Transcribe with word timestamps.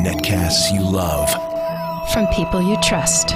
Netcasts 0.00 0.72
you 0.72 0.80
love. 0.80 1.28
From 2.12 2.26
people 2.28 2.62
you 2.62 2.76
trust. 2.82 3.28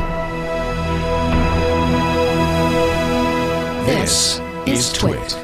This 3.86 4.40
is 4.66 4.92
Twit. 4.92 5.38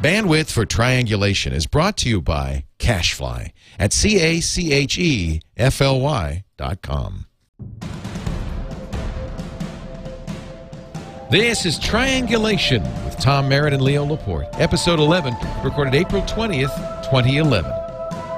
Bandwidth 0.00 0.50
for 0.50 0.64
Triangulation 0.64 1.52
is 1.52 1.66
brought 1.66 1.96
to 1.98 2.08
you 2.08 2.22
by 2.22 2.64
CacheFly 2.78 3.50
at 3.78 3.92
C 3.92 4.20
A 4.20 4.40
C 4.40 4.72
H 4.72 4.96
E 4.96 5.40
F 5.56 5.82
L 5.82 6.00
Y 6.00 6.44
dot 6.56 6.82
com. 6.82 7.26
This 11.30 11.66
is 11.66 11.78
Triangulation 11.78 12.82
with 13.04 13.16
Tom 13.18 13.48
Merritt 13.48 13.72
and 13.72 13.82
Leo 13.82 14.04
Laporte, 14.04 14.48
episode 14.54 14.98
11, 14.98 15.34
recorded 15.62 15.94
April 15.94 16.22
20th, 16.22 16.99
2011. 17.10 17.72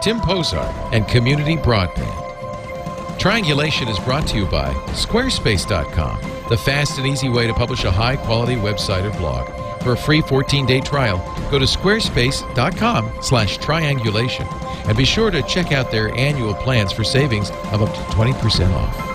Tim 0.01 0.19
Pozar 0.21 0.65
and 0.93 1.07
Community 1.07 1.57
Broadband. 1.57 3.19
Triangulation 3.19 3.87
is 3.87 3.99
brought 4.01 4.27
to 4.29 4.39
you 4.39 4.47
by 4.47 4.73
Squarespace.com, 4.95 6.21
the 6.49 6.57
fast 6.57 6.97
and 6.97 7.07
easy 7.07 7.29
way 7.29 7.47
to 7.47 7.53
publish 7.53 7.85
a 7.85 7.91
high 7.91 8.17
quality 8.17 8.55
website 8.55 9.05
or 9.05 9.17
blog. 9.19 9.47
For 9.83 9.93
a 9.93 9.97
free 9.97 10.23
14 10.23 10.65
day 10.65 10.81
trial, 10.81 11.19
go 11.51 11.59
to 11.59 11.67
squarespace.com 11.67 13.13
slash 13.21 13.59
triangulation 13.59 14.47
and 14.87 14.97
be 14.97 15.05
sure 15.05 15.31
to 15.31 15.43
check 15.43 15.71
out 15.73 15.91
their 15.91 16.09
annual 16.17 16.55
plans 16.55 16.93
for 16.93 17.05
savings 17.05 17.51
of 17.73 17.83
up 17.83 17.93
to 17.95 18.01
20% 18.17 18.73
off. 18.73 19.13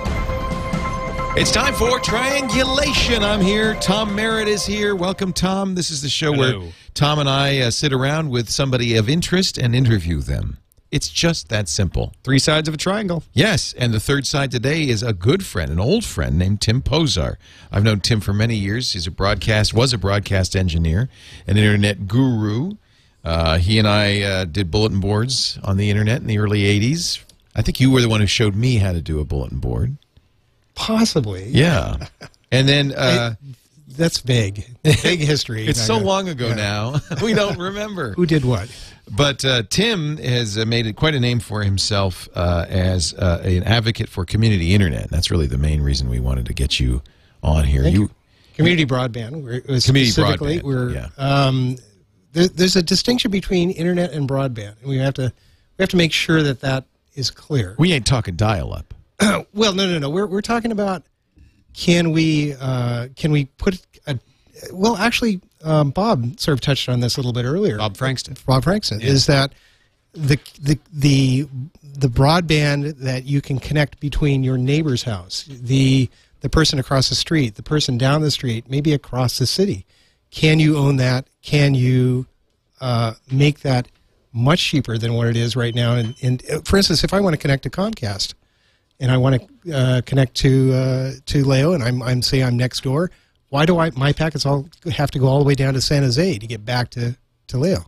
It's 1.35 1.51
time 1.51 1.73
for 1.73 1.99
Triangulation. 1.99 3.23
I'm 3.23 3.41
here. 3.41 3.75
Tom 3.75 4.15
Merritt 4.15 4.47
is 4.47 4.65
here. 4.65 4.95
Welcome, 4.95 5.33
Tom. 5.33 5.75
This 5.75 5.91
is 5.91 6.01
the 6.01 6.09
show 6.09 6.33
Hello. 6.33 6.59
where 6.61 6.69
Tom 6.97 7.19
and 7.19 7.29
I 7.29 7.59
uh, 7.59 7.69
sit 7.69 7.93
around 7.93 8.31
with 8.31 8.49
somebody 8.49 8.95
of 8.97 9.07
interest 9.07 9.59
and 9.59 9.75
interview 9.75 10.19
them. 10.19 10.57
It's 10.89 11.09
just 11.09 11.47
that 11.49 11.69
simple. 11.69 12.11
Three 12.23 12.39
sides 12.39 12.67
of 12.67 12.73
a 12.73 12.77
triangle. 12.77 13.21
Yes, 13.33 13.71
and 13.77 13.93
the 13.93 13.99
third 13.99 14.25
side 14.25 14.49
today 14.49 14.87
is 14.87 15.03
a 15.03 15.13
good 15.13 15.45
friend, 15.45 15.71
an 15.71 15.79
old 15.79 16.03
friend 16.03 16.39
named 16.39 16.59
Tim 16.59 16.81
Pozar. 16.81 17.35
I've 17.71 17.83
known 17.83 17.99
Tim 17.99 18.19
for 18.19 18.33
many 18.33 18.55
years. 18.55 18.93
He's 18.93 19.05
a 19.05 19.11
broadcast, 19.11 19.75
was 19.75 19.93
a 19.93 19.99
broadcast 19.99 20.55
engineer, 20.55 21.07
an 21.45 21.57
internet 21.57 22.07
guru. 22.07 22.77
Uh, 23.23 23.59
he 23.59 23.77
and 23.77 23.87
I 23.87 24.21
uh, 24.23 24.45
did 24.45 24.71
bulletin 24.71 24.99
boards 24.99 25.59
on 25.63 25.77
the 25.77 25.91
internet 25.91 26.21
in 26.21 26.25
the 26.25 26.39
early 26.39 26.61
'80s. 26.61 27.21
I 27.55 27.61
think 27.61 27.79
you 27.79 27.91
were 27.91 28.01
the 28.01 28.09
one 28.09 28.21
who 28.21 28.27
showed 28.27 28.55
me 28.55 28.77
how 28.77 28.91
to 28.91 29.01
do 29.01 29.19
a 29.19 29.23
bulletin 29.23 29.59
board. 29.59 29.97
Possibly. 30.73 31.47
Yeah, 31.49 32.07
and 32.51 32.67
then 32.67 32.91
uh, 32.93 33.35
That's 33.97 34.19
vague. 34.19 34.65
Vague 34.83 35.19
history. 35.19 35.67
it's 35.67 35.81
so 35.81 35.97
long 35.97 36.29
ago 36.29 36.49
Yeah. 36.49 36.53
now 36.55 36.95
we 37.23 37.33
don't 37.33 37.57
remember. 37.59 38.13
Who 38.13 38.25
did 38.25 38.45
what? 38.45 38.69
But 39.09 39.43
uh, 39.45 39.63
Tim 39.69 40.17
has 40.17 40.57
uh, 40.57 40.65
made 40.65 40.85
it 40.85 40.95
quite 40.95 41.15
a 41.15 41.19
name 41.19 41.39
for 41.39 41.63
himself 41.63 42.27
uh, 42.35 42.65
as 42.69 43.13
uh, 43.13 43.41
an 43.43 43.63
advocate 43.63 44.09
for 44.09 44.25
community 44.25 44.73
internet. 44.73 45.09
That's 45.09 45.31
really 45.31 45.47
the 45.47 45.57
main 45.57 45.81
reason 45.81 46.09
we 46.09 46.19
wanted 46.19 46.45
to 46.47 46.53
get 46.53 46.79
you 46.79 47.01
on 47.41 47.63
here. 47.63 47.83
Thank 47.83 47.95
you, 47.95 48.01
you. 48.03 48.09
Community 48.55 48.85
broadband. 48.85 49.43
We're, 49.43 49.55
uh, 49.57 49.79
Community 49.85 50.05
specifically, 50.11 50.59
broadband, 50.59 50.63
We're, 50.63 50.89
yeah. 50.89 51.07
um, 51.17 51.77
there, 52.33 52.47
there's 52.49 52.75
a 52.75 52.83
distinction 52.83 53.31
between 53.31 53.71
internet 53.71 54.11
and 54.11 54.27
broadband, 54.27 54.79
and 54.81 54.89
we 54.89 54.97
have 54.97 55.13
to 55.15 55.31
we 55.77 55.83
have 55.83 55.89
to 55.89 55.97
make 55.97 56.11
sure 56.11 56.43
that 56.43 56.59
that 56.61 56.83
is 57.15 57.31
clear. 57.31 57.75
we 57.79 57.93
ain't 57.93 58.05
talking 58.05 58.35
dial 58.35 58.73
up. 58.73 58.93
well, 59.53 59.73
no, 59.73 59.87
no, 59.89 59.99
no. 59.99 60.09
We're 60.09 60.25
we're 60.27 60.41
talking 60.41 60.71
about 60.71 61.03
can 61.77 62.11
we 62.11 62.55
uh, 62.59 63.07
can 63.15 63.31
we 63.31 63.45
put 63.45 63.79
a 64.07 64.19
well 64.73 64.97
actually 64.97 65.39
um, 65.63 65.91
Bob 65.91 66.39
sort 66.39 66.53
of 66.53 66.61
touched 66.61 66.89
on 66.89 66.99
this 66.99 67.17
a 67.17 67.19
little 67.19 67.33
bit 67.33 67.45
earlier. 67.45 67.77
Bob 67.77 67.95
Frankston. 67.95 68.35
Rob 68.47 68.63
Frankston 68.63 68.99
is 68.99 69.27
that 69.27 69.53
the 70.13 70.39
the 70.59 70.79
the 70.91 71.47
the 71.83 72.07
broadband 72.07 72.97
that 72.97 73.25
you 73.25 73.41
can 73.41 73.59
connect 73.59 73.99
between 73.99 74.43
your 74.43 74.57
neighbor's 74.57 75.03
house, 75.03 75.45
the 75.47 76.09
the 76.41 76.49
person 76.49 76.79
across 76.79 77.09
the 77.09 77.15
street, 77.15 77.55
the 77.55 77.63
person 77.63 77.97
down 77.97 78.21
the 78.21 78.31
street, 78.31 78.69
maybe 78.69 78.93
across 78.93 79.37
the 79.37 79.47
city. 79.47 79.85
Can 80.31 80.59
you 80.59 80.77
own 80.77 80.97
that? 80.97 81.27
Can 81.41 81.75
you 81.75 82.25
uh, 82.81 83.13
make 83.31 83.59
that 83.61 83.87
much 84.33 84.63
cheaper 84.63 84.97
than 84.97 85.13
what 85.13 85.27
it 85.27 85.37
is 85.37 85.55
right 85.55 85.73
now? 85.73 85.95
And, 85.95 86.15
and 86.21 86.43
uh, 86.51 86.59
for 86.65 86.77
instance, 86.77 87.03
if 87.03 87.13
I 87.13 87.19
want 87.21 87.33
to 87.33 87.37
connect 87.37 87.63
to 87.63 87.69
Comcast 87.69 88.33
and 88.99 89.11
I 89.11 89.17
want 89.17 89.41
to 89.65 89.73
uh, 89.73 90.01
connect 90.01 90.35
to 90.37 90.73
uh, 90.73 91.11
to 91.27 91.43
Leo, 91.43 91.73
and 91.73 91.83
I'm 91.83 92.01
I'm 92.01 92.21
say 92.21 92.43
I'm 92.43 92.57
next 92.57 92.81
door, 92.83 93.11
why 93.49 93.65
do 93.65 93.79
I 93.79 93.91
my 93.91 94.11
packets 94.13 94.45
all 94.45 94.67
have 94.93 95.11
to 95.11 95.19
go 95.19 95.27
all 95.27 95.39
the 95.39 95.45
way 95.45 95.55
down 95.55 95.73
to 95.75 95.81
San 95.81 96.03
Jose 96.03 96.37
to 96.39 96.47
get 96.47 96.65
back 96.65 96.89
to 96.91 97.15
to 97.47 97.57
Leo? 97.57 97.85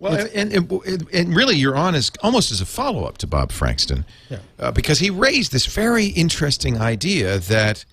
Well, 0.00 0.28
and, 0.32 0.52
and 0.52 1.08
and 1.12 1.34
really, 1.34 1.56
you're 1.56 1.74
on 1.76 1.96
as 1.96 2.12
almost 2.22 2.52
as 2.52 2.60
a 2.60 2.66
follow 2.66 3.04
up 3.04 3.18
to 3.18 3.26
Bob 3.26 3.50
Frankston, 3.50 4.04
Yeah. 4.30 4.38
uh, 4.58 4.70
because 4.70 5.00
he 5.00 5.10
raised 5.10 5.50
this 5.50 5.66
very 5.66 6.06
interesting 6.06 6.78
idea 6.78 7.38
that, 7.40 7.84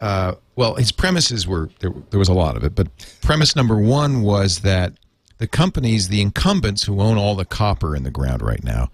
uh, 0.00 0.34
well, 0.54 0.76
his 0.76 0.92
premises 0.92 1.48
were 1.48 1.68
there, 1.80 1.90
there 2.10 2.20
was 2.20 2.28
a 2.28 2.34
lot 2.34 2.56
of 2.56 2.62
it, 2.62 2.76
but 2.76 2.86
premise 3.20 3.56
number 3.56 3.76
one 3.76 4.22
was 4.22 4.60
that 4.60 4.92
the 5.38 5.48
companies, 5.48 6.06
the 6.06 6.20
incumbents 6.20 6.84
who 6.84 7.00
own 7.00 7.18
all 7.18 7.34
the 7.34 7.44
copper 7.44 7.96
in 7.96 8.04
the 8.04 8.12
ground 8.12 8.42
right 8.42 8.62
now, 8.62 8.88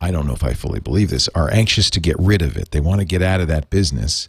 I 0.00 0.10
don't 0.10 0.26
know 0.26 0.32
if 0.34 0.44
I 0.44 0.52
fully 0.54 0.80
believe 0.80 1.10
this, 1.10 1.28
are 1.34 1.50
anxious 1.52 1.90
to 1.90 2.00
get 2.00 2.16
rid 2.18 2.40
of 2.42 2.56
it. 2.56 2.70
They 2.70 2.80
want 2.80 3.00
to 3.00 3.04
get 3.04 3.20
out 3.22 3.40
of 3.40 3.48
that 3.48 3.68
business. 3.70 4.28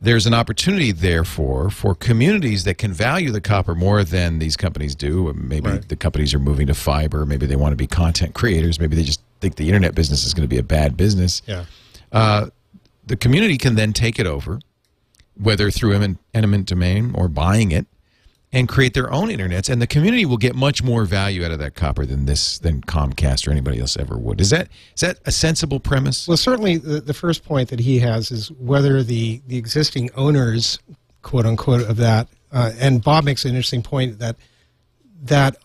There's 0.00 0.26
an 0.26 0.34
opportunity, 0.34 0.92
therefore, 0.92 1.70
for 1.70 1.94
communities 1.94 2.64
that 2.64 2.78
can 2.78 2.92
value 2.92 3.30
the 3.30 3.40
copper 3.40 3.74
more 3.74 4.02
than 4.04 4.38
these 4.38 4.56
companies 4.56 4.94
do. 4.94 5.32
Maybe 5.34 5.70
Right. 5.70 5.88
the 5.88 5.96
companies 5.96 6.34
are 6.34 6.38
moving 6.38 6.66
to 6.66 6.74
fiber. 6.74 7.24
Maybe 7.24 7.46
they 7.46 7.56
want 7.56 7.72
to 7.72 7.76
be 7.76 7.86
content 7.86 8.34
creators. 8.34 8.78
Maybe 8.80 8.96
they 8.96 9.02
just 9.04 9.20
think 9.40 9.56
the 9.56 9.66
internet 9.66 9.94
business 9.94 10.24
is 10.26 10.34
going 10.34 10.42
to 10.42 10.48
be 10.48 10.58
a 10.58 10.62
bad 10.62 10.96
business. 10.96 11.42
Yeah. 11.46 11.64
Uh, 12.12 12.46
the 13.06 13.16
community 13.16 13.56
can 13.58 13.74
then 13.76 13.92
take 13.92 14.18
it 14.18 14.26
over, 14.26 14.58
whether 15.38 15.70
through 15.70 15.94
emin- 15.94 16.18
eminent 16.34 16.66
domain 16.66 17.12
or 17.14 17.28
buying 17.28 17.70
it, 17.72 17.86
and 18.54 18.68
create 18.68 18.94
their 18.94 19.12
own 19.12 19.28
internets. 19.28 19.68
And 19.68 19.82
the 19.82 19.86
community 19.86 20.24
will 20.24 20.36
get 20.36 20.54
much 20.54 20.82
more 20.82 21.04
value 21.04 21.44
out 21.44 21.50
of 21.50 21.58
that 21.58 21.74
copper 21.74 22.06
than 22.06 22.26
this 22.26 22.58
than 22.58 22.80
Comcast 22.82 23.48
or 23.48 23.50
anybody 23.50 23.80
else 23.80 23.96
ever 23.96 24.16
would. 24.16 24.40
Is 24.40 24.50
that 24.50 24.68
is 24.94 25.00
that 25.00 25.18
a 25.26 25.32
sensible 25.32 25.80
premise? 25.80 26.28
Well, 26.28 26.36
certainly 26.36 26.76
the, 26.78 27.00
the 27.00 27.14
first 27.14 27.44
point 27.44 27.68
that 27.70 27.80
he 27.80 27.98
has 27.98 28.30
is 28.30 28.50
whether 28.52 29.02
the, 29.02 29.42
the 29.48 29.58
existing 29.58 30.10
owners, 30.14 30.78
quote 31.22 31.46
unquote, 31.46 31.82
of 31.82 31.96
that, 31.96 32.28
uh, 32.52 32.72
and 32.78 33.02
Bob 33.02 33.24
makes 33.24 33.44
an 33.44 33.50
interesting 33.50 33.82
point 33.82 34.20
that 34.20 34.36
that 35.24 35.56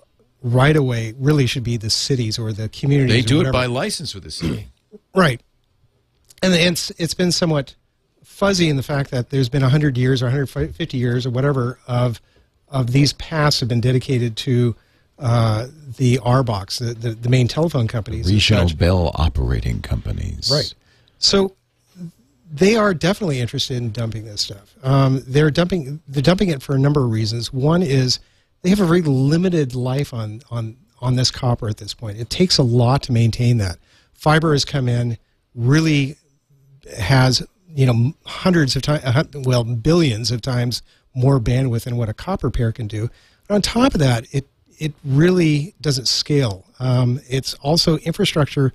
right 0.42 0.76
away 0.76 1.14
really 1.18 1.46
should 1.46 1.64
be 1.64 1.78
the 1.78 1.90
cities 1.90 2.40
or 2.40 2.52
the 2.52 2.70
communities. 2.70 3.14
they 3.14 3.22
do 3.22 3.42
it 3.42 3.52
by 3.52 3.68
license 3.68 4.16
with 4.16 4.24
the 4.24 4.32
city. 4.32 4.68
Right. 5.14 5.42
And 6.42 6.54
it's, 6.54 6.92
it's 6.98 7.14
been 7.14 7.32
somewhat 7.32 7.76
fuzzy 8.24 8.70
in 8.70 8.76
the 8.76 8.84
fact 8.84 9.12
that 9.12 9.30
there's 9.30 9.50
been 9.50 9.62
100 9.62 9.98
years 9.98 10.22
or 10.24 10.26
150 10.26 10.98
years 10.98 11.26
or 11.26 11.30
whatever 11.32 11.80
of, 11.88 12.22
of 12.72 12.92
these 12.92 13.14
paths 13.14 13.60
have 13.60 13.70
been 13.70 13.82
dedicated 13.82 14.36
to 14.38 14.76
uh, 15.18 15.68
the 15.98 16.18
RBOCs, 16.20 16.80
the, 16.80 16.94
the, 16.94 17.16
the 17.16 17.30
main 17.30 17.48
telephone 17.48 17.88
companies. 17.88 18.32
Regional. 18.32 18.70
Bell 18.76 19.12
operating 19.16 19.82
companies. 19.82 20.50
Right. 20.52 20.74
So 21.18 21.56
they 22.52 22.76
are 22.76 22.94
definitely 22.94 23.40
interested 23.40 23.78
in 23.78 23.92
dumping 23.92 24.26
this 24.26 24.42
stuff. 24.42 24.74
Um, 24.84 25.24
they're 25.28 25.52
dumping 25.52 26.02
they're 26.08 26.24
dumping 26.24 26.50
it 26.50 26.62
for 26.62 26.76
a 26.76 26.80
number 26.80 27.04
of 27.04 27.12
reasons. 27.12 27.54
One 27.54 27.84
is 27.84 28.20
they 28.62 28.70
have 28.70 28.80
a 28.80 28.86
very 28.86 29.02
limited 29.02 29.76
life 29.76 30.14
on 30.14 30.42
on 30.50 30.78
on 31.02 31.16
this 31.16 31.32
copper 31.32 31.70
at 31.70 31.78
this 31.78 31.94
point. 31.94 32.18
It 32.18 32.30
takes 32.30 32.58
a 32.58 32.64
lot 32.64 33.04
to 33.04 33.12
maintain 33.12 33.58
that. 33.58 33.78
Fiber 34.14 34.54
has 34.54 34.66
come 34.66 34.90
in, 34.90 35.18
really 35.54 36.18
has 36.98 37.46
you 37.68 37.86
know 37.86 38.14
hundreds 38.26 38.76
of 38.76 38.82
times, 38.82 39.04
well 39.46 39.64
billions 39.64 40.32
of 40.32 40.42
times 40.42 40.82
more 41.14 41.40
bandwidth 41.40 41.84
than 41.84 41.98
what 41.98 42.10
a 42.10 42.14
copper 42.14 42.50
pair 42.50 42.72
can 42.72 42.88
do. 42.88 43.10
But 43.48 43.56
on 43.56 43.62
top 43.62 43.94
of 43.94 44.00
that, 44.00 44.26
it 44.32 44.48
it 44.78 44.94
really 45.04 45.76
doesn't 45.82 46.08
scale. 46.08 46.66
Um, 46.80 47.20
it's 47.28 47.54
also 47.56 47.98
infrastructure 47.98 48.74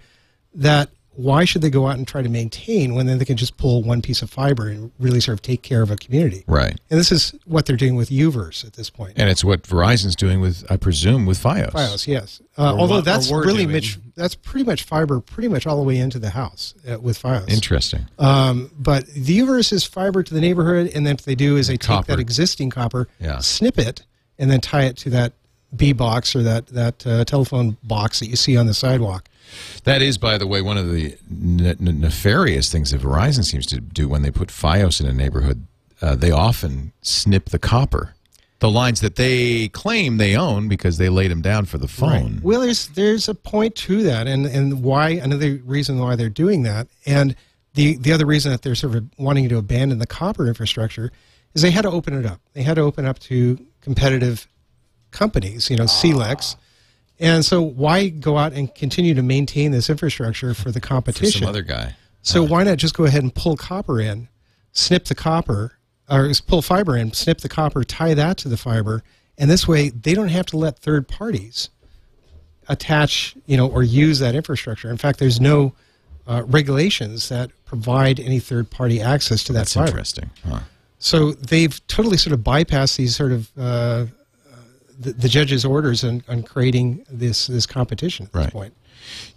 that 0.55 0.91
why 1.17 1.45
should 1.45 1.63
they 1.63 1.71
go 1.71 1.87
out 1.87 1.97
and 1.97 2.07
try 2.07 2.23
to 2.23 2.29
maintain 2.29 2.95
when 2.95 3.07
then 3.07 3.19
they 3.19 3.25
can 3.25 3.37
just 3.37 3.57
pull 3.57 3.83
one 3.83 4.03
piece 4.03 4.23
of 4.23 4.31
fiber 4.31 4.69
and 4.69 4.91
really 4.99 5.21
sort 5.21 5.35
of 5.35 5.43
take 5.43 5.63
care 5.63 5.83
of 5.83 5.91
a 5.91 5.97
community? 5.97 6.45
Right. 6.47 6.79
And 6.91 6.99
this 7.01 7.13
is 7.13 7.35
what 7.45 7.67
they're 7.67 7.77
doing 7.77 7.95
with 7.97 8.11
Uverse 8.11 8.65
at 8.67 8.73
this 8.75 8.91
point. 8.91 9.13
And 9.17 9.29
it's 9.31 9.45
what 9.45 9.63
Verizon's 9.63 10.17
doing 10.17 10.41
with, 10.41 10.65
I 10.71 10.77
presume, 10.77 11.27
with 11.27 11.43
FiOS. 11.43 11.71
FiOS, 11.73 12.07
yes. 12.07 12.41
Uh, 12.59 12.75
although 12.79 12.95
wa- 12.95 12.99
or 12.99 13.03
that's 13.03 13.31
really 13.31 13.65
doing. 13.65 13.73
much 13.73 13.99
that's 14.17 14.35
pretty 14.37 14.65
much 14.65 14.85
fiber, 14.85 15.19
pretty 15.21 15.49
much 15.49 15.67
all 15.67 15.77
the 15.77 15.83
way 15.83 15.99
into 15.99 16.19
the 16.21 16.31
house 16.31 16.75
uh, 16.89 16.99
with 17.01 17.21
FiOS. 17.21 17.49
Interesting. 17.51 18.07
Um, 18.19 18.71
but 18.79 19.07
the 19.09 19.39
Uverse 19.41 19.73
is 19.73 19.85
fiber 19.85 20.23
to 20.23 20.35
the 20.35 20.41
neighborhood, 20.41 20.91
and 20.95 21.05
then 21.07 21.15
what 21.15 21.23
they 21.25 21.35
do 21.35 21.57
is 21.57 21.67
they 21.67 21.77
take 21.77 22.07
that 22.07 22.21
existing 22.21 22.71
copper, 22.71 23.09
Yeah. 23.21 23.39
snip 23.39 23.79
it, 23.79 24.03
and 24.39 24.51
then 24.51 24.61
tie 24.61 24.83
it 24.85 24.97
to 24.99 25.11
that 25.11 25.33
B 25.75 25.93
box 25.93 26.37
or 26.37 26.43
that 26.45 26.67
that 26.69 27.05
uh, 27.07 27.25
telephone 27.25 27.77
box 27.83 28.21
that 28.21 28.27
you 28.29 28.37
see 28.37 28.57
on 28.57 28.67
the 28.67 28.75
sidewalk. 28.75 29.29
That 29.85 30.03
is, 30.03 30.19
by 30.19 30.39
the 30.39 30.47
way, 30.47 30.63
one 30.63 30.79
of 30.79 30.91
the 30.91 31.17
ne- 31.29 31.77
ne- 31.79 31.93
nefarious 31.93 32.71
things 32.73 32.91
that 32.91 33.01
Verizon 33.03 33.45
seems 33.45 33.67
to 33.67 33.81
do 33.81 34.09
when 34.09 34.23
they 34.23 34.31
put 34.31 34.49
FiOS 34.49 35.01
in 35.01 35.07
a 35.07 35.13
neighborhood. 35.13 35.67
Uh, 36.03 36.15
they 36.15 36.31
often 36.31 36.93
snip 37.03 37.51
the 37.51 37.59
copper. 37.59 38.15
the 38.61 38.71
lines 38.71 39.01
that 39.01 39.17
they 39.17 39.69
claim 39.69 40.17
they 40.17 40.35
own 40.37 40.69
because 40.69 40.97
they 40.97 41.09
laid 41.11 41.31
them 41.31 41.43
down 41.43 41.67
for 41.67 41.77
the 41.77 41.89
phone. 41.89 42.41
Well, 42.43 42.61
there's 42.63 42.89
there's 42.89 43.29
a 43.29 43.35
point 43.35 43.75
to 43.77 44.03
that, 44.05 44.27
and 44.27 44.47
and 44.47 44.83
why 44.83 45.11
another 45.11 45.61
reason 45.65 45.99
why 45.99 46.17
they're 46.17 46.31
doing 46.31 46.63
that, 46.63 46.89
and 47.05 47.37
the 47.75 47.97
the 47.99 48.13
other 48.13 48.25
reason 48.25 48.53
that 48.53 48.63
they're 48.63 48.75
sort 48.75 48.95
of 48.97 49.05
wanting 49.19 49.49
to 49.51 49.59
abandon 49.59 49.99
the 49.99 50.07
copper 50.07 50.47
infrastructure 50.49 51.13
is 51.53 51.61
they 51.63 51.71
had 51.73 51.83
to 51.83 51.91
open 51.91 52.15
it 52.19 52.25
up. 52.25 52.41
They 52.55 52.63
had 52.63 52.75
to 52.77 52.83
open 52.83 53.05
up 53.05 53.19
to 53.21 53.59
competitive 53.83 54.47
companies, 55.11 55.69
you 55.71 55.77
know, 55.77 55.85
CLECs. 55.85 56.57
And 57.21 57.45
so, 57.45 57.63
why 57.63 58.09
go 58.09 58.39
out 58.39 58.53
and 58.53 58.75
continue 58.75 59.15
to 59.15 59.23
maintain 59.23 59.71
this 59.71 59.89
infrastructure 59.89 60.53
for 60.55 60.71
the 60.71 60.81
for 60.81 60.87
competition? 60.87 61.41
some 61.41 61.49
other 61.49 61.63
guy. 61.63 61.95
So 62.23 62.43
why 62.43 62.65
not 62.65 62.79
just 62.79 62.95
go 62.97 63.05
ahead 63.05 63.23
and 63.23 63.35
pull 63.35 63.55
copper 63.57 64.01
in, 64.01 64.29
snip 64.73 65.05
the 65.05 65.15
copper, 65.15 65.77
or 66.11 66.33
pull 66.47 66.63
fiber 66.63 66.97
in, 66.97 67.13
snip 67.13 67.43
the 67.43 67.51
copper, 67.51 67.85
tie 67.85 68.15
that 68.15 68.39
to 68.39 68.49
the 68.49 68.57
fiber, 68.57 69.03
and 69.37 69.51
this 69.51 69.69
way 69.69 69.91
they 69.91 70.15
don't 70.15 70.29
have 70.29 70.47
to 70.47 70.57
let 70.57 70.79
third 70.79 71.07
parties 71.07 71.69
attach, 72.69 73.37
you 73.45 73.59
know, 73.59 73.69
or 73.69 73.83
use 73.83 74.21
that 74.21 74.35
infrastructure. 74.35 74.91
In 74.91 74.97
fact, 74.97 75.19
there's 75.19 75.39
no 75.39 75.75
uh, 76.27 76.43
regulations 76.47 77.29
that 77.29 77.51
provide 77.67 78.19
any 78.19 78.41
third 78.41 78.71
party 78.71 79.03
access 79.03 79.45
to 79.45 79.53
that 79.53 79.61
That's 79.61 79.75
fiber. 79.75 79.89
interesting. 79.89 80.31
Huh. 80.49 80.61
So 80.99 81.33
they've 81.33 81.87
totally 81.89 82.17
sort 82.17 82.33
of 82.33 82.41
bypassed 82.41 82.97
these 82.97 83.15
sort 83.15 83.33
of 83.33 83.51
uh, 83.59 83.61
uh, 83.63 84.07
the, 84.99 85.13
the 85.13 85.29
judge's 85.29 85.65
orders 85.65 86.05
on, 86.05 86.23
on 86.29 86.43
creating 86.43 87.05
this 87.11 87.47
this 87.47 87.67
competition 87.67 88.27
at 88.27 88.33
this 88.33 88.45
Right. 88.45 88.53
point. 88.53 88.75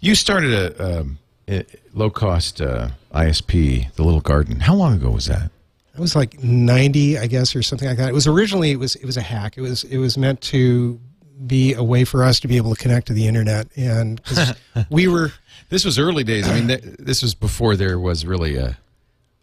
You 0.00 0.14
started 0.14 0.52
a, 0.54 1.00
um, 1.00 1.18
a 1.48 1.64
low 1.92 2.10
cost 2.10 2.60
uh, 2.60 2.88
ISP, 3.14 3.92
the 3.94 4.02
Little 4.02 4.20
Garden. 4.20 4.60
How 4.60 4.74
long 4.74 4.94
ago 4.94 5.10
was 5.10 5.26
that? 5.26 5.50
It 5.94 6.00
was 6.00 6.14
like 6.14 6.42
90, 6.42 7.18
I 7.18 7.26
guess, 7.26 7.56
or 7.56 7.62
something 7.62 7.88
like 7.88 7.98
that. 7.98 8.08
It 8.08 8.14
was 8.14 8.26
originally 8.26 8.70
it 8.70 8.78
was 8.78 8.94
it 8.96 9.04
was 9.04 9.16
a 9.16 9.20
hack. 9.22 9.58
It 9.58 9.62
was 9.62 9.84
it 9.84 9.98
was 9.98 10.16
meant 10.16 10.40
to 10.42 10.98
be 11.46 11.74
a 11.74 11.82
way 11.84 12.04
for 12.04 12.24
us 12.24 12.40
to 12.40 12.48
be 12.48 12.56
able 12.56 12.74
to 12.74 12.80
connect 12.80 13.06
to 13.08 13.12
the 13.12 13.26
internet, 13.26 13.66
and 13.76 14.22
'cause 14.24 14.54
we 14.90 15.06
were 15.08 15.32
This 15.68 15.84
was 15.84 15.98
early 15.98 16.24
days. 16.24 16.48
I 16.48 16.54
mean, 16.54 16.68
th- 16.68 16.82
this 16.98 17.22
was 17.22 17.34
before 17.34 17.76
there 17.76 17.98
was 17.98 18.24
really 18.24 18.56
a, 18.56 18.78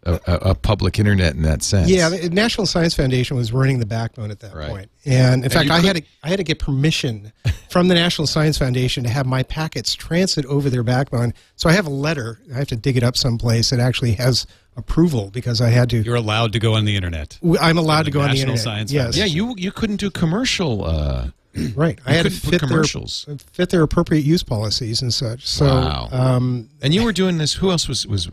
a, 0.06 0.20
a 0.26 0.34
a 0.50 0.54
public 0.54 0.98
internet 0.98 1.34
in 1.34 1.42
that 1.42 1.62
sense. 1.62 1.88
yeah. 1.90 2.08
The 2.08 2.30
National 2.30 2.66
Science 2.66 2.94
Foundation 2.94 3.36
was 3.36 3.52
running 3.52 3.78
the 3.80 3.86
backbone 3.86 4.30
at 4.30 4.40
that 4.40 4.54
Right. 4.54 4.68
point. 4.68 4.90
and 5.04 5.44
in 5.44 5.50
fact, 5.50 5.70
I 5.70 5.80
had 5.80 5.96
to 5.96 6.02
I 6.22 6.28
had 6.28 6.36
to 6.38 6.44
get 6.44 6.58
permission 6.58 7.32
from 7.70 7.88
the 7.88 7.94
National 7.94 8.26
Science 8.26 8.56
Foundation 8.58 9.04
to 9.04 9.10
have 9.10 9.26
my 9.26 9.42
packets 9.42 9.94
transit 9.94 10.46
over 10.46 10.70
their 10.70 10.82
backbone. 10.82 11.34
So 11.56 11.68
I 11.68 11.72
have 11.72 11.86
a 11.86 11.90
letter. 11.90 12.38
I 12.54 12.58
have 12.58 12.68
to 12.68 12.76
dig 12.76 12.96
it 12.96 13.02
up 13.02 13.16
someplace 13.16 13.70
that 13.70 13.80
actually 13.80 14.12
has 14.12 14.46
approval 14.76 15.30
because 15.32 15.60
I 15.60 15.68
had 15.70 15.90
to. 15.90 15.98
You're 16.02 16.14
allowed 16.16 16.52
to 16.52 16.58
go 16.58 16.74
on 16.74 16.84
the 16.84 16.94
internet. 16.96 17.38
I'm 17.60 17.78
allowed 17.78 18.02
to 18.02 18.04
the 18.06 18.10
go 18.12 18.20
on 18.20 18.26
the 18.28 18.34
National 18.34 18.52
internet. 18.54 18.64
Science 18.64 18.92
yes, 18.92 19.16
Yeah, 19.16 19.24
you 19.24 19.54
you 19.56 19.72
couldn't 19.72 19.96
do 19.96 20.10
commercial. 20.10 20.84
Uh, 20.84 21.28
right. 21.74 21.98
I 22.04 22.12
had 22.12 22.24
to 22.26 22.30
fit 22.30 22.60
commercials. 22.60 23.24
their 23.26 23.38
fit 23.52 23.70
their 23.70 23.82
appropriate 23.82 24.24
use 24.24 24.42
policies 24.42 25.00
and 25.02 25.12
such. 25.14 25.46
So 25.48 25.64
Wow. 25.66 26.08
um, 26.12 26.68
and 26.82 26.92
you 26.94 27.02
were 27.02 27.12
doing 27.14 27.38
this. 27.38 27.54
Who 27.54 27.70
else 27.70 27.88
was 27.88 28.06
was? 28.06 28.28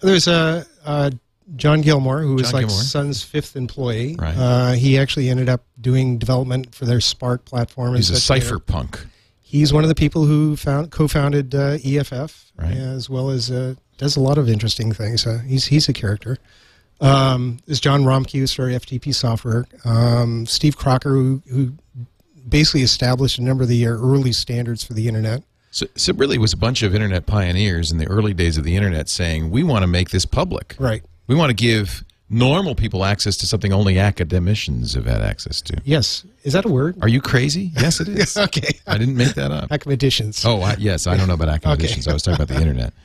There's 0.00 0.28
a 0.28 0.66
uh, 0.84 1.10
John 1.56 1.80
Gilmore, 1.80 2.20
who 2.20 2.34
was 2.34 2.52
like 2.52 2.66
Gilmore. 2.66 2.82
Sun's 2.82 3.22
fifth 3.22 3.56
employee. 3.56 4.16
Right. 4.18 4.36
Uh, 4.36 4.72
he 4.72 4.98
actually 4.98 5.28
ended 5.28 5.48
up 5.48 5.64
doing 5.80 6.18
development 6.18 6.74
for 6.74 6.84
their 6.84 6.98
SPARC 6.98 7.44
platform. 7.44 7.94
He's 7.96 8.10
a 8.10 8.14
cypherpunk. 8.14 9.06
He's 9.40 9.72
one 9.72 9.82
of 9.82 9.88
the 9.88 9.94
people 9.94 10.24
who 10.26 10.56
found 10.56 10.90
co-founded 10.90 11.54
uh, 11.54 11.78
EFF, 11.82 12.52
Right. 12.56 12.74
as 12.76 13.08
well 13.08 13.30
as 13.30 13.50
uh, 13.50 13.74
does 13.96 14.14
a 14.16 14.20
lot 14.20 14.36
of 14.36 14.48
interesting 14.48 14.92
things. 14.92 15.26
Uh, 15.26 15.38
he's 15.46 15.66
he's 15.66 15.88
a 15.88 15.92
character. 15.94 16.36
Um, 17.00 17.58
there's 17.66 17.80
John 17.80 18.02
Romkey, 18.04 18.40
who 18.40 18.46
started 18.46 18.82
FTP 18.82 19.14
Software. 19.14 19.64
Um, 19.84 20.44
Steve 20.46 20.76
Crocker, 20.76 21.10
who, 21.10 21.42
who 21.48 21.72
basically 22.48 22.82
established 22.82 23.38
a 23.38 23.42
number 23.42 23.62
of 23.62 23.68
the 23.68 23.86
uh, 23.86 23.90
early 23.90 24.32
standards 24.32 24.82
for 24.84 24.94
the 24.94 25.06
internet. 25.08 25.44
So, 25.70 25.86
so 25.96 26.10
it 26.10 26.16
really 26.16 26.38
was 26.38 26.52
a 26.52 26.56
bunch 26.56 26.82
of 26.82 26.94
internet 26.94 27.26
pioneers 27.26 27.92
in 27.92 27.98
the 27.98 28.06
early 28.06 28.34
days 28.34 28.56
of 28.56 28.64
the 28.64 28.76
internet 28.76 29.08
saying, 29.08 29.50
"We 29.50 29.62
want 29.62 29.82
to 29.82 29.86
make 29.86 30.10
this 30.10 30.24
public. 30.24 30.74
Right. 30.78 31.02
We 31.26 31.34
want 31.34 31.50
to 31.50 31.54
give 31.54 32.04
normal 32.30 32.74
people 32.74 33.04
access 33.04 33.36
to 33.38 33.46
something 33.46 33.72
only 33.72 33.98
academicians 33.98 34.94
have 34.94 35.06
had 35.06 35.20
access 35.20 35.60
to." 35.62 35.76
Yes. 35.84 36.24
Is 36.42 36.54
that 36.54 36.64
a 36.64 36.68
word? 36.68 36.96
Are 37.02 37.08
you 37.08 37.20
crazy? 37.20 37.72
Yes, 37.76 38.00
it 38.00 38.08
is. 38.08 38.36
okay. 38.48 38.78
I 38.86 38.96
didn't 38.96 39.16
make 39.16 39.34
that 39.34 39.50
up. 39.50 39.70
Academicians. 39.70 40.44
Oh, 40.44 40.62
I, 40.62 40.76
yes, 40.78 41.06
I 41.06 41.16
don't 41.16 41.28
know 41.28 41.34
about 41.34 41.50
academicians. 41.50 42.08
I 42.08 42.12
was 42.12 42.22
talking 42.22 42.42
about 42.42 42.48
the 42.48 42.60
internet. 42.60 42.92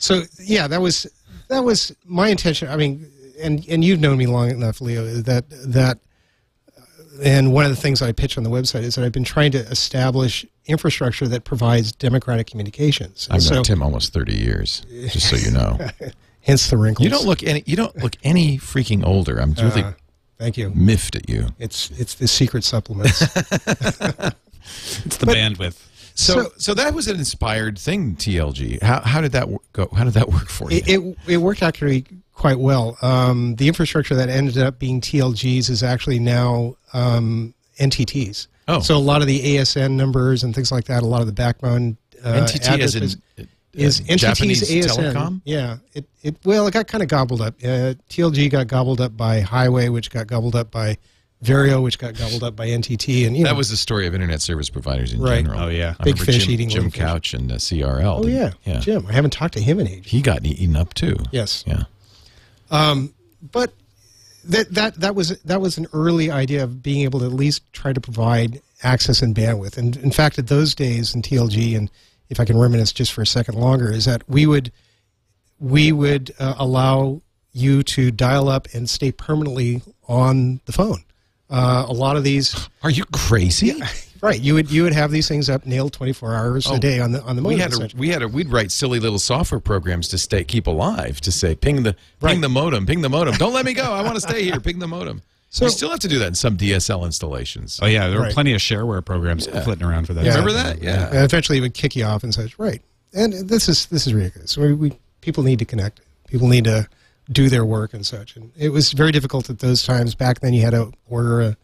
So 0.00 0.24
yeah, 0.38 0.68
that 0.68 0.82
was 0.82 1.06
that 1.48 1.60
was 1.60 1.94
my 2.04 2.28
intention. 2.28 2.68
I 2.68 2.76
mean, 2.76 3.10
and 3.40 3.66
and 3.68 3.82
you've 3.82 4.00
known 4.00 4.18
me 4.18 4.26
long 4.26 4.50
enough, 4.50 4.80
Leo, 4.82 5.06
that 5.22 5.44
that. 5.48 5.98
And 7.22 7.52
one 7.52 7.64
of 7.64 7.70
the 7.70 7.76
things 7.76 8.02
I 8.02 8.10
pitch 8.10 8.36
on 8.36 8.42
the 8.42 8.50
website 8.50 8.82
is 8.82 8.96
that 8.96 9.04
I've 9.04 9.12
been 9.12 9.24
trying 9.24 9.52
to 9.52 9.58
establish 9.58 10.44
infrastructure 10.66 11.28
that 11.28 11.44
provides 11.44 11.92
democratic 11.92 12.46
communications. 12.46 13.28
And 13.30 13.42
I've 13.42 13.50
known 13.50 13.64
Tim 13.64 13.82
almost 13.82 14.12
thirty 14.12 14.34
years, 14.36 14.84
just 15.08 15.28
so 15.28 15.36
you 15.36 15.50
know. 15.50 15.78
hence 16.40 16.68
the 16.70 16.76
wrinkles. 16.76 17.04
You 17.04 17.10
don't 17.10 17.26
look 17.26 17.42
any. 17.42 17.62
You 17.66 17.76
don't 17.76 17.96
look 17.96 18.16
any 18.22 18.58
freaking 18.58 19.04
older. 19.04 19.38
I'm 19.40 19.52
really 19.54 19.82
Uh, 19.82 19.92
thank 20.38 20.56
you. 20.56 20.70
miffed 20.74 21.16
at 21.16 21.28
you. 21.28 21.48
It's 21.58 21.90
it's 21.92 22.14
the 22.14 22.28
secret 22.28 22.64
supplements. 22.64 23.22
It's 25.04 25.18
the 25.18 25.26
bandwidth. 25.26 25.76
So, 26.14 26.34
So- 26.44 26.52
so, 26.56 26.74
that 26.74 26.94
was 26.94 27.06
an 27.08 27.16
inspired 27.16 27.78
thing. 27.78 28.16
TLG. 28.16 28.80
How, 28.82 29.00
how 29.00 29.20
did 29.20 29.32
that 29.32 29.48
wor- 29.48 29.60
go? 29.72 29.88
How 29.94 30.04
did 30.04 30.14
that 30.14 30.28
work 30.30 30.48
for 30.48 30.70
you? 30.70 30.78
it, 30.78 30.88
it 30.88 31.16
it 31.26 31.36
worked 31.38 31.62
actually 31.62 32.06
quite 32.32 32.58
well. 32.58 32.96
Um, 33.02 33.56
the 33.56 33.68
infrastructure 33.68 34.14
that 34.14 34.28
ended 34.28 34.56
up 34.58 34.78
being 34.78 35.00
TLGs 35.00 35.68
is 35.68 35.82
actually 35.82 36.18
now 36.18 36.76
um, 36.92 37.52
NTTs. 37.78 38.46
Oh. 38.66 38.80
so 38.80 38.96
a 38.96 38.98
lot 38.98 39.20
of 39.20 39.26
the 39.26 39.40
ASN 39.56 39.92
numbers 39.92 40.42
and 40.44 40.54
things 40.54 40.72
like 40.72 40.84
that, 40.86 41.02
a 41.02 41.06
lot 41.06 41.20
of 41.20 41.26
the 41.26 41.32
backbone 41.32 41.96
uh, 42.24 42.32
NTT 42.46 42.78
as 42.80 42.94
in 42.94 43.02
addresses 43.02 43.16
uh, 43.38 43.42
is 43.74 44.00
uh, 44.00 44.04
NTT's 44.04 44.20
Japanese 44.20 44.62
ASN. 44.70 45.12
telecom. 45.12 45.40
Yeah, 45.44 45.76
it 45.92 46.06
it 46.22 46.36
well, 46.44 46.66
it 46.66 46.72
got 46.72 46.86
kind 46.86 47.02
of 47.02 47.08
gobbled 47.08 47.40
up. 47.42 47.54
Uh, 47.62 47.94
TLG 48.08 48.50
got 48.50 48.66
gobbled 48.68 49.00
up 49.00 49.16
by 49.16 49.40
Highway, 49.40 49.88
which 49.90 50.10
got 50.10 50.26
gobbled 50.26 50.54
up 50.56 50.70
by 50.70 50.96
Verio, 51.42 51.82
which 51.82 51.98
got 51.98 52.16
gobbled 52.16 52.42
up 52.42 52.56
by 52.56 52.68
NTT, 52.68 53.26
and 53.26 53.36
you 53.36 53.42
know, 53.44 53.50
That 53.50 53.56
was 53.56 53.68
the 53.68 53.76
story 53.76 54.06
of 54.06 54.14
internet 54.14 54.40
service 54.40 54.70
providers 54.70 55.12
in 55.12 55.20
Right. 55.20 55.44
general. 55.44 55.64
Oh, 55.64 55.68
yeah. 55.68 55.94
I 56.00 56.04
Big 56.04 56.16
fish 56.16 56.44
Jim, 56.44 56.52
eating 56.52 56.68
Jim 56.70 56.84
little 56.84 56.90
fish. 56.92 57.00
Couch 57.00 57.34
and 57.34 57.52
uh, 57.52 57.56
CRL. 57.56 58.24
oh 58.24 58.26
yeah, 58.26 58.52
yeah. 58.64 58.80
Jim. 58.80 59.04
I 59.06 59.12
haven't 59.12 59.32
talked 59.34 59.52
to 59.54 59.60
him 59.60 59.78
in 59.78 59.86
ages. 59.88 60.10
He 60.10 60.22
got 60.22 60.46
eaten 60.46 60.74
up 60.76 60.94
too. 60.94 61.16
Yes, 61.32 61.62
Yeah. 61.66 61.82
but 62.70 63.72
that 64.46 64.74
that 64.74 65.00
that 65.00 65.14
was 65.14 65.38
that 65.42 65.60
was 65.60 65.78
an 65.78 65.86
early 65.92 66.30
idea 66.30 66.62
of 66.62 66.82
being 66.82 67.02
able 67.02 67.20
to 67.20 67.26
at 67.26 67.32
least 67.32 67.62
try 67.72 67.92
to 67.92 68.00
provide 68.00 68.60
access 68.82 69.22
and 69.22 69.34
bandwidth. 69.34 69.76
And 69.78 69.96
in 69.96 70.10
fact, 70.10 70.38
at 70.38 70.48
those 70.48 70.74
days 70.74 71.14
in 71.14 71.22
TLG, 71.22 71.76
and 71.76 71.90
if 72.28 72.40
I 72.40 72.44
can 72.44 72.56
reminisce 72.56 72.92
just 72.92 73.12
for 73.12 73.22
a 73.22 73.26
second 73.26 73.56
longer, 73.56 73.90
is 73.90 74.04
that 74.04 74.28
we 74.28 74.46
would 74.46 74.72
we 75.58 75.92
would 75.92 76.34
uh, 76.38 76.54
allow 76.58 77.20
you 77.52 77.82
to 77.84 78.10
dial 78.10 78.48
up 78.48 78.68
and 78.74 78.90
stay 78.90 79.12
permanently 79.12 79.82
on 80.08 80.60
the 80.66 80.72
phone. 80.72 81.04
Uh, 81.48 81.86
a 81.88 81.92
lot 81.92 82.16
of 82.16 82.24
these, 82.24 82.68
Are 82.82 82.90
you 82.90 83.04
crazy? 83.06 83.74
Right? 84.24 84.40
You 84.40 84.54
would 84.54 84.70
you 84.70 84.82
would 84.84 84.92
have 84.92 85.10
these 85.10 85.28
things 85.28 85.48
up 85.50 85.66
nailed 85.66 85.92
twenty 85.92 86.12
four 86.12 86.34
hours 86.34 86.66
Oh, 86.68 86.74
a 86.76 86.78
day 86.78 87.00
on 87.00 87.12
the 87.12 87.22
on 87.22 87.36
the 87.36 87.42
modem. 87.42 87.44
We 87.44 87.56
modem. 87.56 87.60
had 87.60 87.70
to, 87.70 87.76
essentially. 87.76 88.00
we 88.00 88.08
had 88.08 88.18
to, 88.20 88.28
we'd 88.28 88.48
write 88.52 88.70
silly 88.72 88.98
little 89.00 89.18
software 89.18 89.60
programs 89.60 90.08
to 90.08 90.18
stay 90.18 90.44
keep 90.44 90.66
alive 90.66 91.20
to 91.22 91.30
say 91.32 91.54
ping 91.54 91.82
the 91.82 91.92
ping 91.92 92.00
Right. 92.20 92.40
the 92.40 92.48
modem, 92.48 92.86
ping 92.86 93.00
the 93.02 93.08
modem. 93.08 93.34
Don't 93.36 93.52
let 93.52 93.64
me 93.64 93.74
go. 93.74 93.84
I 93.92 94.02
want 94.02 94.14
to 94.16 94.20
stay 94.20 94.42
here. 94.44 94.60
Ping 94.60 94.78
the 94.78 94.88
modem. 94.88 95.22
So- 95.50 95.66
you 95.66 95.70
still 95.70 95.90
have 95.90 96.00
to 96.00 96.08
do 96.08 96.18
that 96.18 96.26
in 96.26 96.34
some 96.34 96.56
DSL 96.56 97.04
installations. 97.04 97.78
Oh 97.80 97.86
yeah, 97.86 98.08
there 98.08 98.18
were 98.20 98.30
plenty 98.30 98.54
of 98.54 98.60
shareware 98.60 99.04
programs 99.04 99.46
flitting 99.46 99.84
around 99.86 100.06
for 100.08 100.12
that. 100.14 100.24
Yeah. 100.24 100.32
stuff. 100.32 100.46
Remember 100.46 100.68
that? 100.68 100.82
Yeah. 100.82 101.06
And 101.10 101.18
eventually, 101.24 101.58
it 101.58 101.60
would 101.60 101.74
kick 101.74 101.94
you 101.94 102.02
off 102.04 102.24
and 102.24 102.34
such. 102.34 102.58
Right. 102.58 102.82
And 103.12 103.32
this 103.32 103.68
is 103.68 103.86
this 103.86 104.04
is 104.08 104.12
ridiculous. 104.14 104.56
We, 104.58 104.72
we 104.74 104.98
people 105.20 105.44
need 105.44 105.60
to 105.60 105.64
connect. 105.64 106.00
People 106.26 106.48
need 106.48 106.64
to 106.64 106.88
do 107.30 107.48
their 107.48 107.64
work 107.64 107.94
and 107.94 108.04
such. 108.04 108.34
And 108.34 108.50
it 108.56 108.70
was 108.70 108.90
very 108.92 109.12
difficult 109.12 109.48
at 109.48 109.60
those 109.60 109.84
times. 109.84 110.16
Back 110.16 110.40
then, 110.40 110.54
you 110.54 110.62
had 110.62 110.70
to 110.72 110.92
order 111.08 111.40
a 111.42 111.56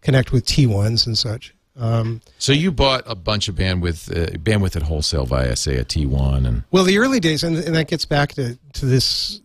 connect 0.00 0.32
with 0.32 0.46
T1s 0.46 1.06
and 1.06 1.18
such. 1.18 1.54
Um, 1.76 2.20
So 2.38 2.52
you 2.52 2.70
bought 2.70 3.02
a 3.06 3.14
bunch 3.14 3.48
of 3.48 3.56
bandwidth 3.56 4.10
uh, 4.10 4.36
bandwidth 4.38 4.76
at 4.76 4.82
wholesale 4.82 5.26
via 5.26 5.56
say 5.56 5.76
a 5.76 5.84
T1 5.84 6.46
and 6.46 6.62
well, 6.70 6.84
the 6.84 6.98
early 6.98 7.18
days, 7.20 7.42
and, 7.42 7.56
and 7.56 7.74
that 7.74 7.88
gets 7.88 8.04
back 8.04 8.32
to 8.34 8.58
to 8.74 8.86
this. 8.86 9.40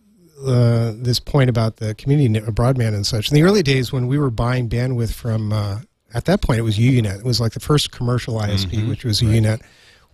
Uh, 0.46 0.94
this 0.96 1.20
point 1.20 1.50
about 1.50 1.76
the 1.76 1.94
community 1.96 2.26
net- 2.26 2.44
broadband 2.44 2.94
and 2.94 3.06
such. 3.06 3.28
In 3.30 3.34
the 3.34 3.42
early 3.42 3.62
days, 3.62 3.92
when 3.92 4.06
we 4.06 4.16
were 4.16 4.30
buying 4.30 4.70
bandwidth 4.70 5.12
from, 5.12 5.52
uh, 5.52 5.80
at 6.14 6.24
that 6.24 6.40
point, 6.40 6.58
it 6.58 6.62
was 6.62 6.78
UUNet. 6.78 7.18
It 7.18 7.24
was 7.26 7.42
like 7.42 7.52
the 7.52 7.60
first 7.60 7.90
commercial 7.92 8.36
ISP, 8.40 8.88
which 8.88 9.04
was 9.04 9.20
UUNet. 9.20 9.60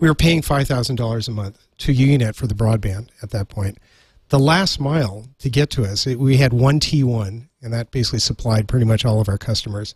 We 0.01 0.09
were 0.09 0.17
paying 0.17 0.43
five 0.43 0.67
thousand 0.67 0.97
dollars 0.97 1.29
a 1.29 1.31
month 1.31 1.65
to 1.79 1.95
UUNet 1.95 2.35
for 2.35 2.49
the 2.49 2.55
broadband 2.55 3.11
at 3.23 3.31
that 3.31 3.49
point. 3.49 3.79
The 4.31 4.41
last 4.41 4.81
mile 4.81 5.29
to 5.39 5.49
get 5.49 5.71
to 5.71 5.85
us, 5.85 6.09
it, 6.09 6.19
we 6.19 6.39
had 6.39 6.53
one 6.53 6.81
T1, 6.81 7.47
and 7.63 7.73
that 7.73 7.93
basically 7.93 8.19
supplied 8.19 8.67
pretty 8.67 8.85
much 8.85 9.05
all 9.05 9.21
of 9.21 9.29
our 9.29 9.39
customers. 9.39 9.95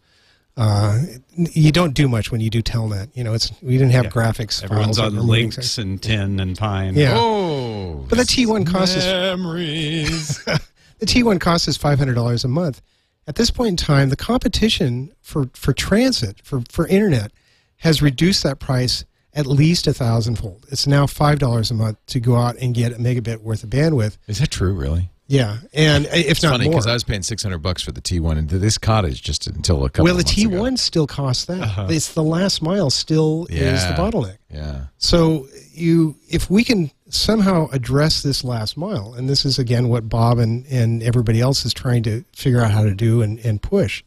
Uh, 0.56 0.98
you 1.36 1.72
don't 1.72 1.94
do 1.94 2.06
much 2.08 2.30
when 2.30 2.40
you 2.40 2.50
do 2.50 2.62
Telnet. 2.62 3.08
You 3.14 3.24
know, 3.24 3.32
it's 3.34 3.50
we 3.62 3.72
didn't 3.78 3.92
have 3.92 4.04
Yeah. 4.06 4.10
graphics. 4.10 4.62
Everyone's 4.62 4.98
files 4.98 5.12
on 5.12 5.14
that 5.16 5.22
Lynx 5.22 5.56
things. 5.56 5.78
and 5.78 6.02
tin 6.02 6.40
and 6.40 6.56
pine. 6.58 6.94
Yeah. 6.94 7.14
oh, 7.16 8.04
But 8.08 8.18
the 8.18 8.24
T1 8.24 8.66
cost 8.66 8.96
us 8.96 9.04
memories. 9.06 10.44
the 10.98 11.06
T1 11.06 11.40
cost 11.40 11.66
is 11.68 11.76
five 11.76 11.98
hundred 11.98 12.14
dollars 12.14 12.44
a 12.44 12.48
month, 12.48 12.82
at 13.26 13.36
this 13.36 13.50
point 13.50 13.68
in 13.68 13.76
time, 13.76 14.08
the 14.08 14.16
competition 14.16 15.12
for, 15.22 15.48
for 15.54 15.72
transit, 15.72 16.40
for, 16.42 16.62
for 16.68 16.86
internet, 16.88 17.32
has 17.78 18.02
reduced 18.02 18.42
that 18.42 18.58
price 18.58 19.04
at 19.32 19.46
least 19.46 19.86
a 19.86 19.92
thousandfold. 19.94 20.66
It's 20.70 20.88
now 20.88 21.06
$5 21.06 21.70
a 21.70 21.74
month 21.74 21.98
to 22.06 22.18
go 22.18 22.34
out 22.34 22.56
and 22.58 22.74
get 22.74 22.90
a 22.92 22.96
megabit 22.96 23.38
worth 23.42 23.62
of 23.62 23.70
bandwidth. 23.70 24.18
Is 24.26 24.40
that 24.40 24.50
true, 24.50 24.72
really? 24.74 25.10
Yeah. 25.30 25.58
And 25.72 26.06
if 26.06 26.28
It's 26.28 26.42
not 26.42 26.50
funny 26.50 26.64
more. 26.64 26.72
because 26.72 26.88
I 26.88 26.92
was 26.92 27.04
paying 27.04 27.22
600 27.22 27.58
bucks 27.58 27.82
for 27.82 27.92
the 27.92 28.00
T1 28.00 28.36
and 28.36 28.50
this 28.50 28.76
cottage 28.78 29.22
just 29.22 29.46
until 29.46 29.84
a 29.84 29.88
couple 29.88 30.06
well, 30.06 30.16
the 30.16 30.22
ago. 30.22 30.56
T1 30.56 30.76
still 30.76 31.06
costs 31.06 31.44
that. 31.44 31.60
Uh-huh. 31.60 31.86
It's 31.88 32.14
the 32.14 32.24
last 32.24 32.62
mile 32.62 32.90
still 32.90 33.46
is 33.48 33.86
the 33.86 33.92
bottleneck. 33.92 34.38
Yeah. 34.50 34.86
So 34.98 35.46
you, 35.72 36.16
if 36.28 36.50
we 36.50 36.64
can 36.64 36.90
somehow 37.10 37.68
address 37.70 38.24
this 38.24 38.42
last 38.42 38.76
mile, 38.76 39.14
and 39.14 39.28
this 39.28 39.44
is 39.44 39.56
again 39.56 39.88
what 39.88 40.08
Bob 40.08 40.38
and, 40.38 40.66
and 40.66 41.00
everybody 41.00 41.40
else 41.40 41.64
is 41.64 41.72
trying 41.72 42.02
to 42.02 42.24
figure 42.32 42.60
out 42.60 42.72
how 42.72 42.82
to 42.82 42.94
do 42.94 43.22
and, 43.22 43.38
and 43.38 43.62
push, 43.62 44.02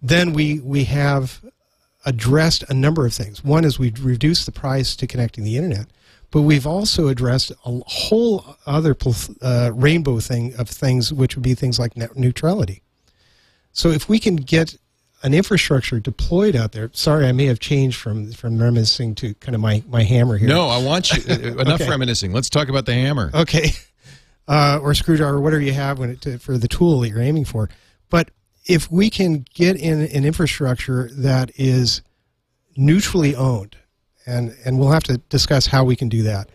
then 0.00 0.32
we 0.32 0.60
we 0.60 0.84
have 0.84 1.44
addressed 2.06 2.64
a 2.70 2.74
number 2.74 3.04
of 3.04 3.12
things. 3.12 3.44
One 3.44 3.66
is 3.66 3.78
we've 3.78 4.02
reduced 4.02 4.46
the 4.46 4.52
price 4.52 4.96
to 4.96 5.06
connecting 5.06 5.44
the 5.44 5.56
internet, 5.56 5.88
but 6.30 6.42
we've 6.42 6.66
also 6.66 7.08
addressed 7.08 7.50
a 7.64 7.80
whole 7.86 8.56
other 8.66 8.96
uh, 9.40 9.70
rainbow 9.74 10.20
thing 10.20 10.54
of 10.56 10.68
things, 10.68 11.12
which 11.12 11.36
would 11.36 11.42
be 11.42 11.54
things 11.54 11.78
like 11.78 11.96
net 11.96 12.16
neutrality. 12.16 12.82
So 13.72 13.90
if 13.90 14.08
we 14.08 14.18
can 14.18 14.36
get 14.36 14.76
an 15.22 15.34
infrastructure 15.34 15.98
deployed 16.00 16.54
out 16.54 16.72
there, 16.72 16.90
sorry, 16.92 17.26
I 17.26 17.32
may 17.32 17.46
have 17.46 17.58
changed 17.60 17.98
from 17.98 18.32
from 18.32 18.58
reminiscing 18.58 19.14
to 19.16 19.34
kind 19.34 19.54
of 19.54 19.60
my 19.60 19.82
my 19.88 20.02
hammer 20.02 20.36
here. 20.36 20.48
No, 20.48 20.68
I 20.68 20.82
want 20.82 21.10
you. 21.12 21.22
uh, 21.28 21.34
enough 21.60 21.80
Okay. 21.80 21.90
reminiscing. 21.90 22.32
Let's 22.32 22.50
talk 22.50 22.68
about 22.68 22.86
the 22.86 22.94
hammer. 22.94 23.30
Okay. 23.34 23.70
Uh, 24.50 24.78
or 24.82 24.94
screwdriver, 24.94 25.38
whatever 25.38 25.60
you 25.60 25.74
have 25.74 25.98
when 25.98 26.08
it, 26.08 26.22
to, 26.22 26.38
for 26.38 26.56
the 26.56 26.66
tool 26.68 27.00
that 27.00 27.10
you're 27.10 27.20
aiming 27.20 27.44
for. 27.44 27.68
But 28.08 28.30
if 28.64 28.90
we 28.90 29.10
can 29.10 29.44
get 29.52 29.76
in 29.76 30.00
an 30.00 30.24
infrastructure 30.24 31.10
that 31.12 31.50
is 31.56 32.00
neutrally 32.74 33.34
owned, 33.36 33.76
and, 34.28 34.56
and 34.64 34.78
we'll 34.78 34.90
have 34.90 35.04
to 35.04 35.18
discuss 35.28 35.66
how 35.66 35.84
we 35.84 35.96
can 35.96 36.08
do 36.08 36.22
that, 36.24 36.48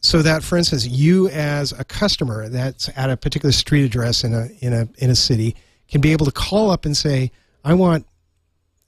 so 0.00 0.22
that, 0.22 0.42
for 0.42 0.56
instance, 0.56 0.86
you 0.86 1.28
as 1.28 1.72
a 1.72 1.84
customer 1.84 2.48
that's 2.48 2.88
at 2.96 3.10
a 3.10 3.16
particular 3.16 3.52
street 3.52 3.84
address 3.84 4.24
in 4.24 4.34
a, 4.34 4.48
in 4.60 4.72
a, 4.72 4.88
in 4.98 5.10
a 5.10 5.14
city 5.14 5.56
can 5.88 6.00
be 6.00 6.12
able 6.12 6.24
to 6.24 6.32
call 6.32 6.70
up 6.70 6.86
and 6.86 6.96
say, 6.96 7.30
I 7.64 7.74
want 7.74 8.06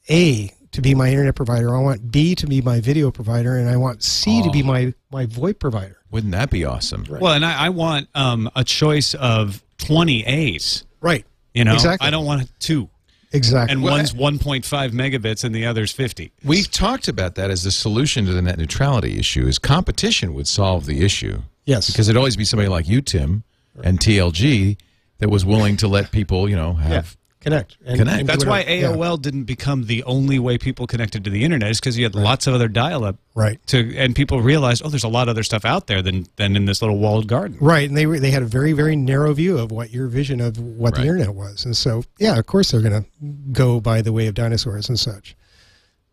A 0.08 0.50
to 0.72 0.80
be 0.80 0.94
my 0.94 1.10
internet 1.10 1.34
provider, 1.34 1.76
I 1.76 1.80
want 1.80 2.10
B 2.10 2.34
to 2.36 2.46
be 2.46 2.62
my 2.62 2.80
video 2.80 3.10
provider, 3.10 3.58
and 3.58 3.68
I 3.68 3.76
want 3.76 4.02
C 4.02 4.42
to 4.42 4.50
be 4.50 4.62
my, 4.62 4.94
my 5.10 5.26
VoIP 5.26 5.58
provider. 5.58 5.98
Wouldn't 6.10 6.32
that 6.32 6.50
be 6.50 6.64
awesome? 6.64 7.04
Well, 7.08 7.34
and 7.34 7.44
I, 7.44 7.66
I 7.66 7.68
want 7.68 8.08
um, 8.14 8.50
a 8.56 8.64
choice 8.64 9.14
of 9.14 9.62
20 9.78 10.24
A's. 10.24 10.84
Right. 11.02 11.26
You 11.52 11.64
know, 11.64 11.74
Exactly. 11.74 12.06
I 12.06 12.10
don't 12.10 12.24
want 12.24 12.50
two. 12.58 12.88
Exactly. 13.32 13.72
And 13.72 13.82
Well, 13.82 13.94
one's 13.94 14.12
1.5 14.12 14.90
megabits 14.90 15.44
and 15.44 15.54
the 15.54 15.66
other's 15.66 15.92
50. 15.92 16.32
We've 16.44 16.70
talked 16.70 17.08
about 17.08 17.34
that 17.36 17.50
as 17.50 17.62
the 17.62 17.70
solution 17.70 18.26
to 18.26 18.32
the 18.32 18.42
net 18.42 18.58
neutrality 18.58 19.18
issue. 19.18 19.46
Is 19.46 19.58
competition 19.58 20.34
would 20.34 20.46
solve 20.46 20.86
the 20.86 21.04
issue. 21.04 21.42
Yes. 21.64 21.88
Because 21.88 22.08
it'd 22.08 22.18
always 22.18 22.36
be 22.36 22.44
somebody 22.44 22.68
like 22.68 22.88
you, 22.88 23.00
Tim, 23.00 23.44
and 23.82 23.98
TLG 23.98 24.78
that 25.18 25.30
was 25.30 25.44
willing 25.44 25.76
to 25.78 25.88
let 25.88 26.10
people, 26.10 26.48
you 26.48 26.56
know, 26.56 26.76
yeah. 26.80 26.88
have. 26.88 27.16
Connect. 27.42 27.76
And, 27.84 27.98
Connect. 27.98 28.20
and 28.20 28.28
That's 28.28 28.46
why 28.46 28.60
it- 28.60 28.80
yeah. 28.80 28.88
AOL 28.92 29.20
didn't 29.20 29.44
become 29.44 29.84
the 29.86 30.02
only 30.04 30.38
way 30.38 30.56
people 30.58 30.86
connected 30.86 31.24
to 31.24 31.30
the 31.30 31.44
internet, 31.44 31.70
is 31.70 31.80
because 31.80 31.98
you 31.98 32.04
had 32.04 32.14
lots 32.14 32.46
of 32.46 32.54
other 32.54 32.68
dial-up. 32.68 33.16
Right. 33.34 33.58
To 33.68 33.96
and 33.96 34.14
people 34.14 34.40
realized, 34.40 34.82
oh, 34.84 34.88
there's 34.88 35.04
a 35.04 35.08
lot 35.08 35.28
of 35.28 35.30
other 35.32 35.42
stuff 35.42 35.64
out 35.64 35.86
there 35.88 36.02
than 36.02 36.26
than 36.36 36.56
in 36.56 36.64
this 36.66 36.80
little 36.82 36.98
walled 36.98 37.26
garden. 37.26 37.58
Right, 37.60 37.88
and 37.88 37.96
they 37.96 38.06
were, 38.06 38.18
they 38.20 38.30
had 38.30 38.42
a 38.42 38.46
very 38.46 38.72
very 38.72 38.96
narrow 38.96 39.32
view 39.34 39.58
of 39.58 39.70
what 39.70 39.90
your 39.90 40.06
vision 40.06 40.40
of 40.40 40.56
what 40.58 40.92
Right. 40.92 41.02
the 41.02 41.08
internet 41.08 41.34
was, 41.34 41.64
and 41.64 41.76
so 41.76 42.04
yeah, 42.18 42.38
of 42.38 42.46
course 42.46 42.70
they're 42.70 42.80
going 42.82 43.02
to 43.04 43.08
go 43.52 43.80
by 43.80 44.02
the 44.02 44.12
way 44.12 44.26
of 44.26 44.34
dinosaurs 44.34 44.88
and 44.88 44.98
such. 44.98 45.34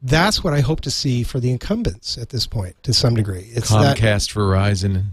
That's 0.01 0.43
what 0.43 0.53
I 0.53 0.61
hope 0.61 0.79
to 0.81 0.91
see 0.91 1.23
for 1.23 1.39
the 1.41 1.51
incumbents 1.51 2.17
at 2.17 2.29
this 2.29 2.47
point, 2.47 2.75
to 2.83 2.93
some 2.93 3.15
degree. 3.15 3.49
It's 3.53 3.69
that 3.69 3.97
Comcast, 3.97 4.33
Verizon. 4.33 5.03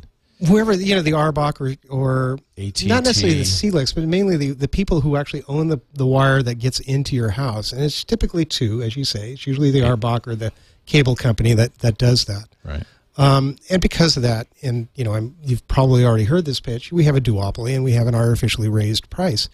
Whoever 0.47 0.75
you 0.75 0.95
know 0.95 1.03
the 1.03 1.13
RBOC 1.13 1.61
or 1.89 1.91
or 1.91 2.39
AT&T. 2.59 2.87
not 2.87 3.05
necessarily 3.05 3.39
the 3.39 3.45
CLECs, 3.45 3.95
but 3.95 4.05
mainly 4.05 4.37
the, 4.37 4.51
the 4.51 4.69
people 4.69 5.01
who 5.01 5.17
actually 5.17 5.43
own 5.49 5.69
the, 5.69 5.81
the 5.95 6.05
wire 6.05 6.43
that 6.43 6.57
gets 6.57 6.79
into 6.81 7.17
your 7.17 7.31
house, 7.31 7.73
and 7.73 7.83
it's 7.83 8.05
typically 8.05 8.45
two, 8.45 8.83
as 8.83 8.97
you 8.97 9.05
say. 9.05 9.33
It's 9.33 9.47
usually 9.47 9.71
the 9.71 9.81
RBOC 9.81 10.27
or 10.27 10.35
the 10.35 10.53
cable 10.85 11.17
company 11.17 11.55
that 11.55 11.79
that 11.79 11.97
does 11.97 12.27
that. 12.27 12.49
Right. 12.65 12.85
Um, 13.17 13.57
and 13.71 13.81
because 13.81 14.19
of 14.19 14.25
that, 14.25 14.47
and 14.63 14.89
you 14.95 15.05
know, 15.05 15.15
I'm, 15.15 15.37
you've 15.43 15.67
probably 15.69 16.05
already 16.05 16.25
heard 16.25 16.45
this 16.45 16.61
pitch. 16.61 16.93
We 16.93 17.05
have 17.05 17.17
a 17.17 17.21
duopoly, 17.21 17.75
and 17.75 17.83
we 17.83 17.93
have 17.93 18.07
an 18.07 18.15
artificially 18.15 18.69
raised 18.69 19.09
price. 19.09 19.49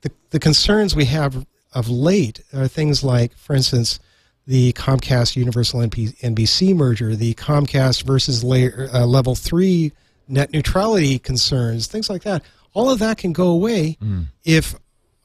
The 0.00 0.10
the 0.30 0.40
concerns 0.40 0.96
we 0.96 1.04
have 1.06 1.46
of 1.74 1.90
late 1.90 2.40
are 2.54 2.66
things 2.68 3.04
like, 3.04 3.36
for 3.36 3.54
instance, 3.54 4.00
the 4.46 4.72
Comcast 4.72 5.36
Universal 5.36 5.80
NP, 5.80 6.18
NBC 6.20 6.74
merger, 6.74 7.14
the 7.16 7.34
Comcast 7.34 8.04
versus 8.04 8.44
layer, 8.44 8.88
uh, 8.92 9.04
level 9.04 9.34
three 9.34 9.92
net 10.28 10.52
neutrality 10.52 11.18
concerns, 11.18 11.86
things 11.86 12.08
like 12.10 12.22
that. 12.22 12.42
All 12.72 12.90
of 12.90 12.98
that 12.98 13.18
can 13.18 13.32
go 13.32 13.48
away 13.48 13.96
if 14.44 14.74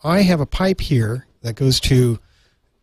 I 0.04 0.22
have 0.22 0.40
a 0.40 0.46
pipe 0.46 0.82
here 0.82 1.26
that 1.42 1.56
goes 1.56 1.80
to 1.82 2.20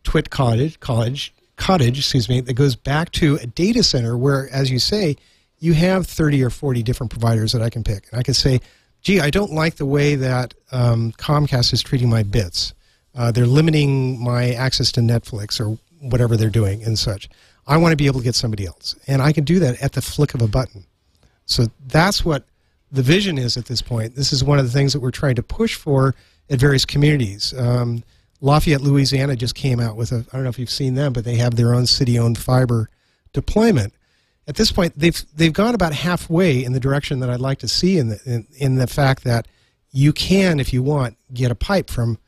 Twit 0.03 0.31
Cottage, 0.31 0.81
College, 0.81 1.33
Cottage, 1.57 1.99
excuse 1.99 2.29
me, 2.29 2.41
that 2.41 2.55
goes 2.55 2.77
back 2.77 3.13
to 3.13 3.37
a 3.37 3.47
data 3.47 3.83
center 3.83 4.17
where, 4.17 4.49
as 4.53 4.71
you 4.71 4.79
say, 4.79 5.17
you 5.59 5.73
have 5.73 6.07
30 6.07 6.43
or 6.45 6.51
40 6.51 6.83
different 6.83 7.11
providers 7.11 7.53
that 7.53 7.63
I 7.63 7.71
can 7.71 7.83
pick. 7.83 8.09
And 8.11 8.21
I 8.21 8.23
can 8.23 8.35
say, 8.35 8.61
gee, 9.01 9.21
I 9.21 9.31
don't 9.31 9.53
like 9.53 9.77
the 9.77 9.87
way 9.87 10.15
that 10.17 10.53
um, 10.73 11.13
Comcast 11.13 11.73
is 11.73 11.83
treating 11.83 12.11
my 12.11 12.23
bits. 12.23 12.75
Uh, 13.15 13.33
they're 13.33 13.47
limiting 13.47 14.23
my 14.23 14.51
access 14.53 14.93
to 14.93 15.01
Netflix 15.01 15.59
or 15.61 15.79
whatever 16.01 16.37
they're 16.37 16.51
doing 16.51 16.83
and 16.83 16.99
such. 16.99 17.29
I 17.67 17.79
want 17.79 17.93
to 17.93 17.97
be 17.97 18.07
able 18.07 18.21
to 18.21 18.25
get 18.25 18.35
somebody 18.35 18.67
else. 18.67 18.95
And 19.07 19.23
I 19.23 19.33
can 19.33 19.45
do 19.45 19.59
that 19.61 19.83
at 19.83 19.93
the 19.93 20.03
flick 20.03 20.35
of 20.35 20.43
a 20.43 20.49
button. 20.49 20.85
So 21.47 21.67
that's 21.87 22.25
what 22.25 22.45
the 22.93 23.03
vision 23.03 23.39
is 23.39 23.57
at 23.57 23.67
this 23.67 23.83
point. 23.83 24.15
This 24.15 24.33
is 24.33 24.45
one 24.45 24.59
of 24.59 24.65
the 24.65 24.71
things 24.71 24.93
that 24.93 25.01
we're 25.01 25.11
trying 25.11 25.37
to 25.37 25.43
push 25.43 25.75
for 25.75 26.15
at 26.51 26.59
various 26.59 26.85
communities. 26.85 27.55
Um, 27.57 28.05
Lafayette, 28.41 28.83
Louisiana 28.83 29.35
just 29.37 29.55
came 29.55 29.81
out 29.81 29.97
with 29.97 30.13
a, 30.13 30.27
I 30.31 30.37
don't 30.37 30.45
know 30.45 30.51
if 30.51 30.59
you've 30.59 30.71
seen 30.71 30.95
them, 30.95 31.13
but 31.13 31.25
they 31.25 31.37
have 31.37 31.57
their 31.57 31.75
own 31.75 31.87
city 31.87 32.19
owned 32.19 32.39
fiber 32.39 32.89
deployment. 33.33 33.95
At 34.47 34.57
this 34.57 34.71
point, 34.71 34.97
they've, 34.97 35.21
they've 35.35 35.53
gone 35.53 35.75
about 35.75 35.93
halfway 35.93 36.63
in 36.63 36.73
the 36.73 36.81
direction 36.81 37.21
that 37.21 37.31
I'd 37.31 37.41
like 37.41 37.59
to 37.61 37.69
see 37.69 37.99
in 37.99 38.09
the, 38.09 38.21
in, 38.25 38.47
in 38.59 38.77
the 38.77 38.87
fact 38.87 39.25
that 39.25 39.49
you 39.91 40.13
can, 40.13 40.61
if 40.61 40.73
you 40.73 40.83
want, 40.83 41.17
get 41.33 41.51
a 41.51 41.55
pipe 41.55 41.91
from, 41.91 42.19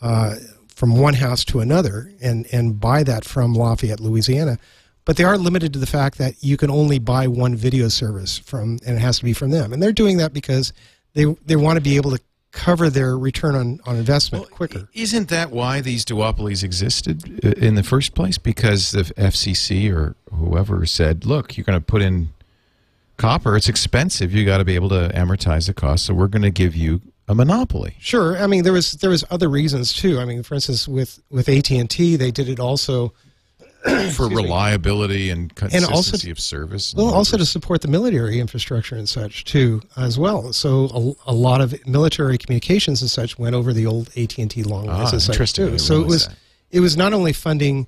uh, 0.00 0.36
from 0.68 0.96
one 0.96 1.14
house 1.14 1.44
to 1.46 1.60
another 1.60 2.10
and, 2.20 2.46
and 2.52 2.80
buy 2.80 3.02
that 3.04 3.24
from 3.24 3.54
Lafayette, 3.54 4.00
Louisiana. 4.00 4.58
But 5.08 5.16
they 5.16 5.24
are 5.24 5.38
limited 5.38 5.72
to 5.72 5.78
the 5.78 5.86
fact 5.86 6.18
that 6.18 6.34
you 6.44 6.58
can 6.58 6.70
only 6.70 6.98
buy 6.98 7.28
one 7.28 7.56
video 7.56 7.88
service 7.88 8.36
from, 8.36 8.78
and 8.86 8.94
it 8.94 9.00
has 9.00 9.16
to 9.20 9.24
be 9.24 9.32
from 9.32 9.50
them. 9.50 9.72
And 9.72 9.82
they're 9.82 9.90
doing 9.90 10.18
that 10.18 10.34
because 10.34 10.74
they, 11.14 11.24
they 11.46 11.56
want 11.56 11.78
to 11.78 11.80
be 11.80 11.96
able 11.96 12.10
to 12.10 12.20
cover 12.52 12.90
their 12.90 13.16
return 13.16 13.54
on, 13.54 13.80
on 13.86 13.96
investment 13.96 14.50
quicker. 14.50 14.86
Isn't 14.92 15.30
that 15.30 15.50
why 15.50 15.80
these 15.80 16.04
duopolies 16.04 16.62
existed 16.62 17.40
uh, 17.42 17.52
in 17.52 17.74
the 17.74 17.82
first 17.82 18.14
place? 18.14 18.36
Because 18.36 18.90
the 18.90 19.04
FCC 19.04 19.90
or 19.90 20.14
whoever 20.30 20.84
said, 20.84 21.24
"Look, 21.24 21.56
you're 21.56 21.64
going 21.64 21.80
to 21.80 21.84
put 21.84 22.02
in 22.02 22.28
copper. 23.16 23.56
It's 23.56 23.70
expensive. 23.70 24.34
You 24.34 24.44
got 24.44 24.58
to 24.58 24.64
be 24.66 24.74
able 24.74 24.90
to 24.90 25.10
amortize 25.14 25.68
the 25.68 25.74
cost. 25.74 26.04
So 26.04 26.12
we're 26.12 26.28
going 26.28 26.42
to 26.42 26.50
give 26.50 26.76
you 26.76 27.00
a 27.26 27.34
monopoly." 27.34 27.96
Sure. 27.98 28.36
I 28.36 28.46
mean, 28.46 28.62
there 28.62 28.74
was 28.74 28.92
there 28.92 29.08
was 29.08 29.24
other 29.30 29.48
reasons 29.48 29.94
too. 29.94 30.18
I 30.18 30.26
mean, 30.26 30.42
for 30.42 30.54
instance, 30.54 30.86
with 30.86 31.22
with 31.30 31.48
AT 31.48 31.70
and 31.70 31.88
T, 31.88 32.16
they 32.16 32.30
did 32.30 32.50
it 32.50 32.60
also 32.60 33.14
for 34.14 34.28
reliability 34.28 35.30
and 35.30 35.54
consistency 35.54 35.92
also- 35.94 36.30
of 36.30 36.40
service. 36.40 36.94
well, 36.94 37.14
also 37.14 37.36
to 37.36 37.46
support 37.46 37.80
the 37.80 37.88
military 37.88 38.40
infrastructure 38.40 38.96
and 38.96 39.08
such 39.08 39.44
too, 39.44 39.80
as 39.96 40.18
well. 40.18 40.52
So 40.52 41.16
a, 41.26 41.30
a 41.30 41.34
lot 41.34 41.60
of 41.60 41.74
military 41.86 42.38
communications 42.38 43.00
and 43.02 43.10
such 43.10 43.38
went 43.38 43.54
over 43.54 43.72
the 43.72 43.86
old 43.86 44.08
AT 44.16 44.36
and 44.38 44.50
T 44.50 44.62
long 44.64 44.86
lines 44.86 45.10
Ah, 45.10 45.12
and 45.14 45.22
such 45.22 45.52
too. 45.52 45.78
So 45.78 46.00
it 46.00 46.06
was 46.06 46.26
that. 46.26 46.36
it 46.72 46.80
was 46.80 46.96
not 46.96 47.12
only 47.12 47.32
funding 47.32 47.86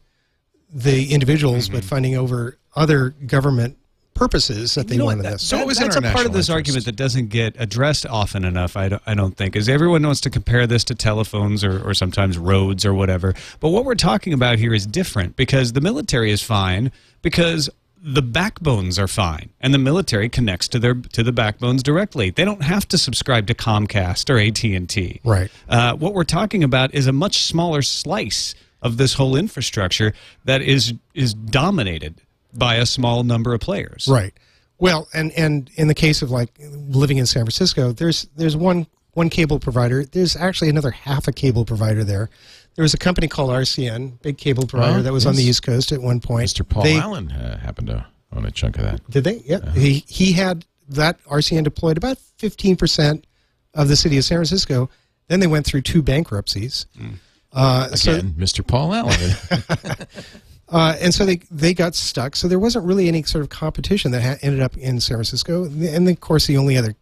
the 0.72 1.12
individuals, 1.12 1.66
Mm-hmm. 1.66 1.74
but 1.76 1.84
funding 1.84 2.16
over 2.16 2.56
other 2.76 3.10
government 3.26 3.76
purposes 4.20 4.74
that 4.74 4.86
they 4.86 4.94
You 4.96 4.98
know 4.98 5.06
wanted 5.06 5.22
that- 5.24 5.32
this. 5.32 5.42
So 5.48 5.58
it 5.58 5.66
was 5.66 5.78
that's 5.78 5.96
a 5.96 6.02
part 6.02 6.26
of 6.26 6.32
this 6.34 6.48
interest. 6.48 6.50
argument 6.50 6.84
that 6.84 6.96
doesn't 6.96 7.28
get 7.30 7.56
addressed 7.58 8.04
often 8.04 8.44
enough. 8.44 8.76
I 8.76 8.90
don't, 8.90 9.02
I 9.06 9.14
don't 9.14 9.34
think 9.34 9.56
is 9.56 9.66
everyone 9.66 10.02
wants 10.02 10.20
to 10.22 10.30
compare 10.30 10.66
this 10.66 10.84
to 10.84 10.94
telephones 10.94 11.64
or, 11.64 11.82
or 11.88 11.94
sometimes 11.94 12.36
roads 12.36 12.84
or 12.84 12.92
whatever. 12.92 13.34
But 13.60 13.70
what 13.70 13.86
we're 13.86 13.94
talking 13.94 14.34
about 14.34 14.58
here 14.58 14.74
is 14.74 14.86
different 14.86 15.36
because 15.36 15.72
the 15.72 15.80
military 15.80 16.30
is 16.30 16.42
fine 16.42 16.92
because 17.22 17.70
the 18.02 18.20
backbones 18.22 18.98
are 18.98 19.08
fine 19.08 19.48
and 19.60 19.72
the 19.72 19.78
military 19.78 20.28
connects 20.28 20.68
to 20.68 20.78
their 20.78 20.94
to 20.94 21.22
the 21.22 21.32
backbones 21.32 21.82
directly. 21.82 22.28
They 22.28 22.44
don't 22.44 22.62
have 22.62 22.86
to 22.88 22.98
subscribe 22.98 23.46
to 23.46 23.54
Comcast 23.54 24.28
or 24.28 24.38
AT 24.38 24.62
and 24.64 24.86
T. 24.88 25.20
Right. 25.24 25.50
Uh, 25.68 25.94
what 25.96 26.12
we're 26.12 26.24
talking 26.24 26.62
about 26.62 26.92
is 26.94 27.06
a 27.06 27.12
much 27.12 27.38
smaller 27.42 27.80
slice 27.82 28.54
of 28.82 28.98
this 28.98 29.14
whole 29.14 29.34
infrastructure 29.36 30.12
that 30.44 30.60
is 30.60 30.92
is 31.14 31.32
dominated 31.34 32.20
by 32.52 32.76
a 32.76 32.86
small 32.86 33.22
number 33.24 33.54
of 33.54 33.60
players. 33.60 34.08
Right. 34.08 34.34
Well, 34.78 35.08
and 35.12 35.30
and 35.32 35.70
in 35.76 35.88
the 35.88 35.94
case 35.94 36.22
of 36.22 36.30
like 36.30 36.50
living 36.58 37.18
in 37.18 37.26
San 37.26 37.44
Francisco, 37.44 37.92
there's 37.92 38.26
there's 38.36 38.56
one 38.56 38.86
one 39.12 39.28
cable 39.28 39.58
provider. 39.58 40.04
There's 40.04 40.36
actually 40.36 40.70
another 40.70 40.90
half 40.90 41.28
a 41.28 41.32
cable 41.32 41.64
provider 41.64 42.02
there. 42.04 42.30
There 42.76 42.82
was 42.82 42.94
a 42.94 42.98
company 42.98 43.28
called 43.28 43.50
RCN, 43.50 44.22
big 44.22 44.38
cable 44.38 44.66
provider 44.66 45.00
Oh, 45.00 45.02
that 45.02 45.12
was 45.12 45.26
on 45.26 45.34
the. 45.36 45.42
East 45.42 45.62
Coast 45.64 45.92
at 45.92 46.00
one 46.00 46.20
point. 46.20 46.48
Mr. 46.48 46.66
Paul 46.66 46.84
They- 46.84 46.96
Allen 46.98 47.30
uh, 47.32 47.58
happened 47.58 47.88
to 47.88 48.06
own 48.32 48.46
a 48.46 48.50
chunk 48.50 48.78
of 48.78 48.84
that. 48.84 49.10
Did 49.10 49.24
they? 49.24 49.42
Yeah. 49.44 49.70
He 49.72 50.04
he 50.08 50.32
had 50.32 50.64
that 50.88 51.22
RCN 51.24 51.64
deployed 51.64 51.96
about 51.96 52.18
15% 52.38 53.24
of 53.74 53.88
the 53.88 53.96
city 53.96 54.16
of 54.18 54.24
San 54.24 54.36
Francisco. 54.38 54.88
Then 55.28 55.40
they 55.40 55.46
went 55.46 55.66
through 55.66 55.82
two 55.82 56.02
bankruptcies. 56.02 56.86
Uh, 57.52 57.88
so 57.96 58.14
Again, 58.14 58.34
Mr. 58.38 58.66
Paul 58.66 58.94
Allen. 58.94 59.30
Uh, 60.70 60.96
and 61.00 61.12
so 61.12 61.24
they 61.26 61.36
they 61.50 61.74
got 61.74 61.94
stuck. 61.94 62.36
So 62.36 62.46
there 62.48 62.58
wasn't 62.58 62.84
really 62.84 63.08
any 63.08 63.22
sort 63.24 63.42
of 63.42 63.48
competition 63.50 64.12
that 64.12 64.22
ha- 64.22 64.36
ended 64.42 64.60
up 64.60 64.76
in 64.76 65.00
San 65.00 65.16
Francisco. 65.16 65.64
And 65.64 65.82
then, 65.82 66.08
of 66.08 66.20
course, 66.20 66.46
the 66.46 66.56
only 66.56 66.76
other 66.76 66.94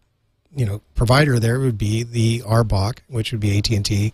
you 0.55 0.65
know 0.65 0.81
provider 0.95 1.39
there 1.39 1.59
would 1.59 1.77
be 1.77 2.03
the 2.03 2.39
RBOC, 2.41 2.99
which 3.07 3.31
would 3.31 3.39
be 3.41 3.57
AT 3.57 3.69
and 3.69 3.85
T, 3.85 4.13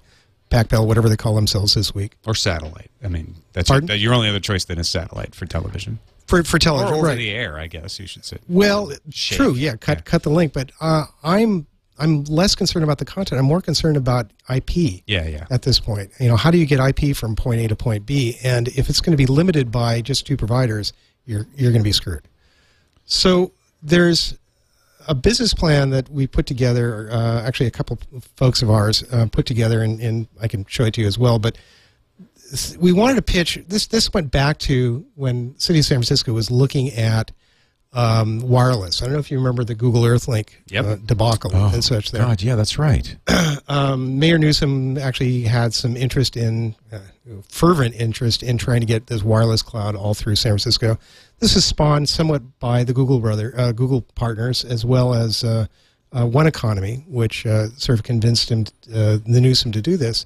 PacBell, 0.50 0.86
whatever 0.86 1.08
they 1.08 1.16
call 1.16 1.36
themselves 1.36 1.74
this 1.74 1.96
week 1.96 2.18
Or 2.26 2.36
satellite. 2.36 2.92
I 3.04 3.08
mean, 3.08 3.36
that's 3.54 3.70
your, 3.70 3.82
your 3.84 4.14
only 4.14 4.28
other 4.30 4.40
choice 4.42 4.66
then 4.66 4.78
is 4.78 4.90
satellite 4.90 5.34
for 5.34 5.46
television. 5.46 6.00
for 6.28 6.44
for 6.44 6.58
Or 6.58 6.60
television. 6.60 6.94
over 6.96 7.08
right. 7.08 7.16
the 7.18 7.30
air, 7.32 7.58
I 7.58 7.68
guess 7.68 7.98
you 8.00 8.08
should 8.08 8.26
say. 8.26 8.38
Well, 8.50 8.92
true. 9.12 9.54
Yeah, 9.54 9.76
cut 9.78 10.00
Yeah. 10.00 10.02
cut 10.02 10.24
the 10.24 10.30
link. 10.32 10.52
But 10.52 10.72
uh, 10.82 11.06
I'm 11.24 11.66
I'm 11.98 12.24
less 12.26 12.56
concerned 12.56 12.84
about 12.84 12.98
the 12.98 13.06
content. 13.06 13.40
I'm 13.40 13.46
more 13.46 13.62
concerned 13.62 13.98
about 13.98 14.32
IP. 14.54 15.02
Yeah, 15.06 15.28
yeah. 15.28 15.46
At 15.50 15.62
this 15.62 15.80
point, 15.80 16.12
you 16.20 16.28
know, 16.28 16.36
how 16.36 16.52
do 16.52 16.58
you 16.58 16.66
get 16.66 16.80
IP 16.80 17.16
from 17.16 17.36
point 17.36 17.62
A 17.62 17.68
to 17.70 17.76
point 17.76 18.06
B? 18.06 18.38
And 18.44 18.68
if 18.70 18.90
it's 18.90 19.00
going 19.00 19.12
to 19.12 19.18
be 19.18 19.26
limited 19.26 19.72
by 19.72 20.02
just 20.02 20.28
two 20.28 20.38
providers, 20.38 20.94
you're 21.26 21.48
you're 21.56 21.72
going 21.72 21.82
to 21.82 21.88
be 21.88 21.94
screwed. 21.94 22.28
So 23.06 23.52
there's 23.82 24.38
a 25.08 25.16
business 25.16 25.54
plan 25.54 25.92
that 25.92 26.10
we 26.10 26.28
put 26.28 26.46
together. 26.46 27.10
Uh, 27.12 27.44
actually, 27.44 27.68
a 27.68 27.72
couple 27.72 28.00
of 28.16 28.24
folks 28.36 28.62
of 28.62 28.70
ours 28.70 29.04
uh, 29.12 29.28
put 29.32 29.46
together, 29.46 29.82
and, 29.82 30.02
and 30.02 30.28
I 30.42 30.48
can 30.48 30.66
show 30.66 30.84
it 30.84 30.94
to 30.96 31.02
you 31.02 31.08
as 31.08 31.18
well. 31.18 31.40
But 31.40 31.58
we 32.80 32.92
wanted 32.92 33.16
to 33.16 33.22
pitch 33.22 33.64
this. 33.68 33.88
This 33.88 34.14
went 34.14 34.32
back 34.32 34.58
to 34.60 35.06
when 35.16 35.58
City 35.58 35.80
of 35.80 35.86
San 35.86 35.98
Francisco 35.98 36.34
was 36.34 36.52
looking 36.52 36.90
at 36.92 37.32
um, 37.96 38.42
wireless. 38.42 39.02
I 39.02 39.06
don't 39.06 39.14
know 39.14 39.20
if 39.20 39.32
you 39.32 39.38
remember 39.38 39.64
the 39.64 39.74
Google 39.74 40.02
EarthLink 40.04 40.50
Yep. 40.68 40.86
uh, 40.86 40.96
debacle 41.06 41.56
and 41.56 41.84
such. 41.84 42.12
There, 42.12 42.22
Oh, 42.22 42.26
God, 42.28 42.42
yeah, 42.42 42.56
that's 42.56 42.78
right. 42.78 43.16
um, 43.70 44.20
Mayor 44.20 44.38
Newsom 44.38 44.98
actually 44.98 45.44
had 45.44 45.74
some 45.74 45.96
interest 45.96 46.36
in, 46.36 46.76
uh, 46.92 47.00
fervent 47.50 47.96
interest 47.96 48.44
in 48.44 48.58
trying 48.58 48.82
to 48.82 48.86
get 48.86 49.08
this 49.08 49.24
wireless 49.24 49.62
cloud 49.62 49.96
all 49.96 50.14
through 50.14 50.36
San 50.36 50.52
Francisco. 50.52 50.98
This 51.40 51.56
is 51.56 51.64
spawned 51.66 52.10
somewhat 52.10 52.60
by 52.60 52.84
the 52.84 52.94
Google 52.94 53.20
brother, 53.20 53.54
uh, 53.58 53.72
Google 53.72 54.02
partners, 54.02 54.64
as 54.66 54.86
well 54.86 55.14
as 55.14 55.44
uh, 55.44 55.66
uh, 56.12 56.26
One 56.26 56.48
Economy, 56.48 57.06
which 57.08 57.46
uh, 57.46 57.70
sort 57.78 57.98
of 57.98 58.04
convinced 58.04 58.52
him, 58.52 58.66
uh, 58.94 59.18
the 59.26 59.40
Newsom, 59.42 59.72
to 59.72 59.82
do 59.82 59.96
this. 59.98 60.26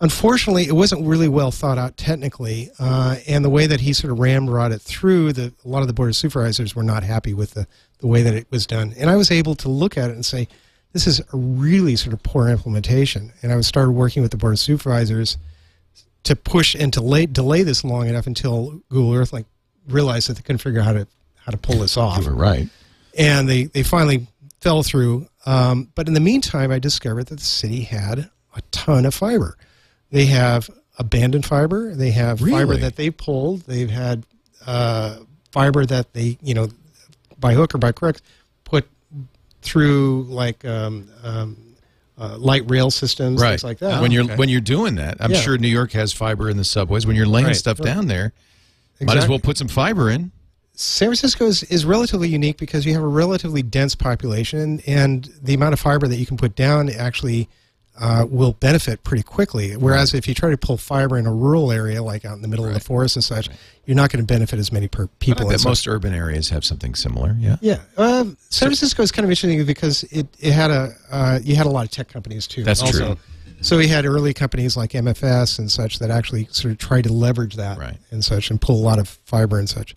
Unfortunately, 0.00 0.66
it 0.66 0.74
wasn't 0.74 1.06
really 1.06 1.28
well 1.28 1.50
thought 1.50 1.78
out 1.78 1.96
technically, 1.96 2.70
uh, 2.78 3.16
and 3.26 3.44
the 3.44 3.50
way 3.50 3.66
that 3.66 3.80
he 3.80 3.92
sort 3.92 4.12
of 4.12 4.18
ramrod 4.18 4.72
it 4.72 4.80
through, 4.80 5.32
the, 5.32 5.52
a 5.64 5.68
lot 5.68 5.82
of 5.82 5.86
the 5.86 5.94
board 5.94 6.08
of 6.08 6.16
supervisors 6.16 6.74
were 6.74 6.82
not 6.82 7.02
happy 7.04 7.32
with 7.32 7.52
the, 7.52 7.66
the 7.98 8.06
way 8.06 8.22
that 8.22 8.34
it 8.34 8.46
was 8.50 8.66
done. 8.66 8.92
And 8.98 9.08
I 9.08 9.16
was 9.16 9.30
able 9.30 9.54
to 9.56 9.68
look 9.68 9.96
at 9.96 10.10
it 10.10 10.14
and 10.14 10.26
say, 10.26 10.48
this 10.92 11.06
is 11.06 11.20
a 11.20 11.36
really 11.36 11.96
sort 11.96 12.12
of 12.12 12.22
poor 12.22 12.48
implementation. 12.48 13.32
And 13.42 13.52
I 13.52 13.60
started 13.62 13.92
working 13.92 14.22
with 14.22 14.30
the 14.30 14.36
board 14.36 14.52
of 14.52 14.58
supervisors 14.58 15.38
to 16.24 16.36
push 16.36 16.74
and 16.74 16.92
to 16.92 17.00
lay, 17.00 17.26
delay 17.26 17.62
this 17.62 17.84
long 17.84 18.08
enough 18.08 18.26
until 18.26 18.80
Google 18.88 19.10
EarthLink 19.12 19.44
realized 19.88 20.28
that 20.28 20.34
they 20.36 20.42
couldn't 20.42 20.58
figure 20.58 20.80
out 20.80 20.86
how 20.86 20.92
to 20.92 21.06
how 21.36 21.50
to 21.50 21.58
pull 21.58 21.80
this 21.80 21.98
off 21.98 22.24
You 22.24 22.30
were 22.30 22.36
right. 22.36 22.68
and 23.18 23.46
they, 23.46 23.64
they 23.64 23.82
finally 23.82 24.26
fell 24.62 24.82
through. 24.82 25.28
Um, 25.44 25.90
but 25.94 26.08
in 26.08 26.14
the 26.14 26.20
meantime, 26.20 26.70
I 26.70 26.78
discovered 26.78 27.26
that 27.26 27.38
the 27.38 27.44
city 27.44 27.82
had 27.82 28.30
a 28.56 28.62
ton 28.70 29.04
of 29.04 29.14
fiber. 29.14 29.58
They 30.10 30.26
have 30.26 30.70
abandoned 30.98 31.44
fiber. 31.44 31.94
They 31.94 32.10
have 32.12 32.40
fiber 32.40 32.76
that 32.76 32.96
they 32.96 33.10
pulled. 33.10 33.62
They've 33.62 33.90
had 33.90 34.24
uh, 34.66 35.18
fiber 35.52 35.84
that 35.86 36.12
they, 36.12 36.38
you 36.42 36.54
know, 36.54 36.68
by 37.38 37.54
hook 37.54 37.74
or 37.74 37.78
by 37.78 37.92
crook, 37.92 38.16
put 38.64 38.88
through 39.62 40.24
like 40.28 40.64
um, 40.64 41.08
um, 41.22 41.56
uh, 42.18 42.36
light 42.38 42.68
rail 42.70 42.90
systems, 42.90 43.40
Right. 43.42 43.50
things 43.50 43.64
like 43.64 43.78
that. 43.78 44.00
When 44.00 44.12
you're 44.12 44.24
okay. 44.24 44.36
when 44.36 44.48
you're 44.48 44.60
doing 44.60 44.94
that, 44.96 45.16
I'm 45.20 45.32
Yeah. 45.32 45.40
sure 45.40 45.58
New 45.58 45.68
York 45.68 45.92
has 45.92 46.12
fiber 46.12 46.48
in 46.48 46.56
the 46.56 46.64
subways. 46.64 47.06
When 47.06 47.16
you're 47.16 47.26
laying 47.26 47.46
Right. 47.48 47.56
stuff 47.56 47.78
down 47.78 48.06
there, 48.06 48.32
might 49.00 49.16
as 49.16 49.28
well 49.28 49.38
put 49.40 49.58
some 49.58 49.68
fiber 49.68 50.10
in. 50.10 50.30
San 50.76 51.06
Francisco 51.08 51.46
is, 51.46 51.62
is 51.64 51.84
relatively 51.84 52.28
unique 52.28 52.56
because 52.58 52.84
you 52.84 52.94
have 52.94 53.02
a 53.02 53.06
relatively 53.06 53.62
dense 53.62 53.94
population, 53.94 54.80
and 54.86 55.30
the 55.42 55.54
amount 55.54 55.72
of 55.72 55.78
fiber 55.80 56.08
that 56.08 56.16
you 56.16 56.26
can 56.26 56.36
put 56.36 56.56
down 56.56 56.88
actually 56.90 57.48
uh, 58.00 58.26
will 58.28 58.52
benefit 58.52 59.04
pretty 59.04 59.22
quickly. 59.22 59.76
Whereas 59.76 60.14
if 60.14 60.26
you 60.26 60.34
try 60.34 60.50
to 60.50 60.56
pull 60.56 60.76
fiber 60.76 61.16
in 61.16 61.26
a 61.26 61.32
rural 61.32 61.70
area, 61.70 62.02
like 62.02 62.24
out 62.24 62.34
in 62.34 62.42
the 62.42 62.48
middle 62.48 62.66
of 62.66 62.74
the 62.74 62.80
forest 62.80 63.16
and 63.16 63.24
such, 63.24 63.48
you're 63.84 63.96
not 63.96 64.10
going 64.10 64.24
to 64.24 64.26
benefit 64.26 64.58
as 64.58 64.72
many 64.72 64.88
per 64.88 65.06
people. 65.20 65.48
such. 65.50 65.64
most 65.64 65.86
urban 65.86 66.12
areas 66.12 66.48
have 66.48 66.64
something 66.64 66.94
similar. 66.94 67.36
Yeah. 67.38 67.56
yeah, 67.60 67.80
um, 67.96 68.36
San 68.50 68.68
Francisco 68.68 69.02
is 69.02 69.12
kind 69.12 69.24
of 69.24 69.30
interesting 69.30 69.64
because 69.64 70.02
it, 70.04 70.26
it 70.40 70.52
had 70.52 70.70
a 70.70 70.92
uh, 71.10 71.38
you 71.42 71.54
had 71.56 71.66
a 71.66 71.70
lot 71.70 71.84
of 71.84 71.90
tech 71.90 72.08
companies 72.08 72.46
too. 72.46 72.64
That's 72.64 72.82
also. 72.82 73.14
true. 73.14 73.16
So 73.60 73.78
we 73.78 73.86
had 73.88 74.04
early 74.04 74.34
companies 74.34 74.76
like 74.76 74.90
MFS 74.90 75.58
and 75.58 75.70
such 75.70 75.98
that 76.00 76.10
actually 76.10 76.46
sort 76.50 76.72
of 76.72 76.78
tried 76.78 77.04
to 77.04 77.12
leverage 77.12 77.54
that 77.56 77.78
Right. 77.78 77.96
and 78.10 78.22
such 78.22 78.50
and 78.50 78.60
pull 78.60 78.76
a 78.76 78.84
lot 78.84 78.98
of 78.98 79.08
fiber 79.08 79.58
and 79.58 79.68
such. 79.68 79.96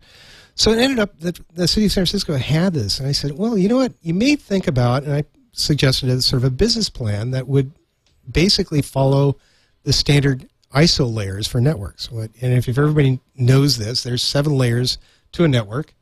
So 0.56 0.72
it 0.72 0.80
ended 0.80 1.00
up 1.00 1.20
that 1.20 1.40
the 1.54 1.68
city 1.68 1.88
of 1.88 1.92
San 1.92 2.02
Francisco 2.06 2.36
had 2.38 2.74
this, 2.74 3.00
and 3.00 3.08
I 3.08 3.12
said, 3.12 3.38
well, 3.38 3.58
you 3.58 3.68
know 3.68 3.76
what? 3.76 3.94
You 4.02 4.14
may 4.14 4.36
think 4.38 4.68
about, 4.68 5.04
and 5.04 5.14
I 5.14 5.24
suggested 5.52 6.10
a 6.10 6.22
sort 6.22 6.42
of 6.42 6.46
a 6.46 6.50
business 6.52 6.90
plan 6.90 7.32
that 7.32 7.48
would 7.48 7.72
basically 8.32 8.82
follow 8.82 9.38
the 9.84 9.94
standard 9.94 10.48
ISO 10.74 11.12
layers 11.12 11.48
for 11.48 11.62
networks. 11.62 12.08
And 12.10 12.30
if, 12.42 12.68
if 12.68 12.78
everybody 12.78 13.20
knows 13.36 13.78
this, 13.78 14.04
there's 14.04 14.24
seven 14.24 14.58
layers 14.58 14.98
to 15.34 15.44
a 15.44 15.48
network. 15.48 15.94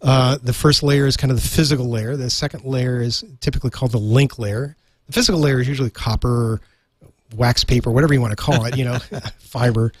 Uh, 0.00 0.38
the 0.42 0.52
first 0.52 0.82
layer 0.82 1.06
is 1.06 1.16
kind 1.16 1.30
of 1.30 1.40
the 1.40 1.46
physical 1.46 1.88
layer. 1.88 2.16
The 2.16 2.30
second 2.30 2.64
layer 2.64 3.00
is 3.00 3.24
typically 3.40 3.70
called 3.70 3.92
the 3.92 3.98
link 3.98 4.38
layer. 4.38 4.76
The 5.06 5.12
physical 5.12 5.40
layer 5.40 5.60
is 5.60 5.68
usually 5.68 5.90
copper, 5.90 6.28
or 6.28 6.60
wax 7.36 7.64
paper, 7.64 7.90
whatever 7.90 8.14
you 8.14 8.20
want 8.20 8.32
to 8.32 8.36
call 8.36 8.64
it, 8.64 8.76
you 8.76 8.84
know, 8.84 8.98
fiber. 9.38 9.92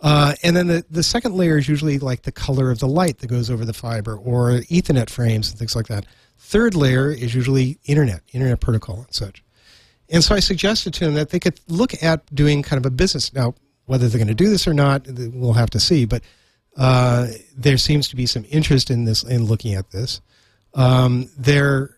Uh, 0.00 0.34
and 0.42 0.56
then 0.56 0.66
the, 0.66 0.84
the 0.90 1.02
second 1.02 1.34
layer 1.34 1.58
is 1.58 1.68
usually 1.68 1.98
like 1.98 2.22
the 2.22 2.32
color 2.32 2.70
of 2.70 2.80
the 2.80 2.88
light 2.88 3.18
that 3.18 3.28
goes 3.28 3.50
over 3.50 3.64
the 3.64 3.72
fiber 3.72 4.16
or 4.16 4.50
Ethernet 4.62 5.08
frames 5.08 5.50
and 5.50 5.58
things 5.58 5.76
like 5.76 5.86
that. 5.86 6.06
Third 6.38 6.74
layer 6.74 7.10
is 7.10 7.34
usually 7.34 7.78
internet, 7.84 8.22
internet 8.32 8.60
protocol 8.60 8.96
and 8.96 9.14
such. 9.14 9.44
And 10.12 10.22
so 10.22 10.34
I 10.34 10.40
suggested 10.40 10.94
to 10.94 11.06
them 11.06 11.14
that 11.14 11.30
they 11.30 11.40
could 11.40 11.58
look 11.68 12.00
at 12.02 12.32
doing 12.34 12.62
kind 12.62 12.78
of 12.78 12.86
a 12.86 12.94
business. 12.94 13.32
Now, 13.32 13.54
whether 13.86 14.08
they're 14.08 14.18
going 14.18 14.28
to 14.28 14.34
do 14.34 14.48
this 14.48 14.68
or 14.68 14.74
not, 14.74 15.06
we'll 15.08 15.54
have 15.54 15.70
to 15.70 15.80
see. 15.80 16.04
But 16.04 16.22
uh, 16.76 17.28
there 17.56 17.78
seems 17.78 18.08
to 18.08 18.16
be 18.16 18.26
some 18.26 18.44
interest 18.50 18.90
in 18.90 19.06
this, 19.06 19.22
in 19.22 19.46
looking 19.46 19.74
at 19.74 19.90
this. 19.90 20.20
Um, 20.74 21.30
there, 21.36 21.96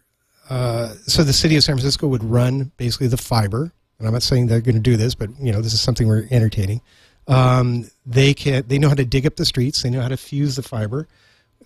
uh, 0.49 0.89
so 1.07 1.23
the 1.25 1.33
city 1.33 1.57
of 1.57 1.65
San 1.65 1.75
Francisco 1.75 2.07
would 2.07 2.25
run 2.25 2.71
basically 2.77 3.09
the 3.09 3.17
fiber, 3.17 3.73
and 3.99 4.07
I'm 4.07 4.13
not 4.13 4.23
saying 4.23 4.47
they're 4.47 4.61
going 4.61 4.75
to 4.75 4.81
do 4.81 4.97
this, 4.97 5.15
but 5.15 5.31
you 5.41 5.53
know 5.53 5.61
this 5.61 5.73
is 5.73 5.81
something 5.81 6.09
we're 6.09 6.27
entertaining. 6.31 6.81
Um, 7.27 7.89
they 8.05 8.35
can, 8.35 8.65
they 8.67 8.79
know 8.79 8.89
how 8.89 8.95
to 8.95 9.05
dig 9.05 9.27
up 9.27 9.37
the 9.37 9.45
streets, 9.45 9.83
they 9.83 9.91
know 9.91 10.03
how 10.03 10.09
to 10.09 10.17
fuse 10.17 10.57
the 10.57 10.63
fiber. 10.63 11.09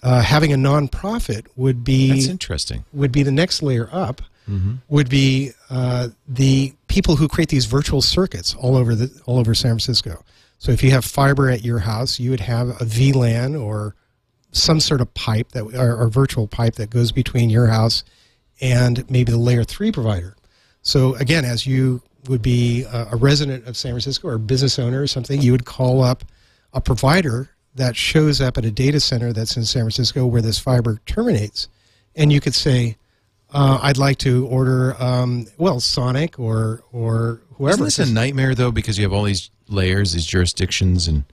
Uh, 0.02 0.22
having 0.22 0.52
a 0.52 0.56
nonprofit 0.56 1.46
would 1.56 1.82
be 1.82 2.10
That's 2.12 2.28
interesting. 2.28 2.84
would 2.92 3.10
be 3.10 3.22
the 3.22 3.32
next 3.32 3.62
layer 3.62 3.88
up 3.90 4.22
would 4.88 5.08
be 5.08 5.52
uh, 5.70 6.08
the 6.26 6.72
people 6.86 7.16
who 7.16 7.28
create 7.28 7.48
these 7.48 7.66
virtual 7.66 8.02
circuits 8.02 8.54
all 8.54 8.76
over 8.76 8.94
the 8.94 9.10
all 9.26 9.38
over 9.38 9.54
San 9.54 9.72
Francisco. 9.72 10.24
So 10.58 10.72
if 10.72 10.82
you 10.82 10.90
have 10.90 11.04
fiber 11.04 11.48
at 11.50 11.64
your 11.64 11.78
house, 11.78 12.18
you 12.18 12.30
would 12.30 12.40
have 12.40 12.68
a 12.68 12.84
VLAN 12.84 13.60
or 13.60 13.94
some 14.52 14.80
sort 14.80 15.00
of 15.00 15.12
pipe 15.14 15.52
that 15.52 15.62
or, 15.62 15.96
or 15.96 16.08
virtual 16.08 16.46
pipe 16.48 16.74
that 16.76 16.90
goes 16.90 17.12
between 17.12 17.50
your 17.50 17.66
house 17.68 18.04
and 18.60 19.08
maybe 19.10 19.30
the 19.30 19.38
layer 19.38 19.64
three 19.64 19.92
provider. 19.92 20.34
So 20.82 21.14
again, 21.16 21.44
as 21.44 21.66
you 21.66 22.02
would 22.28 22.42
be 22.42 22.82
a, 22.84 23.08
a 23.12 23.16
resident 23.16 23.66
of 23.66 23.76
San 23.76 23.92
Francisco 23.92 24.28
or 24.28 24.34
a 24.34 24.38
business 24.38 24.78
owner 24.78 25.02
or 25.02 25.06
something, 25.06 25.40
you 25.40 25.52
would 25.52 25.64
call 25.64 26.02
up 26.02 26.24
a 26.72 26.80
provider 26.80 27.50
that 27.74 27.94
shows 27.94 28.40
up 28.40 28.58
at 28.58 28.64
a 28.64 28.70
data 28.70 28.98
center 28.98 29.32
that's 29.32 29.56
in 29.56 29.64
San 29.64 29.82
Francisco 29.82 30.26
where 30.26 30.42
this 30.42 30.58
fiber 30.58 31.00
terminates, 31.06 31.68
and 32.16 32.32
you 32.32 32.40
could 32.40 32.54
say, 32.54 32.96
uh, 33.52 33.80
"I'd 33.82 33.98
like 33.98 34.18
to 34.18 34.46
order, 34.46 35.00
um, 35.02 35.46
well, 35.56 35.80
Sonic 35.80 36.38
or 36.38 36.82
or 36.92 37.40
whoever." 37.54 37.84
Isn't 37.84 37.84
this 37.84 38.10
a 38.10 38.12
nightmare 38.12 38.54
though? 38.54 38.70
Because 38.70 38.98
you 38.98 39.04
have 39.04 39.12
all 39.12 39.24
these 39.24 39.50
layers, 39.68 40.12
these 40.12 40.26
jurisdictions, 40.26 41.08
and 41.08 41.24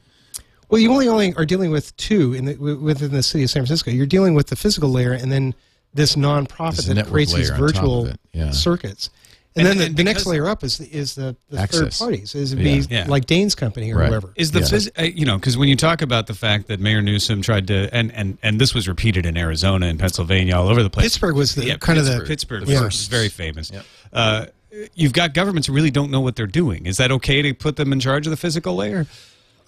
Well, 0.69 0.81
you 0.81 0.91
only 0.91 1.07
only 1.07 1.33
are 1.35 1.45
dealing 1.45 1.71
with 1.71 1.95
two 1.97 2.33
in 2.33 2.45
the, 2.45 2.55
within 2.55 3.11
the 3.11 3.23
city 3.23 3.43
of 3.43 3.49
San 3.49 3.61
Francisco. 3.61 3.91
You're 3.91 4.05
dealing 4.05 4.33
with 4.33 4.47
the 4.47 4.55
physical 4.55 4.89
layer, 4.89 5.13
and 5.13 5.31
then 5.31 5.53
this 5.93 6.15
nonprofit 6.15 6.89
a 6.89 6.93
that 6.93 7.07
creates 7.07 7.33
these 7.33 7.49
layer 7.49 7.53
on 7.53 7.59
top 7.59 7.73
virtual 7.73 8.09
yeah. 8.33 8.51
circuits. 8.51 9.09
And- 9.57 9.65
And, 9.67 9.67
then 9.67 9.77
the, 9.77 9.85
and 9.85 9.95
the 9.97 10.03
next 10.03 10.25
layer 10.25 10.47
up 10.47 10.63
is 10.65 10.77
the, 10.79 10.85
is 10.93 11.15
the, 11.15 11.35
the 11.49 11.65
third 11.67 11.93
parties. 11.93 12.35
Is 12.35 12.53
Yeah. 12.53 12.61
be 12.63 12.85
Yeah. 12.93 13.05
like 13.07 13.25
Dane's 13.25 13.55
company 13.55 13.93
or 13.93 13.97
Right. 13.99 14.09
whoever. 14.09 14.33
Is 14.35 14.51
the 14.51 14.59
Yeah. 14.59 14.65
phys- 14.65 14.89
uh, 14.99 15.03
you 15.03 15.25
know 15.25 15.37
because 15.37 15.55
when 15.57 15.69
you 15.69 15.75
talk 15.77 16.01
about 16.01 16.27
the 16.27 16.33
fact 16.33 16.67
that 16.67 16.79
Mayor 16.81 17.01
Newsom 17.01 17.41
tried 17.41 17.67
to 17.67 17.87
and 17.95 18.11
and 18.13 18.37
and 18.43 18.59
this 18.59 18.73
was 18.73 18.87
repeated 18.87 19.25
in 19.25 19.37
Arizona 19.37 19.85
and 19.87 19.97
Pennsylvania 19.99 20.55
all 20.55 20.67
over 20.67 20.83
the 20.83 20.89
place. 20.89 21.05
Pittsburgh 21.05 21.35
was 21.35 21.55
the 21.55 21.65
Yeah, 21.67 21.77
kind 21.77 21.97
of 21.97 22.05
the 22.05 22.21
Pittsburgh 22.27 22.65
the 22.65 22.73
first 22.73 22.83
first. 22.99 23.09
very 23.11 23.29
famous. 23.29 23.71
Yep. 23.71 23.85
Uh, 24.11 24.45
you've 24.93 25.13
got 25.13 25.33
governments 25.33 25.67
who 25.67 25.73
really 25.73 25.91
don't 25.91 26.11
know 26.11 26.19
what 26.19 26.35
they're 26.35 26.47
doing. 26.47 26.85
Is 26.85 26.97
that 26.97 27.09
okay 27.11 27.41
to 27.41 27.53
put 27.53 27.77
them 27.77 27.93
in 27.93 27.99
charge 28.01 28.27
of 28.27 28.31
the 28.31 28.37
physical 28.37 28.75
layer? 28.75 29.07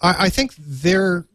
I, 0.02 0.26
I 0.26 0.30
think 0.30 0.54
they're 0.60 1.26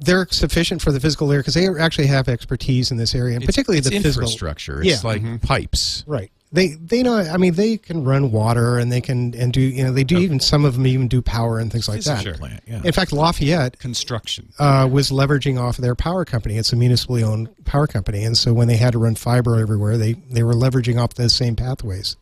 they're 0.00 0.26
sufficient 0.30 0.82
for 0.82 0.92
the 0.92 1.00
physical 1.00 1.28
layer 1.28 1.38
because 1.40 1.54
they 1.54 1.66
actually 1.78 2.08
have 2.08 2.28
expertise 2.28 2.90
in 2.90 2.96
this 2.98 3.14
area, 3.14 3.36
and 3.36 3.44
particularly 3.46 3.78
it's 3.78 3.88
the 3.88 4.00
physical 4.00 4.24
infrastructure. 4.28 4.82
It's 4.82 5.02
Yeah. 5.02 5.08
like 5.08 5.42
pipes. 5.42 6.04
Right. 6.06 6.30
They 6.52 6.68
they 6.74 7.02
know. 7.02 7.16
I 7.16 7.38
mean, 7.38 7.54
they 7.54 7.78
can 7.78 8.04
run 8.04 8.30
water, 8.30 8.78
and 8.78 8.92
they 8.92 9.00
can 9.00 9.34
and 9.34 9.52
do 9.52 9.60
you 9.60 9.82
know 9.84 9.90
they 9.92 10.04
do 10.04 10.18
even 10.18 10.38
some 10.38 10.66
of 10.66 10.74
them 10.74 10.86
even 10.86 11.08
do 11.08 11.22
power 11.22 11.58
and 11.58 11.72
things 11.72 11.88
like 11.88 12.02
that. 12.02 12.36
Plant, 12.38 12.62
yeah. 12.66 12.82
In 12.84 12.92
fact, 12.92 13.12
Lafayette 13.12 13.78
Construction. 13.78 14.52
uh, 14.58 14.86
was 14.90 15.10
leveraging 15.10 15.58
off 15.58 15.78
of 15.78 15.82
their 15.82 15.94
power 15.94 16.24
company. 16.26 16.58
It's 16.58 16.72
a 16.72 16.76
municipally 16.76 17.22
owned 17.24 17.48
power 17.64 17.86
company, 17.86 18.22
and 18.24 18.36
so 18.36 18.52
when 18.52 18.68
they 18.68 18.76
had 18.76 18.92
to 18.92 18.98
run 18.98 19.14
fiber 19.14 19.58
everywhere, 19.58 19.96
they 19.96 20.12
they 20.30 20.42
were 20.42 20.52
leveraging 20.54 21.00
off 21.00 21.14
those 21.14 21.32
same 21.34 21.56
pathways. 21.56 22.16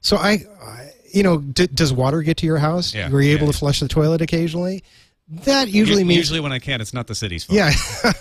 So 0.00 0.16
I, 0.16 0.38
I 0.62 0.90
you 1.12 1.22
know, 1.22 1.38
d- 1.38 1.66
does 1.66 1.92
water 1.92 2.22
get 2.22 2.36
to 2.38 2.46
your 2.46 2.58
house? 2.58 2.94
Yeah. 2.94 3.10
Were 3.10 3.20
you 3.20 3.32
able 3.32 3.46
Yeah, 3.46 3.52
to 3.52 3.58
flush 3.58 3.80
the 3.80 3.88
toilet 3.88 4.20
occasionally? 4.22 4.82
That 5.30 5.68
usually 5.68 6.04
means 6.04 6.16
Usually, 6.18 6.40
when 6.40 6.52
I 6.52 6.58
can, 6.58 6.80
it's 6.80 6.94
not 6.94 7.06
the 7.06 7.14
city's 7.14 7.44
fault. 7.44 7.56
yeah. 7.56 7.72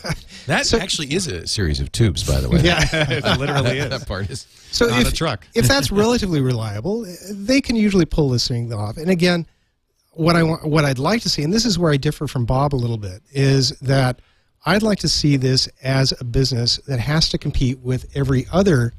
That 0.47 0.73
actually 0.73 1.13
is 1.13 1.27
a 1.27 1.45
series 1.45 1.81
of 1.81 1.91
tubes, 1.91 2.23
by 2.23 2.39
the 2.39 2.49
way. 2.49 2.61
Yeah. 2.61 2.79
it 2.93 3.37
literally 3.37 3.79
that, 3.79 3.91
is. 3.91 3.99
that 3.99 4.07
part 4.07 4.29
is. 4.29 4.47
So 4.71 4.89
On 4.89 5.01
if, 5.01 5.09
a 5.09 5.11
truck. 5.11 5.45
if 5.53 5.67
that's 5.67 5.91
relatively 6.03 6.39
reliable, 6.39 7.05
they 7.29 7.59
can 7.59 7.75
usually 7.75 8.05
pull 8.05 8.29
this 8.29 8.47
thing 8.47 8.71
off. 8.71 8.95
And 8.95 9.09
again, 9.09 9.45
what 10.13 10.37
I 10.37 10.43
want, 10.43 10.65
what 10.65 10.85
I'd 10.85 10.99
like 10.99 11.21
to 11.23 11.29
see, 11.29 11.43
and 11.43 11.51
this 11.53 11.65
is 11.65 11.77
where 11.77 11.91
I 11.91 11.97
differ 11.97 12.27
from 12.27 12.45
Bob 12.45 12.73
a 12.73 12.77
little 12.77 12.97
bit, 12.97 13.21
is 13.31 13.71
that 13.81 14.21
I'd 14.65 14.83
like 14.83 14.99
to 14.99 15.09
see 15.09 15.35
this 15.35 15.67
as 15.83 16.13
a 16.17 16.23
business 16.23 16.77
that 16.87 16.99
has 17.01 17.27
to 17.29 17.37
compete 17.37 17.79
with 17.79 18.09
every 18.15 18.47
other 18.51 18.93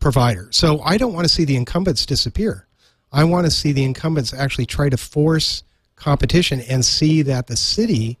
provider. 0.00 0.48
So 0.50 0.80
I 0.82 0.98
don't 0.98 1.12
want 1.12 1.24
to 1.24 1.32
see 1.32 1.44
the 1.44 1.56
incumbents 1.56 2.04
disappear. 2.04 2.66
I 3.12 3.22
want 3.24 3.46
to 3.46 3.50
see 3.50 3.70
the 3.70 3.84
incumbents 3.84 4.34
actually 4.34 4.66
try 4.66 4.88
to 4.88 4.96
force 4.96 5.62
competition 6.02 6.60
and 6.62 6.84
see 6.84 7.22
that 7.22 7.46
the 7.46 7.56
city 7.56 8.18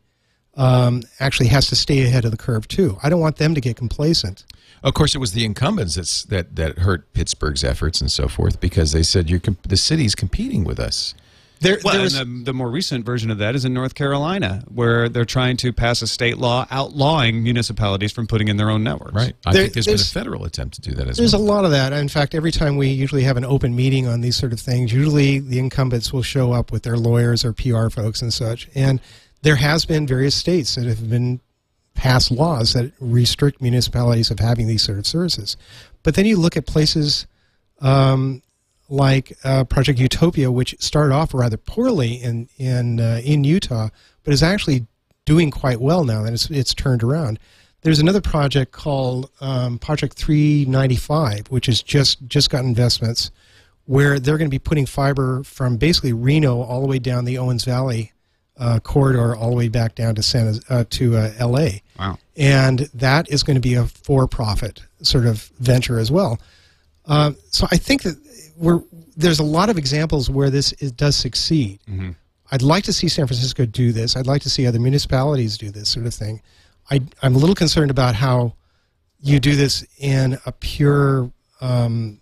um, 0.54 1.02
actually 1.18 1.48
has 1.48 1.66
to 1.68 1.76
stay 1.76 2.04
ahead 2.04 2.24
of 2.24 2.30
the 2.30 2.36
curve 2.36 2.68
too. 2.68 2.98
I 3.02 3.08
don't 3.08 3.20
want 3.20 3.36
them 3.36 3.54
to 3.54 3.60
get 3.60 3.76
complacent. 3.76 4.44
Of 4.82 4.94
course, 4.94 5.14
it 5.14 5.18
was 5.18 5.32
the 5.32 5.44
incumbents 5.44 6.24
that 6.24 6.56
that 6.56 6.78
hurt 6.78 7.12
Pittsburgh's 7.12 7.64
efforts 7.64 8.00
and 8.00 8.10
so 8.10 8.28
forth 8.28 8.60
because 8.60 8.92
they 8.92 9.02
said 9.02 9.26
the 9.28 9.76
city's 9.76 10.14
competing 10.14 10.64
with 10.64 10.80
us. 10.80 11.14
There, 11.62 11.78
Well, 11.84 11.94
there 11.94 12.02
was, 12.02 12.14
and 12.18 12.40
the, 12.40 12.46
the 12.46 12.52
more 12.52 12.70
recent 12.70 13.06
version 13.06 13.30
of 13.30 13.38
that 13.38 13.54
is 13.54 13.64
in 13.64 13.72
North 13.72 13.94
Carolina, 13.94 14.64
where 14.68 15.08
they're 15.08 15.24
trying 15.24 15.56
to 15.58 15.72
pass 15.72 16.02
a 16.02 16.06
state 16.06 16.38
law 16.38 16.66
outlawing 16.70 17.42
municipalities 17.42 18.12
from 18.12 18.26
putting 18.26 18.48
in 18.48 18.56
their 18.56 18.68
own 18.68 18.82
networks. 18.82 19.14
Right. 19.14 19.34
I 19.46 19.52
There- 19.52 19.62
think 19.62 19.74
there's 19.74 19.86
been 19.86 19.94
a 19.94 19.98
federal 19.98 20.44
attempt 20.44 20.74
to 20.74 20.80
do 20.80 20.90
that 20.90 21.08
as 21.08 21.16
well. 21.18 21.22
There's 21.22 21.34
a 21.34 21.38
lot 21.38 21.64
of 21.64 21.70
that. 21.70 21.92
In 21.92 22.08
fact, 22.08 22.34
every 22.34 22.52
time 22.52 22.76
we 22.76 22.88
usually 22.88 23.22
have 23.22 23.36
an 23.36 23.44
open 23.44 23.74
meeting 23.76 24.06
on 24.06 24.20
these 24.20 24.36
sort 24.36 24.52
of 24.52 24.60
things, 24.60 24.92
usually 24.92 25.38
the 25.38 25.58
incumbents 25.58 26.12
will 26.12 26.22
show 26.22 26.52
up 26.52 26.72
with 26.72 26.82
their 26.82 26.96
lawyers 26.96 27.44
or 27.44 27.52
PR 27.52 27.88
folks 27.88 28.20
and 28.22 28.32
such. 28.34 28.68
And 28.74 29.00
there 29.42 29.56
has 29.56 29.84
been 29.84 30.06
various 30.06 30.34
states 30.34 30.74
that 30.74 30.84
have 30.86 31.08
been 31.08 31.40
passed 31.94 32.30
laws 32.30 32.72
that 32.72 32.90
restrict 33.00 33.60
municipalities 33.60 34.30
of 34.30 34.38
having 34.40 34.66
these 34.66 34.82
sort 34.82 34.98
of 34.98 35.06
services. 35.06 35.56
But 36.02 36.14
then 36.14 36.26
you 36.26 36.36
look 36.38 36.56
at 36.56 36.66
places 36.66 37.26
um, 37.80 38.42
like 38.92 39.32
uh, 39.44 39.64
Project 39.64 39.98
Utopia, 39.98 40.52
which 40.52 40.76
started 40.78 41.14
off 41.14 41.32
rather 41.34 41.56
poorly 41.56 42.14
in 42.14 42.48
in 42.58 43.00
uh, 43.00 43.20
in 43.24 43.42
Utah, 43.44 43.88
but 44.22 44.34
is 44.34 44.42
actually 44.42 44.86
doing 45.24 45.50
quite 45.50 45.80
well 45.80 46.04
now 46.04 46.22
that 46.22 46.32
it's 46.32 46.50
it's 46.50 46.74
turned 46.74 47.02
around. 47.02 47.38
There's 47.80 47.98
another 47.98 48.20
project 48.20 48.70
called 48.70 49.28
um, 49.40 49.78
Project 49.78 50.16
395, 50.16 51.48
which 51.48 51.66
has 51.66 51.82
just 51.82 52.18
just 52.28 52.50
got 52.50 52.64
investments, 52.64 53.30
where 53.86 54.20
they're 54.20 54.38
going 54.38 54.48
to 54.50 54.54
be 54.54 54.58
putting 54.60 54.86
fiber 54.86 55.42
from 55.42 55.76
basically 55.78 56.12
Reno 56.12 56.60
all 56.62 56.80
the 56.80 56.86
way 56.86 56.98
down 56.98 57.24
the 57.24 57.38
Owens 57.38 57.64
Valley 57.64 58.12
uh, 58.58 58.78
corridor, 58.80 59.34
all 59.34 59.50
the 59.50 59.56
way 59.56 59.68
back 59.68 59.94
down 59.94 60.14
to 60.14 60.22
San 60.22 60.60
uh, 60.68 60.84
to 60.90 61.16
uh, 61.16 61.32
L.A 61.38 61.82
Wow. 61.98 62.18
and 62.36 62.80
that 62.94 63.28
is 63.30 63.42
going 63.42 63.54
to 63.56 63.60
be 63.60 63.74
a 63.74 63.86
for-profit 63.86 64.82
sort 65.02 65.26
of 65.26 65.50
venture 65.58 65.98
as 65.98 66.10
well. 66.10 66.38
Um, 67.06 67.36
so 67.50 67.66
I 67.72 67.76
think 67.78 68.02
that 68.02 68.16
we're 68.56 68.82
there's 69.16 69.38
a 69.38 69.44
lot 69.44 69.68
of 69.68 69.78
examples 69.78 70.30
where 70.30 70.50
this 70.50 70.72
is, 70.74 70.92
does 70.92 71.16
succeed. 71.16 71.80
I'd 72.50 72.62
like 72.62 72.84
to 72.84 72.92
see 72.92 73.08
San 73.08 73.26
Francisco 73.26 73.64
do 73.66 73.92
this. 73.92 74.16
I'd 74.16 74.26
like 74.26 74.42
to 74.42 74.50
see 74.50 74.66
other 74.66 74.78
municipalities 74.78 75.56
do 75.56 75.70
this 75.70 75.88
sort 75.88 76.06
of 76.06 76.14
thing. 76.14 76.42
I, 76.90 77.00
I'm 77.22 77.34
a 77.34 77.38
little 77.38 77.54
concerned 77.54 77.90
about 77.90 78.14
how 78.14 78.54
you 79.20 79.40
do 79.40 79.56
this 79.56 79.86
in 79.98 80.38
a 80.44 80.52
pure 80.52 81.30
um, 81.60 82.20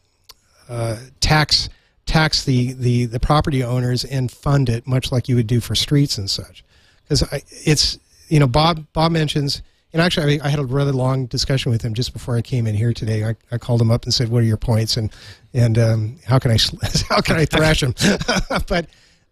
uh, 0.69 0.99
tax 1.21 1.69
tax 2.07 2.45
the, 2.45 2.73
the, 2.73 3.07
the 3.07 3.21
property 3.21 3.63
owners 3.63 4.05
and 4.05 4.31
fund 4.33 4.69
it 4.69 4.87
much 4.87 5.13
like 5.13 5.29
you 5.29 5.37
would 5.37 5.47
do 5.47 5.61
for 5.61 5.77
streets 5.77 6.19
and 6.19 6.29
such. 6.29 6.65
Because 7.03 7.23
it's 7.65 7.99
you 8.29 8.39
know 8.39 8.47
Bob 8.47 8.87
Bob 8.93 9.13
mentions 9.13 9.63
and 9.93 10.01
actually 10.01 10.41
I, 10.41 10.49
had 10.49 10.59
a 10.59 10.65
rather 10.65 10.93
long 10.93 11.27
discussion 11.27 11.71
with 11.73 11.83
him 11.83 11.95
just 11.95 12.13
before 12.13 12.37
I 12.37 12.43
came 12.43 12.67
in 12.67 12.75
here 12.75 12.93
today. 12.93 13.25
I, 13.25 13.35
I 13.51 13.59
called 13.59 13.81
him 13.81 13.91
up 13.91 14.05
and 14.05 14.15
said, 14.15 14.29
"What 14.29 14.43
are 14.43 14.47
your 14.47 14.57
points 14.57 14.97
and 14.97 15.13
and 15.53 15.79
um, 15.79 16.19
how 16.25 16.39
can 16.39 16.51
I 16.51 16.59
how 17.09 17.21
can 17.21 17.37
I 17.37 17.45
thrash 17.45 17.83
him?" 17.83 17.95
but 18.69 18.87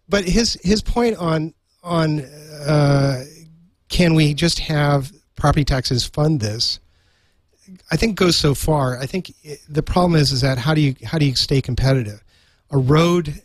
but 0.07 0.25
his 0.25 0.59
his 0.63 0.81
point 0.81 1.17
on 1.17 1.53
on 1.83 2.21
uh, 2.21 3.23
can 3.89 4.15
we 4.15 4.33
just 4.33 4.59
have 4.59 5.11
property 5.35 5.63
taxes 5.63 6.05
fund 6.05 6.39
this? 6.41 6.79
I 7.91 7.97
think 7.97 8.17
goes 8.17 8.35
so 8.35 8.55
far. 8.55 8.97
I 8.97 9.05
think 9.05 9.31
the 9.69 9.83
problem 9.83 10.19
is 10.19 10.31
is 10.31 10.41
that 10.41 10.57
how 10.57 10.73
do 10.73 10.81
you 10.81 10.95
how 11.03 11.17
do 11.17 11.25
you 11.25 11.35
stay 11.35 11.61
competitive? 11.61 12.23
A 12.71 12.77
road 12.77 13.41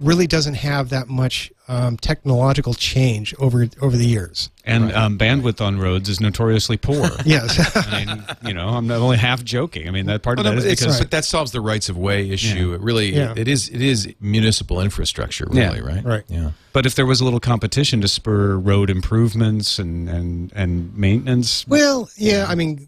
really 0.00 0.26
doesn't 0.26 0.54
have 0.54 0.90
that 0.90 1.08
much 1.08 1.50
um, 1.66 1.96
technological 1.96 2.72
change 2.72 3.34
over 3.38 3.68
over 3.82 3.96
the 3.96 4.06
years. 4.06 4.50
And 4.64 4.92
um, 4.92 5.18
bandwidth 5.18 5.60
on 5.64 5.78
roads 5.78 6.08
is 6.08 6.20
notoriously 6.20 6.76
poor. 6.76 7.08
Yes. 7.24 7.58
I 7.76 8.04
mean, 8.04 8.24
you 8.46 8.54
know, 8.54 8.68
I'm 8.68 8.86
not 8.86 8.98
only 9.00 9.16
half 9.16 9.42
joking. 9.44 9.88
I 9.88 9.90
mean, 9.90 10.06
that 10.06 10.22
part 10.22 10.38
Oh, 10.38 10.42
of 10.42 10.44
no, 10.44 10.50
that 10.50 10.56
but, 10.56 10.64
is 10.66 10.72
it's- 10.72 10.80
because 10.80 10.98
but 11.00 11.10
that 11.10 11.24
solves 11.24 11.52
the 11.52 11.60
rights 11.60 11.88
of 11.88 11.96
way 11.96 12.30
issue. 12.30 12.68
Yeah. 12.70 12.74
It 12.76 12.80
really, 12.80 13.14
Yeah. 13.14 13.34
it 13.36 13.48
is, 13.48 13.68
it 13.68 13.82
is 13.82 14.08
municipal 14.20 14.80
infrastructure, 14.80 15.46
Yeah. 15.52 15.68
really, 15.70 15.80
right? 15.82 16.04
Right. 16.04 16.24
Yeah. 16.28 16.52
But 16.72 16.86
if 16.86 16.94
there 16.94 17.06
was 17.06 17.20
a 17.20 17.24
little 17.24 17.40
competition 17.40 18.00
to 18.02 18.08
spur 18.08 18.56
road 18.56 18.88
improvements 18.90 19.78
and 19.78 20.08
and, 20.08 20.52
and 20.54 20.96
maintenance, 20.96 21.66
well, 21.66 22.08
yeah. 22.16 22.46
I 22.48 22.54
mean, 22.54 22.86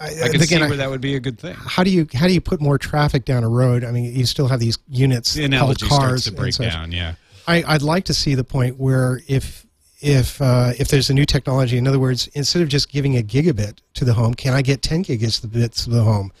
I, 0.00 0.06
I 0.24 0.28
can 0.28 0.40
see 0.40 0.44
again, 0.54 0.62
I- 0.62 0.68
where 0.68 0.76
that 0.76 0.90
would 0.90 1.00
be 1.00 1.14
a 1.14 1.20
good 1.20 1.38
thing. 1.38 1.54
how 1.54 1.82
do 1.84 1.90
you 1.90 2.06
how 2.14 2.26
do 2.26 2.32
you 2.34 2.40
put 2.40 2.60
more 2.60 2.78
traffic 2.78 3.24
down 3.24 3.44
a 3.44 3.48
road? 3.48 3.84
I 3.84 3.90
mean, 3.92 4.04
you 4.14 4.26
still 4.26 4.48
have 4.48 4.60
these 4.60 4.78
units 4.88 5.34
The 5.34 5.48
called 5.48 5.80
cars 5.80 6.24
starts 6.24 6.24
to 6.24 6.32
break 6.32 6.54
down. 6.56 6.92
Yeah. 6.92 7.14
I, 7.48 7.62
I'd 7.66 7.82
like 7.82 8.04
to 8.06 8.14
see 8.14 8.34
the 8.34 8.44
point 8.44 8.78
where 8.78 9.20
if 9.28 9.64
if 10.00 10.42
uh, 10.42 10.72
if 10.78 10.88
there's 10.88 11.08
a 11.10 11.14
new 11.14 11.24
technology, 11.24 11.78
in 11.78 11.86
other 11.86 11.98
words, 11.98 12.26
instead 12.34 12.60
of 12.62 12.68
just 12.68 12.90
giving 12.90 13.16
a 13.16 13.22
gigabit 13.22 13.78
to 13.94 14.04
the 14.04 14.12
home, 14.14 14.34
can 14.34 14.52
I 14.52 14.60
get 14.62 14.82
10 14.82 15.04
gigabits 15.04 15.84
to 15.84 15.90
the 15.90 16.02
home? 16.02 16.32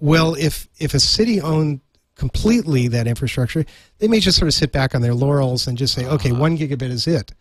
Well, 0.00 0.34
if 0.36 0.66
if 0.78 0.94
a 0.94 1.00
city 1.00 1.40
owned 1.40 1.80
completely 2.14 2.88
that 2.88 3.06
infrastructure, 3.06 3.64
they 3.98 4.08
may 4.08 4.20
just 4.20 4.38
sort 4.38 4.46
of 4.48 4.54
sit 4.54 4.72
back 4.72 4.94
on 4.94 5.02
their 5.02 5.14
laurels 5.14 5.66
and 5.66 5.76
just 5.76 5.92
say, 5.94 6.06
okay, 6.06 6.32
one 6.32 6.56
gigabit 6.56 6.90
is 6.90 7.06
it. 7.06 7.32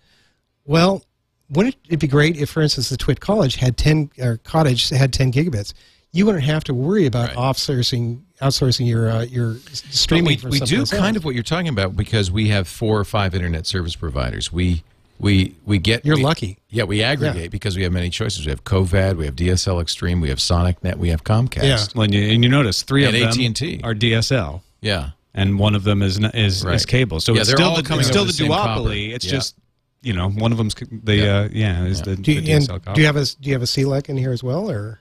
Well, 0.65 1.03
wouldn't 1.49 1.75
it 1.89 1.97
be 1.99 2.07
great 2.07 2.37
if, 2.37 2.49
for 2.49 2.61
instance, 2.61 2.89
the 2.89 2.97
Twit 2.97 3.19
College 3.19 3.55
had 3.55 3.77
10 3.77 4.11
or 4.19 4.37
cottage 4.37 4.89
had 4.89 5.11
10 5.13 5.31
gigabits? 5.31 5.73
You 6.11 6.25
wouldn't 6.25 6.43
have 6.43 6.63
to 6.65 6.73
worry 6.73 7.05
about 7.05 7.29
Right. 7.29 7.37
outsourcing 7.37 8.21
outsourcing 8.41 8.87
your 8.87 9.09
uh, 9.11 9.23
your 9.23 9.57
s- 9.71 9.81
But 9.81 9.93
streaming. 9.93 10.39
we, 10.43 10.49
we 10.49 10.59
do 10.59 10.65
someplace 10.85 10.91
kind 10.91 11.17
of 11.17 11.25
what 11.25 11.35
you're 11.35 11.43
talking 11.43 11.67
about 11.67 11.95
because 11.95 12.31
we 12.31 12.47
have 12.49 12.67
four 12.67 12.97
or 12.99 13.03
five 13.05 13.35
internet 13.35 13.67
service 13.67 13.95
providers. 13.95 14.51
We 14.51 14.83
we 15.19 15.53
we 15.65 15.77
get 15.77 16.05
You're 16.05 16.15
we- 16.15 16.23
lucky. 16.23 16.57
Yeah, 16.69 16.83
we 16.85 17.03
aggregate 17.03 17.51
because 17.51 17.75
we 17.77 17.83
have 17.83 17.91
many 17.91 18.09
choices. 18.09 18.45
We 18.45 18.49
have 18.51 18.63
Covad, 18.63 19.17
we 19.17 19.25
have 19.25 19.35
DSL 19.35 19.81
Extreme, 19.81 20.21
we 20.21 20.29
have 20.29 20.37
SonicNet, 20.39 20.95
we 20.97 21.09
have 21.09 21.23
Comcast. 21.23 21.63
Yeah. 21.63 21.85
When 21.93 22.11
you, 22.13 22.31
and 22.31 22.43
you 22.43 22.49
notice 22.49 22.81
three 22.83 23.05
And 23.05 23.15
of 23.15 23.21
them 23.35 23.45
AT&T. 23.45 23.81
are 23.83 23.93
DSL, 23.93 24.61
Yeah. 24.81 25.09
and 25.35 25.59
one 25.59 25.75
of 25.75 25.83
them 25.83 26.01
is 26.01 26.17
is, 26.33 26.63
Right. 26.65 26.73
is 26.75 26.85
cable. 26.87 27.19
So 27.19 27.33
Yeah, 27.33 27.41
it's 27.41 27.49
still 27.51 27.75
the, 27.75 27.83
coming 27.83 27.99
it's 27.99 28.09
still 28.09 28.23
the 28.23 28.27
the 28.31 28.33
same 28.33 28.47
copper. 28.51 28.81
duopoly. 28.89 29.13
It's 29.13 29.25
Yeah. 29.25 29.31
just 29.31 29.55
you 30.01 30.13
know 30.13 30.29
one 30.29 30.51
of 30.51 30.57
them's 30.57 30.75
the 30.75 31.15
Yeah. 31.15 31.37
uh, 31.37 31.49
yeah 31.51 31.83
is 31.85 32.01
the, 32.01 32.15
Do 32.15 32.31
you, 32.31 32.39
and 32.53 32.63
DSL 32.63 32.83
copper. 32.83 32.93
do 32.95 33.01
you 33.01 33.07
have 33.07 33.15
a 33.17 33.25
do 33.25 33.49
you 33.49 33.53
have 33.53 33.61
a 33.61 33.65
CLEC 33.65 34.09
in 34.09 34.17
here 34.17 34.31
as 34.31 34.43
well, 34.43 34.69
or 34.71 34.99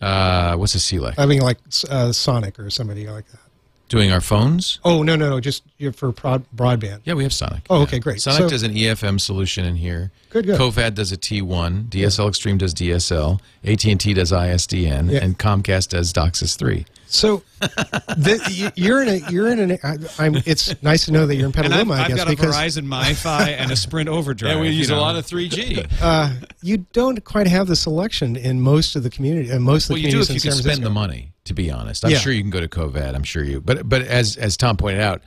Uh, 0.00 0.54
what's 0.56 0.74
a 0.74 0.78
CLEC? 0.78 1.14
I 1.18 1.26
mean 1.26 1.40
like 1.40 1.58
uh, 1.90 2.12
Sonic 2.12 2.58
or 2.58 2.70
somebody 2.70 3.06
like 3.08 3.26
that? 3.30 3.40
Doing 3.88 4.12
our 4.12 4.20
phones? 4.20 4.80
Oh 4.84 5.02
no 5.02 5.16
no 5.16 5.30
no, 5.30 5.40
just 5.40 5.62
for 5.94 6.12
prod, 6.12 6.44
broadband. 6.54 7.00
Yeah, 7.04 7.14
we 7.14 7.22
have 7.22 7.32
Sonic. 7.32 7.62
Oh, 7.70 7.76
Yeah. 7.78 7.82
okay, 7.84 7.98
great. 7.98 8.20
Sonic 8.20 8.40
So- 8.42 8.48
does 8.50 8.62
an 8.62 8.74
EFM 8.76 9.18
solution 9.18 9.64
in 9.64 9.76
here. 9.76 10.12
Good, 10.30 10.44
good. 10.46 10.58
Covad 10.58 10.94
does 10.94 11.10
a 11.10 11.16
T1. 11.16 11.88
DSL 11.88 12.28
Extreme 12.28 12.58
does 12.58 12.74
DSL. 12.74 13.40
AT&T 13.64 14.12
does 14.14 14.30
ISDN. 14.30 15.10
Yeah. 15.10 15.24
And 15.24 15.38
Comcast 15.38 15.88
does 15.88 16.12
DOCSIS 16.12 16.56
3. 16.58 16.84
So 17.06 17.42
the, 17.60 18.38
you- 18.50 18.70
you're 18.84 19.02
in 19.02 19.08
a 19.08 19.30
you're 19.30 19.48
in 19.48 19.58
an. 19.58 19.78
I- 19.82 19.96
I'm. 20.18 20.34
It's 20.44 20.80
nice 20.82 21.06
to 21.06 21.12
know 21.12 21.26
that 21.26 21.36
you're 21.36 21.48
in 21.48 21.56
And 21.56 21.72
I've, 21.72 21.86
Petaluma. 21.86 21.94
I 21.94 22.00
I've 22.02 22.08
guess 22.08 22.16
got 22.18 22.26
a 22.26 22.30
because 22.30 22.54
Verizon 22.54 22.86
MiFi 22.86 23.48
and 23.58 23.70
a 23.70 23.76
Sprint 23.76 24.10
Overdrive. 24.10 24.56
Yeah, 24.56 24.60
we 24.60 24.68
you 24.68 24.74
use 24.74 24.90
a 24.90 24.96
lot 24.96 25.16
of 25.16 25.24
3G. 25.26 25.90
uh, 26.02 26.34
you 26.62 26.84
don't 26.92 27.24
quite 27.24 27.46
have 27.46 27.66
the 27.66 27.76
selection 27.76 28.36
in 28.36 28.60
most 28.60 28.94
of 28.94 29.02
the 29.04 29.08
community. 29.10 29.50
Uh, 29.50 29.58
most 29.58 29.84
of 29.84 29.88
the 29.88 29.94
well, 29.94 29.98
you 30.00 30.04
do 30.10 30.10
communities 30.18 30.36
if 30.36 30.44
you 30.44 30.50
can 30.50 30.60
spend 30.62 30.82
the 30.84 30.90
money. 30.90 31.32
To 31.44 31.54
be 31.54 31.70
honest, 31.70 32.04
I'm 32.04 32.10
Yeah. 32.10 32.18
sure 32.18 32.30
you 32.34 32.42
can 32.42 32.50
go 32.50 32.60
to 32.60 32.68
Covad. 32.68 33.14
I'm 33.14 33.22
sure 33.22 33.42
you. 33.42 33.62
But 33.62 33.88
but 33.88 34.02
as 34.02 34.36
as 34.36 34.58
Tom 34.58 34.76
pointed 34.76 35.00
out, 35.00 35.22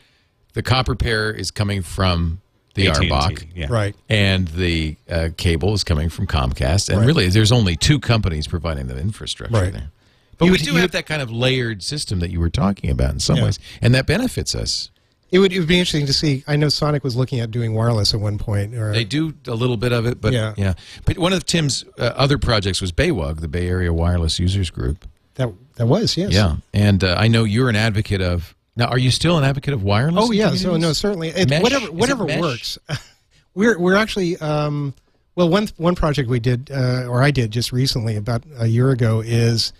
the 0.53 0.61
copper 0.61 0.93
pair 0.93 1.31
is 1.33 1.49
coming 1.49 1.81
from 1.81 2.41
the 2.75 2.87
AT&T, 2.87 3.09
RBOC. 3.09 3.47
Yeah. 3.55 3.67
Right. 3.69 3.95
and 4.09 4.47
the 4.49 4.95
uh, 5.09 5.29
cable 5.37 5.73
is 5.73 5.83
coming 5.83 6.09
from 6.09 6.27
Comcast. 6.27 6.89
And 6.89 6.99
Right. 6.99 7.07
really, 7.07 7.27
there's 7.29 7.51
only 7.51 7.75
two 7.75 7.99
companies 7.99 8.47
providing 8.47 8.87
the 8.87 8.97
infrastructure 8.97 9.53
Right. 9.57 9.73
there. 9.73 9.89
But 10.37 10.45
You 10.45 10.51
we 10.51 10.57
would- 10.57 10.65
do 10.65 10.71
you 10.73 10.77
have 10.77 10.91
that 10.91 11.05
kind 11.05 11.21
of 11.21 11.29
layered 11.31 11.83
system 11.83 12.19
that 12.19 12.31
you 12.31 12.39
were 12.39 12.49
talking 12.49 12.89
about 12.89 13.11
in 13.11 13.19
some 13.19 13.37
Yeah. 13.37 13.43
ways, 13.43 13.59
and 13.81 13.93
that 13.93 14.05
benefits 14.07 14.55
us. 14.55 14.89
It 15.31 15.39
would, 15.39 15.53
it 15.53 15.59
would 15.59 15.67
be 15.67 15.79
interesting 15.79 16.05
to 16.07 16.13
see. 16.13 16.43
I 16.45 16.57
know 16.57 16.67
Sonic 16.67 17.05
was 17.05 17.15
looking 17.15 17.39
at 17.39 17.51
doing 17.51 17.73
wireless 17.73 18.13
at 18.13 18.19
one 18.19 18.37
point. 18.37 18.75
Or, 18.75 18.91
They 18.91 19.05
do 19.05 19.33
a 19.47 19.53
little 19.55 19.77
bit 19.77 19.93
of 19.93 20.05
it, 20.05 20.19
but 20.19 20.33
yeah. 20.33 20.53
Yeah. 20.57 20.73
But 21.05 21.17
one 21.17 21.31
of 21.31 21.45
Tim's 21.45 21.85
uh, 21.97 22.01
other 22.15 22.37
projects 22.37 22.81
was 22.81 22.91
BAWUG, 22.91 23.39
the 23.39 23.47
Bay 23.47 23.67
Area 23.69 23.93
Wireless 23.93 24.39
Users 24.39 24.69
Group. 24.69 25.05
that 25.35 25.49
that 25.77 25.85
was 25.87 26.17
yes. 26.17 26.33
Yeah, 26.33 26.57
and 26.73 27.01
uh, 27.03 27.15
I 27.17 27.27
know 27.29 27.45
you're 27.45 27.69
an 27.69 27.75
advocate 27.77 28.19
of. 28.21 28.53
Now, 28.75 28.87
are 28.87 28.97
you 28.97 29.11
still 29.11 29.37
an 29.37 29.43
advocate 29.43 29.73
of 29.73 29.83
wireless? 29.83 30.25
Oh 30.27 30.31
yeah. 30.31 30.51
So 30.51 30.77
no, 30.77 30.93
certainly. 30.93 31.29
It, 31.29 31.49
Mesh? 31.49 31.57
Is 31.59 31.63
whatever 31.63 31.85
it 31.85 31.93
whatever 31.93 32.25
mesh? 32.25 32.39
works. 32.39 32.77
we're 33.53 33.77
we're 33.77 33.95
actually. 33.95 34.37
Um, 34.37 34.93
well, 35.35 35.49
one 35.49 35.67
one 35.77 35.95
project 35.95 36.29
we 36.29 36.39
did, 36.39 36.69
uh, 36.71 37.05
or 37.07 37.23
I 37.23 37.31
did 37.31 37.51
just 37.51 37.71
recently, 37.71 38.15
about 38.17 38.43
a 38.57 38.67
year 38.67 38.89
ago, 38.91 39.21
is 39.25 39.71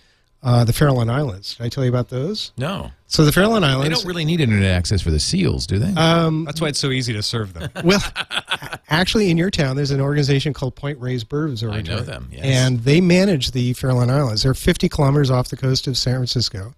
uh, 0.42 0.64
the 0.64 0.72
Farallon 0.72 1.10
Islands. 1.10 1.56
Did 1.56 1.64
I 1.66 1.68
tell 1.68 1.84
you 1.84 1.90
about 1.90 2.08
those? 2.08 2.52
No, 2.56 2.90
So 3.06 3.24
the 3.24 3.30
Farallon 3.30 3.62
Islands. 3.62 3.88
they 3.88 3.94
don't 3.94 4.06
really 4.06 4.24
need 4.24 4.40
internet 4.40 4.70
access 4.72 5.00
for 5.02 5.10
the 5.10 5.20
seals, 5.20 5.66
do 5.66 5.78
they? 5.78 5.92
um, 6.00 6.44
That's 6.46 6.60
why 6.60 6.68
it's 6.68 6.78
so 6.80 6.90
easy 6.90 7.12
to 7.12 7.22
serve 7.22 7.52
them. 7.54 7.70
well, 7.84 8.00
actually, 8.88 9.30
in 9.30 9.36
your 9.36 9.50
town, 9.50 9.76
there's 9.76 9.90
an 9.90 10.00
organization 10.00 10.52
called 10.52 10.74
Point 10.74 10.98
Reyes 10.98 11.22
Bird 11.22 11.50
Observatory. 11.50 11.82
know 11.82 12.00
them, 12.02 12.28
yes. 12.32 12.44
And 12.44 12.80
they 12.80 13.00
manage 13.00 13.52
the 13.52 13.74
Farallon 13.74 14.10
Islands. 14.10 14.42
They're 14.42 14.54
50 14.54 14.88
kilometers 14.88 15.30
off 15.30 15.48
the 15.48 15.56
coast 15.56 15.86
of 15.86 15.96
San 15.98 16.14
Francisco. 16.14 16.74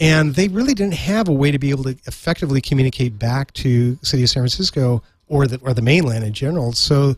And 0.00 0.34
they 0.34 0.48
really 0.48 0.74
didn't 0.74 0.94
have 0.94 1.28
a 1.28 1.32
way 1.32 1.50
to 1.50 1.58
be 1.58 1.70
able 1.70 1.84
to 1.84 1.96
effectively 2.06 2.60
communicate 2.60 3.18
back 3.18 3.52
to 3.54 3.98
city 4.02 4.22
of 4.22 4.30
San 4.30 4.42
Francisco 4.42 5.02
or 5.26 5.46
the, 5.46 5.58
or 5.62 5.74
the 5.74 5.82
mainland 5.82 6.24
in 6.24 6.32
general. 6.32 6.72
So 6.72 7.16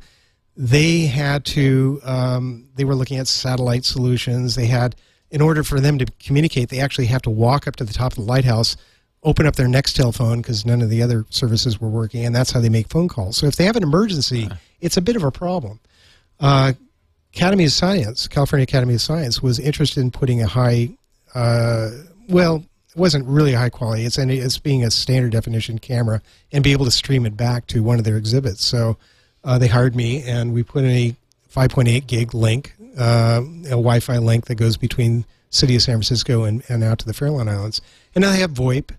they 0.57 1.01
had 1.07 1.45
to, 1.47 2.01
um, 2.05 2.69
they 2.75 2.85
were 2.85 2.95
looking 2.95 3.19
at 3.19 3.29
satellite 3.29 3.85
solutions. 3.85 4.55
They 4.55 4.67
had, 4.67 4.97
in 5.31 5.41
order 5.41 5.63
for 5.63 5.79
them 5.79 5.99
to 5.99 6.07
communicate, 6.19 6.71
they 6.71 6.81
actually 6.81 7.07
have 7.07 7.23
to 7.23 7.31
walk 7.31 7.67
up 7.67 7.77
to 7.77 7.85
the 7.85 7.93
top 7.93 8.13
of 8.13 8.17
the 8.17 8.25
lighthouse, 8.25 8.77
open 9.23 9.47
up 9.47 9.57
their 9.57 9.69
next 9.69 9.93
telephone 9.95 10.41
because 10.41 10.65
none 10.65 10.81
of 10.81 10.89
the 10.89 11.03
other 11.03 11.27
services 11.31 11.81
were 11.81 11.89
working, 11.89 12.25
and 12.25 12.35
that's 12.35 12.51
how 12.51 12.61
they 12.61 12.71
make 12.71 12.89
phone 12.89 13.09
calls. 13.09 13.37
So 13.37 13.47
if 13.47 13.57
they 13.57 13.65
have 13.65 13.77
an 13.77 13.83
emergency, 13.83 14.49
it's 14.81 14.97
a 14.97 15.03
bit 15.03 15.17
of 15.17 15.23
a 15.23 15.31
problem. 15.31 15.81
Uh, 16.41 16.73
Academy 17.35 17.65
of 17.65 17.73
Science, 17.73 18.27
California 18.27 18.65
Academy 18.65 18.95
of 18.95 19.01
Science, 19.01 19.43
was 19.43 19.59
interested 19.59 20.01
in 20.01 20.11
putting 20.11 20.43
a 20.43 20.47
high, 20.47 20.91
uh, 21.35 21.91
well, 22.29 22.65
wasn't 23.01 23.27
really 23.27 23.55
high 23.55 23.71
quality. 23.71 24.05
It's 24.05 24.19
it's 24.19 24.59
being 24.59 24.85
a 24.85 24.91
standard 24.91 25.33
definition 25.33 25.79
camera 25.79 26.23
and 26.53 26.63
be 26.63 26.73
able 26.73 26.85
to 26.85 26.91
stream 26.91 27.27
it 27.27 27.37
back 27.37 27.67
to 27.69 27.83
one 27.83 27.99
of 27.99 28.05
their 28.05 28.17
exhibits. 28.17 28.65
So 28.65 28.97
uh, 29.43 29.59
they 29.59 29.69
hired 29.69 29.97
me, 29.97 30.23
and 30.23 30.53
we 30.53 30.63
put 30.63 30.85
in 30.85 30.91
a 30.91 31.17
5.8 31.53 32.07
gig 32.07 32.35
link, 32.35 32.75
uh, 32.99 33.43
a 33.65 33.71
Wi-Fi 33.71 34.19
link 34.19 34.47
that 34.47 34.57
goes 34.57 34.77
between 34.77 35.25
city 35.49 35.75
of 35.75 35.83
San 35.83 35.95
Francisco 35.95 36.45
and, 36.45 36.63
and 36.69 36.85
out 36.85 36.99
to 37.01 37.07
the 37.07 37.13
Farallon 37.13 37.49
Islands. 37.49 37.81
And 38.15 38.23
now 38.23 38.31
they 38.31 38.39
have 38.41 38.53
VoIP, 38.53 38.91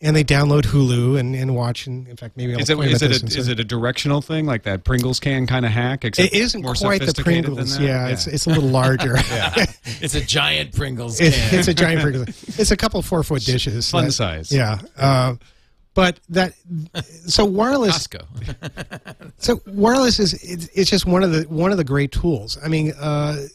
and 0.00 0.14
they 0.14 0.22
download 0.22 0.62
Hulu 0.62 1.18
and, 1.18 1.34
and 1.34 1.56
watch. 1.56 1.86
And 1.86 2.06
in 2.06 2.16
fact, 2.16 2.36
maybe 2.36 2.54
I'll 2.54 2.60
Is 2.60 2.70
it, 2.70 2.76
point 2.76 2.90
is, 2.92 3.02
at 3.02 3.10
it 3.10 3.22
this 3.22 3.34
a, 3.36 3.38
is 3.40 3.48
it 3.48 3.58
a 3.58 3.64
directional 3.64 4.20
thing 4.20 4.46
like 4.46 4.62
that 4.62 4.84
Pringles 4.84 5.18
can 5.18 5.46
kind 5.46 5.66
of 5.66 5.72
hack? 5.72 6.04
Except 6.04 6.32
it 6.32 6.36
isn't 6.38 6.62
more 6.62 6.74
quite 6.74 7.00
the 7.02 7.12
Pringles. 7.22 7.74
Than 7.76 7.82
that? 7.82 7.88
Yeah, 7.88 8.08
it's 8.08 8.26
it's 8.26 8.46
a 8.46 8.50
little 8.50 8.68
larger. 8.68 9.14
it's 10.00 10.14
a 10.14 10.20
giant 10.24 10.72
Pringles 10.74 11.20
It- 11.20 11.34
can. 11.34 11.58
it's 11.58 11.68
a 11.68 11.74
giant 11.74 12.00
Pringles. 12.02 12.58
It's 12.58 12.70
a 12.70 12.76
couple 12.76 13.02
four 13.02 13.22
foot 13.24 13.44
dishes. 13.44 13.90
fun 13.90 14.06
That- 14.06 14.12
size. 14.12 14.52
Yeah, 14.52 14.78
uh, 14.96 15.34
but 15.94 16.20
that 16.28 16.52
so 17.26 17.44
wireless. 17.44 18.06
Costco. 18.06 19.28
So 19.38 19.60
wireless 19.66 20.20
is 20.20 20.34
it's, 20.44 20.68
it's 20.74 20.90
just 20.90 21.06
one 21.06 21.22
of 21.24 21.32
the 21.32 21.42
one 21.48 21.72
of 21.72 21.76
the 21.76 21.84
great 21.84 22.12
tools. 22.12 22.56
I 22.62 22.68
mean, 22.68 22.92
uh, 23.00 23.46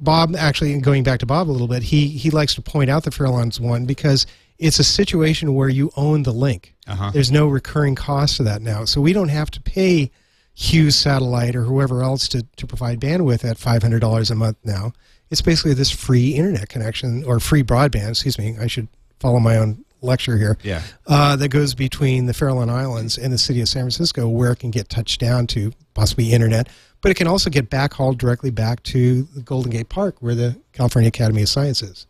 Bob 0.00 0.36
actually 0.36 0.78
going 0.80 1.02
back 1.02 1.18
to 1.20 1.26
Bob 1.26 1.48
a 1.48 1.52
little 1.52 1.66
bit. 1.68 1.82
He 1.82 2.08
he 2.08 2.30
likes 2.30 2.54
to 2.54 2.62
point 2.62 2.90
out 2.90 3.02
the 3.04 3.10
Farallons 3.10 3.58
one 3.58 3.86
because 3.86 4.26
it's 4.58 4.78
a 4.78 4.84
situation 4.84 5.54
where 5.54 5.68
you 5.68 5.90
own 5.96 6.22
the 6.22 6.32
link. 6.32 6.74
Uh-huh. 6.86 7.10
There's 7.10 7.32
no 7.32 7.48
recurring 7.48 7.94
cost 7.94 8.36
to 8.36 8.42
that 8.44 8.62
now, 8.62 8.84
so 8.84 9.00
we 9.00 9.12
don't 9.12 9.28
have 9.30 9.50
to 9.52 9.60
pay 9.60 10.10
Hughes 10.54 10.94
Satellite 10.96 11.56
or 11.56 11.62
whoever 11.64 12.02
else 12.02 12.28
to, 12.28 12.46
to 12.56 12.66
provide 12.66 13.00
bandwidth 13.00 13.44
at 13.44 13.58
five 13.58 13.82
hundred 13.82 14.00
dollars 14.00 14.30
a 14.30 14.34
month 14.34 14.56
now. 14.64 14.92
It's 15.30 15.40
basically 15.42 15.74
this 15.74 15.90
free 15.90 16.30
internet 16.34 16.68
connection 16.68 17.24
or 17.24 17.40
free 17.40 17.62
broadband. 17.64 18.10
Excuse 18.10 18.38
me. 18.38 18.56
I 18.60 18.66
should 18.68 18.86
follow 19.18 19.40
my 19.40 19.56
own 19.56 19.84
lecture 20.02 20.36
here 20.36 20.58
Yeah. 20.62 20.82
uh, 21.06 21.34
that 21.36 21.48
goes 21.48 21.74
between 21.74 22.26
the 22.26 22.34
Farallon 22.34 22.68
Islands 22.68 23.16
and 23.16 23.32
the 23.32 23.38
city 23.38 23.62
of 23.62 23.68
San 23.68 23.84
Francisco, 23.84 24.28
where 24.28 24.52
it 24.52 24.58
can 24.58 24.70
get 24.70 24.90
touched 24.90 25.18
down 25.18 25.46
to 25.48 25.72
possibly 25.94 26.30
internet, 26.32 26.68
but 27.00 27.10
it 27.10 27.14
can 27.14 27.26
also 27.26 27.48
get 27.48 27.70
backhauled 27.70 28.18
directly 28.18 28.50
back 28.50 28.82
to 28.82 29.22
the 29.22 29.40
Golden 29.40 29.70
Gate 29.72 29.88
Park, 29.88 30.16
where 30.20 30.34
the 30.34 30.60
California 30.72 31.08
Academy 31.08 31.40
of 31.42 31.48
Science 31.48 31.82
is. 31.82 32.06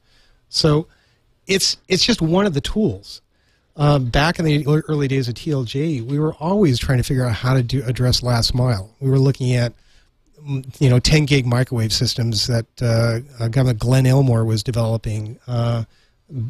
So 0.49 0.89
it's 1.47 1.77
it's 1.89 2.05
just 2.05 2.21
one 2.23 2.47
of 2.47 2.55
the 2.55 2.61
tools. 2.61 3.21
Um, 3.77 4.05
back 4.07 4.39
in 4.39 4.45
the 4.45 4.65
early 4.89 5.09
days 5.09 5.27
of 5.29 5.35
TLG, 5.35 6.07
we 6.07 6.19
were 6.19 6.35
always 6.35 6.79
trying 6.79 6.99
to 6.99 7.05
figure 7.05 7.25
out 7.27 7.35
how 7.35 7.55
to 7.55 7.63
do 7.63 7.83
address 7.85 8.23
last 8.23 8.55
mile. 8.55 8.91
We 9.01 9.11
were 9.11 9.19
looking 9.19 9.55
at 9.57 9.73
mm, 10.41 10.65
you 10.81 10.89
know 10.89 10.99
10 11.01 11.25
gig 11.27 11.45
microwave 11.47 11.93
systems 11.93 12.47
that 12.47 12.67
uh, 12.81 13.21
uh, 13.43 13.49
Governor 13.49 13.75
Glenn 13.75 14.07
Elmore 14.07 14.45
was 14.45 14.63
developing. 14.63 15.39
Uh, 15.47 15.85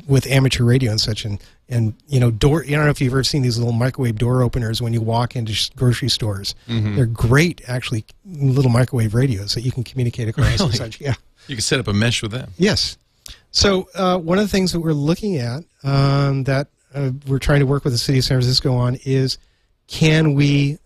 with 0.06 0.24
amateur 0.28 0.62
radio 0.62 0.92
and 0.92 1.00
such 1.00 1.24
and 1.24 1.42
and 1.68 1.94
you 2.06 2.20
know 2.20 2.30
door 2.30 2.62
I 2.64 2.70
don't 2.70 2.84
know 2.84 2.90
if 2.90 3.00
you've 3.00 3.12
ever 3.12 3.24
seen 3.24 3.42
these 3.42 3.58
little 3.58 3.72
microwave 3.72 4.16
door 4.16 4.40
openers 4.42 4.80
when 4.80 4.92
you 4.92 5.00
walk 5.00 5.34
into 5.34 5.52
sh- 5.52 5.70
grocery 5.70 6.08
stores 6.08 6.54
they're 6.68 7.06
great 7.06 7.60
actually 7.66 8.04
little 8.24 8.70
microwave 8.70 9.14
radios 9.14 9.52
that 9.54 9.62
you 9.62 9.72
can 9.72 9.82
communicate 9.82 10.28
across 10.28 10.60
and 10.60 10.72
such 10.72 11.00
yeah 11.00 11.14
You 11.48 11.56
can 11.56 11.62
set 11.62 11.80
up 11.80 11.88
a 11.88 11.92
mesh 11.92 12.22
with 12.22 12.30
them. 12.30 12.52
yes 12.56 12.96
so 13.54 13.88
uh, 13.94 14.18
one 14.18 14.36
of 14.36 14.44
the 14.44 14.48
things 14.48 14.72
that 14.72 14.80
we're 14.80 14.92
looking 14.92 15.36
at 15.36 15.62
um, 15.84 16.42
that 16.44 16.66
uh, 16.92 17.12
we're 17.28 17.38
trying 17.38 17.60
to 17.60 17.66
work 17.66 17.84
with 17.84 17.92
the 17.92 17.98
city 17.98 18.18
of 18.18 18.24
San 18.24 18.38
Francisco 18.38 18.74
on 18.74 18.96
is 19.04 19.38
can 19.86 20.34
we 20.34 20.78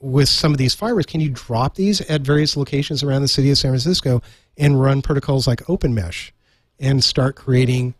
with 0.00 0.28
some 0.28 0.52
of 0.52 0.58
these 0.58 0.74
fibers, 0.74 1.06
can 1.06 1.20
you 1.20 1.30
drop 1.30 1.74
these 1.74 2.00
at 2.02 2.20
various 2.20 2.56
locations 2.56 3.02
around 3.02 3.22
the 3.22 3.28
city 3.28 3.50
of 3.50 3.58
San 3.58 3.72
Francisco 3.72 4.22
and 4.56 4.80
run 4.80 5.02
protocols 5.02 5.48
like 5.48 5.68
Open 5.68 5.92
Mesh 5.92 6.32
and 6.78 7.02
start 7.02 7.34
creating 7.34 7.94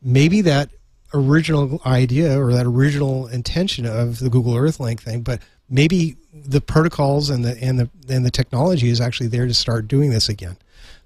maybe 0.00 0.40
that 0.42 0.70
original 1.12 1.80
idea 1.84 2.40
or 2.40 2.52
that 2.52 2.66
original 2.66 3.26
intention 3.26 3.84
of 3.84 4.20
the 4.20 4.30
Google 4.30 4.56
Earth 4.56 4.78
Link 4.78 5.02
thing, 5.02 5.22
but 5.22 5.42
maybe 5.68 6.16
the 6.32 6.60
protocols 6.60 7.30
and 7.30 7.44
the 7.44 7.60
and 7.60 7.80
the 7.80 7.90
and 8.08 8.24
the 8.24 8.30
technology 8.30 8.90
is 8.90 9.00
actually 9.00 9.28
there 9.28 9.46
to 9.46 9.54
start 9.54 9.88
doing 9.88 10.10
this 10.10 10.28
again. 10.28 10.56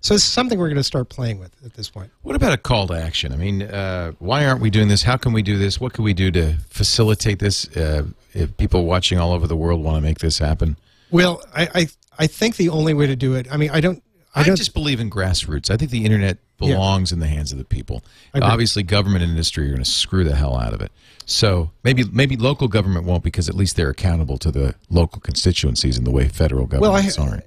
So 0.03 0.15
it's 0.15 0.25
something 0.25 0.59
we're 0.59 0.67
going 0.69 0.77
to 0.77 0.83
start 0.85 1.09
playing 1.09 1.39
with 1.39 1.53
at 1.65 1.75
this 1.75 1.89
point. 1.89 2.11
What 2.23 2.35
about 2.35 2.53
a 2.53 2.57
call 2.57 2.89
to 2.89 2.95
action? 2.95 3.33
I 3.33 3.37
mean, 3.37 3.63
uh, 3.63 4.13
why 4.19 4.45
aren't 4.45 4.61
we 4.61 4.69
doing 4.69 4.89
this? 4.89 5.03
How 5.05 5.17
can 5.17 5.33
we 5.33 5.43
do 5.43 5.57
this? 5.59 5.81
What 5.81 5.93
can 5.93 6.03
we 6.05 6.13
do 6.13 6.31
to 6.33 6.55
facilitate 6.69 7.39
this? 7.39 7.69
Uh, 7.77 8.07
if 8.35 8.57
people 8.57 8.85
watching 8.85 9.19
all 9.19 9.33
over 9.33 9.47
the 9.47 9.57
world 9.57 9.81
want 9.83 9.97
to 9.97 10.01
make 10.03 10.19
this 10.19 10.39
happen, 10.39 10.77
Well, 11.11 11.41
I, 11.55 11.69
I 11.75 11.87
I 12.19 12.27
think 12.27 12.57
the 12.57 12.69
only 12.69 12.95
way 12.95 13.07
to 13.07 13.17
do 13.17 13.35
it. 13.35 13.47
I 13.51 13.57
mean, 13.57 13.71
I 13.71 13.81
don't. 13.81 14.03
I 14.35 14.41
I, 14.41 14.45
don't. 14.45 14.57
just 14.57 14.75
believe 14.75 14.99
in 14.99 15.09
grassroots. 15.11 15.71
I 15.71 15.77
think 15.77 15.91
the 15.91 16.05
internet 16.05 16.39
Yeah. 16.59 16.75
belongs 16.75 17.13
in 17.13 17.21
the 17.21 17.27
hands 17.29 17.53
of 17.53 17.59
the 17.59 17.65
people. 17.65 18.03
Obviously, 18.35 18.83
government 18.83 19.23
and 19.23 19.31
industry 19.31 19.67
are 19.67 19.71
going 19.73 19.85
to 19.85 19.91
screw 19.91 20.25
the 20.25 20.35
hell 20.35 20.57
out 20.59 20.73
of 20.73 20.81
it. 20.81 20.91
So 21.27 21.71
maybe 21.85 22.05
maybe 22.11 22.37
local 22.37 22.67
government 22.67 23.05
won't 23.07 23.23
because 23.23 23.49
at 23.49 23.55
least 23.55 23.77
they're 23.77 23.91
accountable 23.91 24.37
to 24.39 24.51
the 24.51 24.75
local 24.91 25.21
constituencies 25.21 25.97
in 25.97 26.05
the 26.05 26.11
way 26.11 26.27
federal 26.29 26.67
Well, 26.67 26.93
I- 26.93 27.03
governments 27.03 27.19
aren't. 27.19 27.45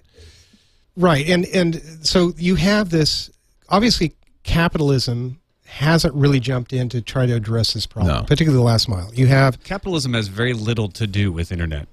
Right, 0.98 1.28
and 1.28 1.46
and 1.48 1.82
so 2.04 2.34
you 2.38 2.56
have 2.56 2.90
this. 2.90 3.30
Obviously, 3.70 4.14
capitalism 4.44 5.40
hasn't 5.66 6.14
really 6.14 6.40
jumped 6.40 6.72
in 6.72 6.88
to 6.90 7.02
try 7.02 7.26
to 7.26 7.34
address 7.34 7.74
this 7.74 7.86
problem, 7.86 8.16
No. 8.16 8.24
particularly 8.24 8.58
the 8.58 8.64
last 8.66 8.88
mile. 8.88 9.12
You 9.14 9.28
have 9.28 9.62
Capitalism 9.64 10.14
has 10.14 10.28
very 10.30 10.54
little 10.54 10.88
to 10.90 11.06
do 11.08 11.32
with 11.32 11.52
internet. 11.52 11.88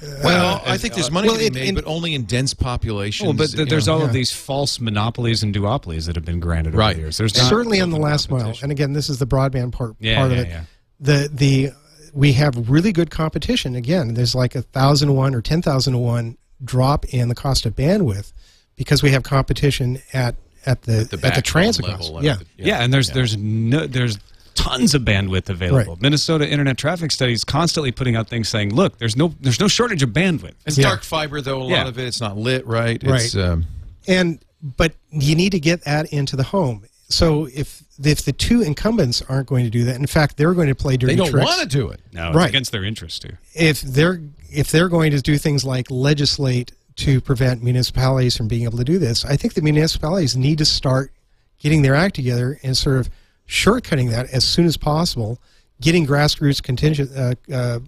Uh, 0.00 0.06
well, 0.22 0.54
uh, 0.56 0.60
I 0.64 0.78
think 0.78 0.94
there's 0.94 1.08
uh, 1.08 1.12
money 1.12 1.28
well, 1.28 1.36
to 1.36 1.40
be 1.40 1.46
it- 1.48 1.54
made, 1.54 1.68
in- 1.70 1.74
but 1.74 1.84
only 1.86 2.14
in 2.14 2.22
dense 2.24 2.54
populations. 2.54 3.26
Well, 3.26 3.34
but 3.36 3.50
th- 3.50 3.68
there's 3.68 3.86
know. 3.88 3.94
all 3.94 3.98
yeah. 4.00 4.06
of 4.06 4.12
these 4.12 4.30
false 4.32 4.80
monopolies 4.80 5.42
and 5.42 5.52
duopolies 5.54 6.06
that 6.06 6.14
have 6.14 6.24
been 6.24 6.40
granted 6.40 6.74
Right. 6.74 6.90
over 6.90 6.94
the 6.94 7.00
years. 7.00 7.16
There's 7.18 7.36
not 7.36 7.48
certainly 7.48 7.80
on 7.80 7.90
the 7.90 7.98
last 7.98 8.30
mile, 8.30 8.54
and 8.62 8.70
again, 8.70 8.92
this 8.92 9.08
is 9.10 9.18
the 9.18 9.26
broadband 9.26 9.72
part 9.72 9.96
Yeah, 9.98 10.16
part 10.16 10.32
of 10.32 10.38
it. 10.38 10.48
yeah. 10.48 10.62
The 11.00 11.28
the 11.32 11.70
we 12.14 12.32
have 12.34 12.70
really 12.70 12.92
good 12.92 13.10
competition. 13.10 13.74
Again, 13.74 14.14
there's 14.14 14.34
like 14.34 14.54
a 14.54 14.62
thousand 14.62 15.14
one 15.14 15.34
or 15.34 15.42
ten 15.42 15.60
thousand 15.62 15.92
to 15.94 15.98
one 15.98 16.36
drop 16.64 17.04
in 17.06 17.28
the 17.28 17.34
cost 17.34 17.66
of 17.66 17.74
bandwidth 17.76 18.32
because 18.76 19.02
we 19.02 19.10
have 19.10 19.22
competition 19.22 20.00
at 20.12 20.34
at 20.66 20.82
the 20.82 21.04
the 21.04 21.26
at 21.26 21.34
the 21.34 21.42
transit 21.42 21.84
level 21.86 22.08
costs. 22.10 22.24
Yeah. 22.24 22.32
at 22.32 22.38
the- 22.40 22.46
Yeah, 22.56 22.82
and 22.82 22.92
there's 22.92 23.10
there's 23.10 23.36
no 23.36 23.86
there's 23.86 24.18
tons 24.54 24.92
of 24.94 25.02
bandwidth 25.02 25.48
available. 25.48 25.92
Right. 25.94 26.02
Minnesota 26.02 26.48
Internet 26.48 26.76
Traffic 26.78 27.12
Studies 27.12 27.44
constantly 27.44 27.92
putting 27.92 28.16
out 28.16 28.28
things 28.28 28.48
saying, 28.48 28.74
"Look, 28.74 28.98
there's 28.98 29.16
no 29.16 29.32
there's 29.40 29.60
no 29.60 29.68
shortage 29.68 30.02
of 30.02 30.10
bandwidth." 30.10 30.54
It's 30.66 30.76
Yeah. 30.76 30.88
dark 30.88 31.04
fiber 31.04 31.40
though. 31.40 31.62
A 31.62 31.68
Yeah. 31.68 31.76
lot 31.78 31.86
of 31.86 31.98
it. 31.98 32.06
It's 32.06 32.20
not 32.20 32.36
lit 32.36 32.66
right. 32.66 33.00
It's, 33.02 33.34
Right. 33.34 33.44
Um, 33.44 33.66
and 34.08 34.40
but 34.76 34.94
you 35.12 35.36
need 35.36 35.52
to 35.52 35.60
get 35.60 35.84
that 35.84 36.12
into 36.12 36.34
the 36.34 36.42
home. 36.42 36.82
So 37.08 37.48
if 37.54 37.82
if 38.04 38.24
the 38.24 38.32
two 38.32 38.62
incumbents 38.62 39.22
aren't 39.28 39.46
going 39.48 39.64
to 39.64 39.70
do 39.70 39.84
that, 39.84 39.96
in 39.96 40.06
fact, 40.06 40.36
they're 40.36 40.54
going 40.54 40.68
to 40.68 40.74
play 40.74 40.96
dirty 40.96 41.14
they 41.14 41.16
don't 41.30 41.32
want 41.42 41.60
to 41.62 41.66
do 41.66 41.88
it. 41.88 42.00
No, 42.12 42.28
it's 42.28 42.36
Right. 42.36 42.48
against 42.48 42.70
their 42.72 42.84
interest 42.84 43.22
too. 43.22 43.36
if 43.54 43.80
they're 43.80 44.20
if 44.50 44.70
they're 44.70 44.88
going 44.88 45.10
to 45.12 45.20
do 45.20 45.38
things 45.38 45.64
like 45.64 45.90
legislate 45.90 46.72
to 46.96 47.20
prevent 47.20 47.62
municipalities 47.62 48.36
from 48.36 48.48
being 48.48 48.64
able 48.64 48.78
to 48.78 48.84
do 48.84 48.98
this, 48.98 49.24
I 49.24 49.36
think 49.36 49.54
the 49.54 49.62
municipalities 49.62 50.36
need 50.36 50.58
to 50.58 50.64
start 50.64 51.12
getting 51.58 51.82
their 51.82 51.94
act 51.94 52.16
together 52.16 52.58
and 52.62 52.76
sort 52.76 52.98
of 52.98 53.10
shortcutting 53.46 54.10
that 54.10 54.30
as 54.30 54.44
soon 54.44 54.66
as 54.66 54.76
possible, 54.76 55.40
getting 55.80 56.06
grassroots 56.06 56.62
contingent 56.62 57.10
uh, 57.16 57.34
uh, 57.52 57.80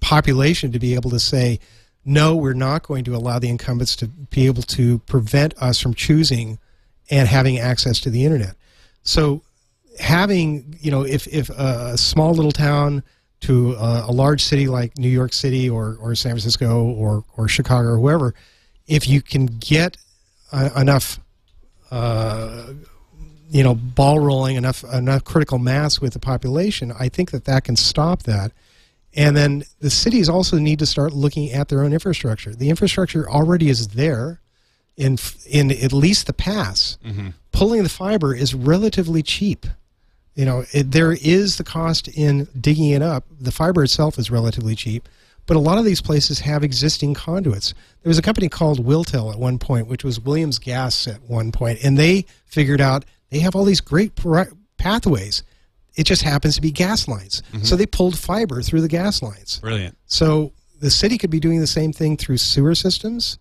population 0.00 0.72
to 0.72 0.78
be 0.78 0.94
able 0.94 1.10
to 1.10 1.20
say, 1.20 1.58
no, 2.04 2.36
we're 2.36 2.54
not 2.54 2.82
going 2.82 3.04
to 3.04 3.16
allow 3.16 3.38
the 3.38 3.48
incumbents 3.48 3.96
to 3.96 4.06
be 4.06 4.46
able 4.46 4.62
to 4.62 4.98
prevent 5.00 5.54
us 5.58 5.80
from 5.80 5.94
choosing 5.94 6.58
and 7.10 7.28
having 7.28 7.58
access 7.58 8.00
to 8.00 8.10
the 8.10 8.24
internet. 8.24 8.54
So 9.02 9.42
having 9.98 10.76
you 10.80 10.90
know 10.90 11.02
if 11.02 11.26
if 11.28 11.50
a 11.50 11.96
small 11.96 12.34
little 12.34 12.52
town 12.52 13.02
to 13.40 13.74
a, 13.74 14.06
a 14.08 14.12
large 14.12 14.42
city 14.42 14.66
like 14.66 14.98
New 14.98 15.08
York 15.08 15.32
City 15.32 15.68
or 15.68 15.96
or 16.00 16.14
San 16.14 16.32
Francisco 16.32 16.84
or 16.84 17.24
or 17.36 17.48
Chicago 17.48 17.90
or 17.90 17.96
whoever, 17.96 18.34
if 18.86 19.08
you 19.08 19.22
can 19.22 19.46
get 19.46 19.96
uh, 20.52 20.70
enough. 20.76 21.20
Uh, 21.90 22.72
you 23.48 23.62
know, 23.62 23.76
ball 23.76 24.18
rolling 24.18 24.56
enough 24.56 24.82
enough 24.92 25.22
critical 25.22 25.58
mass 25.58 26.00
with 26.00 26.12
the 26.12 26.18
population. 26.18 26.92
I 26.98 27.08
think 27.08 27.30
that 27.30 27.44
that 27.44 27.62
can 27.62 27.76
stop 27.76 28.24
that. 28.24 28.50
And 29.14 29.36
then 29.36 29.62
the 29.80 29.88
cities 29.88 30.28
also 30.28 30.58
need 30.58 30.78
to 30.80 30.86
start 30.86 31.12
looking 31.12 31.52
at 31.52 31.68
their 31.68 31.82
own 31.82 31.92
infrastructure. 31.92 32.54
The 32.54 32.68
infrastructure 32.68 33.28
already 33.30 33.68
is 33.68 33.88
there 33.88 34.40
in 34.96 35.18
in 35.48 35.70
at 35.70 35.92
least 35.92 36.26
the 36.26 36.32
pass. 36.32 36.98
Pulling 37.52 37.82
the 37.82 37.88
fiber 37.88 38.34
is 38.34 38.52
relatively 38.54 39.22
cheap. 39.22 39.66
You 40.36 40.44
know, 40.44 40.64
it, 40.72 40.92
there 40.92 41.12
is 41.12 41.56
the 41.56 41.64
cost 41.64 42.08
in 42.08 42.46
digging 42.60 42.90
it 42.90 43.02
up. 43.02 43.24
The 43.40 43.50
fiber 43.50 43.82
itself 43.82 44.18
is 44.18 44.30
relatively 44.30 44.76
cheap, 44.76 45.08
but 45.46 45.56
a 45.56 45.60
lot 45.60 45.78
of 45.78 45.84
these 45.84 46.02
places 46.02 46.38
have 46.40 46.62
existing 46.62 47.14
conduits. 47.14 47.72
There 48.02 48.10
was 48.10 48.18
a 48.18 48.22
company 48.22 48.48
called 48.48 48.84
Wiltel 48.84 49.32
at 49.32 49.38
one 49.38 49.58
point, 49.58 49.88
which 49.88 50.04
was 50.04 50.20
Williams 50.20 50.58
Gas 50.58 51.08
at 51.08 51.22
one 51.22 51.52
point, 51.52 51.78
and 51.82 51.96
they 51.96 52.26
figured 52.44 52.80
out 52.80 53.04
they 53.30 53.38
have 53.40 53.56
all 53.56 53.64
these 53.64 53.80
great 53.80 54.12
pathways. 54.76 55.42
It 55.96 56.04
just 56.04 56.22
happens 56.22 56.54
to 56.56 56.60
be 56.60 56.70
gas 56.70 57.08
lines. 57.08 57.42
Mm-hmm. 57.52 57.64
So 57.64 57.74
they 57.74 57.86
pulled 57.86 58.18
fiber 58.18 58.60
through 58.60 58.82
the 58.82 58.88
gas 58.88 59.22
lines. 59.22 59.58
Brilliant. 59.60 59.96
So 60.04 60.52
the 60.78 60.90
city 60.90 61.16
could 61.16 61.30
be 61.30 61.40
doing 61.40 61.60
the 61.60 61.66
same 61.66 61.92
thing 61.92 62.18
through 62.18 62.36
sewer 62.36 62.74
systems. 62.74 63.38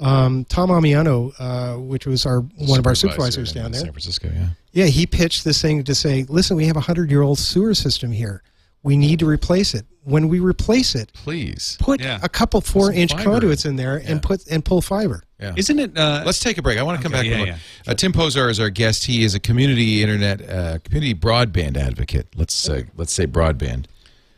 Um, 0.00 0.44
Tom 0.44 0.68
Ammiano, 0.70 1.32
uh, 1.38 1.78
which 1.78 2.06
was 2.06 2.24
our 2.24 2.40
one 2.40 2.78
of 2.78 2.86
our 2.86 2.94
supervisors 2.94 3.52
down 3.52 3.72
there, 3.72 3.80
San 3.80 3.92
Francisco. 3.92 4.30
Yeah. 4.32 4.48
yeah, 4.72 4.86
he 4.86 5.06
pitched 5.06 5.44
this 5.44 5.60
thing 5.60 5.82
to 5.84 5.94
say, 5.94 6.24
listen, 6.28 6.56
we 6.56 6.66
have 6.66 6.76
a 6.76 6.80
hundred 6.80 7.10
year 7.10 7.22
old 7.22 7.38
sewer 7.38 7.74
system 7.74 8.12
here. 8.12 8.42
We 8.84 8.96
need 8.96 9.18
to 9.18 9.26
replace 9.26 9.74
it. 9.74 9.86
When 10.04 10.28
we 10.28 10.38
replace 10.38 10.94
it, 10.94 11.12
Please. 11.12 11.76
put 11.80 12.00
Yeah. 12.00 12.18
a 12.22 12.28
couple 12.28 12.60
four-inch 12.62 13.14
conduits 13.18 13.66
in 13.66 13.76
there 13.76 13.98
Yeah. 14.00 14.12
and 14.12 14.22
put 14.22 14.46
and 14.48 14.64
pull 14.64 14.80
fiber. 14.80 15.24
Yeah. 15.40 15.52
Isn't 15.56 15.78
it? 15.80 15.98
Uh, 15.98 16.22
Let's 16.24 16.38
take 16.40 16.56
a 16.58 16.62
break. 16.62 16.78
I 16.78 16.82
want 16.82 16.96
to 16.98 17.02
come 17.02 17.12
Okay, 17.18 17.28
back. 17.28 17.30
yeah, 17.30 17.42
and 17.42 17.50
look. 17.52 17.60
Uh, 17.88 17.94
Tim 17.94 18.12
Požar 18.12 18.48
is 18.50 18.58
our 18.60 18.70
guest. 18.70 19.04
He 19.04 19.24
is 19.24 19.34
a 19.34 19.40
community 19.40 20.02
internet, 20.02 20.48
uh, 20.48 20.78
community 20.84 21.14
broadband 21.14 21.76
advocate. 21.76 22.28
Let's 22.36 22.68
uh, 22.68 22.82
let's 22.96 23.12
say 23.12 23.26
broadband. 23.26 23.86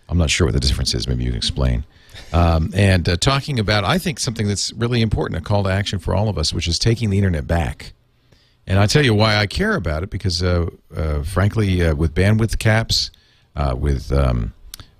I'm 0.08 0.18
not 0.18 0.30
sure 0.30 0.46
what 0.46 0.54
the 0.54 0.60
difference 0.60 0.94
is. 0.94 1.06
Maybe 1.06 1.22
you 1.24 1.30
can 1.30 1.36
explain. 1.36 1.84
Um, 2.32 2.70
and 2.74 3.08
uh, 3.08 3.16
talking 3.16 3.58
about, 3.58 3.84
I 3.84 3.98
think 3.98 4.18
something 4.18 4.46
that's 4.46 4.72
really 4.74 5.02
important, 5.02 5.40
a 5.40 5.44
call 5.44 5.64
to 5.64 5.70
action 5.70 5.98
for 5.98 6.14
all 6.14 6.28
of 6.28 6.38
us, 6.38 6.52
which 6.52 6.68
is 6.68 6.78
taking 6.78 7.10
the 7.10 7.18
internet 7.18 7.46
back. 7.46 7.92
And 8.66 8.78
I 8.78 8.86
tell 8.86 9.04
you 9.04 9.14
why 9.14 9.36
I 9.36 9.46
care 9.46 9.74
about 9.74 10.04
it 10.04 10.10
because, 10.10 10.42
uh, 10.42 10.70
uh, 10.96 11.22
frankly, 11.22 11.84
uh, 11.84 11.94
with 11.94 12.14
bandwidth 12.14 12.58
caps, 12.58 13.10
uh, 13.56 13.74
with 13.76 14.12
um, 14.12 14.52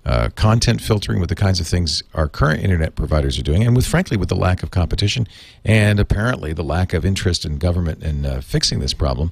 uh, 0.05 0.29
content 0.35 0.81
filtering, 0.81 1.21
with 1.21 1.29
the 1.29 1.35
kinds 1.35 1.59
of 1.61 1.67
things 1.67 2.03
our 2.13 2.27
current 2.27 2.61
internet 2.63 2.95
providers 2.95 3.39
are 3.39 3.43
doing, 3.43 3.63
and 3.63 3.75
with, 3.75 3.87
frankly, 3.87 4.17
with 4.17 4.27
the 4.27 4.35
lack 4.35 4.61
of 4.61 4.71
competition 4.71 5.25
and 5.63 5.99
apparently 5.99 6.51
the 6.51 6.63
lack 6.63 6.91
of 6.91 7.05
interest 7.05 7.45
in 7.45 7.57
government 7.57 8.03
in 8.03 8.41
fixing 8.41 8.79
this 8.79 8.93
problem, 8.93 9.31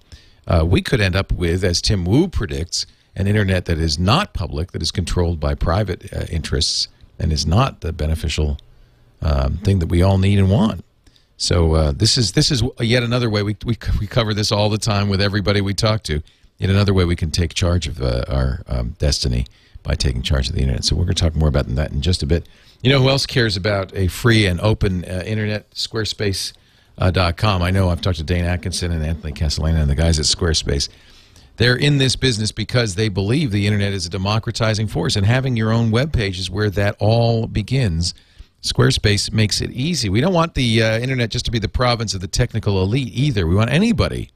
we 0.63 0.81
could 0.81 1.01
end 1.01 1.15
up 1.15 1.33
with, 1.33 1.63
as 1.63 1.81
Tim 1.81 2.05
Wu 2.05 2.27
predicts, 2.27 2.85
an 3.15 3.27
internet 3.27 3.65
that 3.65 3.77
is 3.77 3.99
not 3.99 4.33
public, 4.33 4.71
that 4.71 4.81
is 4.81 4.91
controlled 4.91 5.39
by 5.39 5.53
private 5.53 6.13
interests, 6.31 6.87
and 7.19 7.31
is 7.31 7.45
not 7.45 7.81
the 7.81 7.91
beneficial 7.93 8.57
um, 9.21 9.57
thing 9.57 9.79
that 9.79 9.87
we 9.87 10.01
all 10.01 10.17
need 10.17 10.39
and 10.39 10.49
want. 10.49 10.83
So 11.37 11.73
uh, 11.73 11.91
this 11.91 12.17
is 12.17 12.33
this 12.33 12.51
is 12.51 12.63
yet 12.79 13.03
another 13.03 13.29
way 13.29 13.43
we, 13.43 13.55
we 13.65 13.77
we 13.99 14.07
cover 14.07 14.33
this 14.33 14.51
all 14.51 14.69
the 14.69 14.77
time 14.77 15.09
with 15.09 15.21
everybody 15.21 15.61
we 15.61 15.73
talk 15.73 16.03
to. 16.03 16.21
Yet 16.57 16.69
another 16.69 16.93
way 16.93 17.05
we 17.05 17.15
can 17.15 17.31
take 17.31 17.53
charge 17.53 17.87
of 17.87 18.01
uh, 18.01 18.25
our 18.27 18.63
um, 18.67 18.95
destiny 18.99 19.45
by 19.81 19.95
taking 19.95 20.21
charge 20.21 20.49
of 20.49 20.55
the 20.55 20.61
internet. 20.61 20.83
So 20.83 20.95
we're 20.95 21.05
going 21.05 21.15
to 21.15 21.23
talk 21.23 21.35
more 21.35 21.47
about 21.47 21.67
that 21.67 21.91
in 21.91 22.01
just 22.01 22.21
a 22.21 22.25
bit. 22.25 22.47
You 22.81 22.91
know 22.91 23.01
who 23.01 23.09
else 23.09 23.25
cares 23.25 23.55
about 23.55 23.95
a 23.95 24.07
free 24.07 24.45
and 24.45 24.59
open 24.59 25.05
uh, 25.05 25.23
internet? 25.25 25.71
Squarespace.com. 25.71 27.61
Uh. 27.61 27.65
I 27.65 27.71
know 27.71 27.89
I've 27.89 28.01
talked 28.01 28.17
to 28.17 28.23
Dane 28.23 28.43
Atkinson 28.43 28.91
and 28.91 29.05
Anthony 29.05 29.31
Casalena 29.31 29.79
and 29.81 29.89
the 29.89 29.95
guys 29.95 30.19
at 30.19 30.25
Squarespace. 30.25 30.89
They're 31.59 31.75
in 31.75 31.97
this 31.97 32.15
business 32.15 32.53
because 32.53 32.95
they 32.95 33.09
believe 33.09 33.51
the 33.51 33.67
internet 33.67 33.91
is 33.91 34.05
a 34.05 34.09
democratizing 34.09 34.87
force, 34.87 35.17
and 35.17 35.25
having 35.25 35.57
your 35.57 35.73
own 35.73 35.91
web 35.91 36.13
page 36.13 36.39
is 36.39 36.49
where 36.49 36.69
that 36.69 36.95
all 36.99 37.47
begins. 37.47 38.13
Squarespace 38.61 39.33
makes 39.33 39.59
it 39.59 39.69
easy. 39.71 40.07
We 40.07 40.21
don't 40.21 40.33
want 40.33 40.53
the 40.53 40.81
uh, 40.81 40.99
internet 40.99 41.31
just 41.31 41.43
to 41.45 41.51
be 41.51 41.59
the 41.59 41.67
province 41.67 42.13
of 42.13 42.21
the 42.21 42.29
technical 42.29 42.81
elite 42.81 43.11
either. 43.13 43.45
We 43.45 43.55
want 43.55 43.71
anybody 43.71 44.29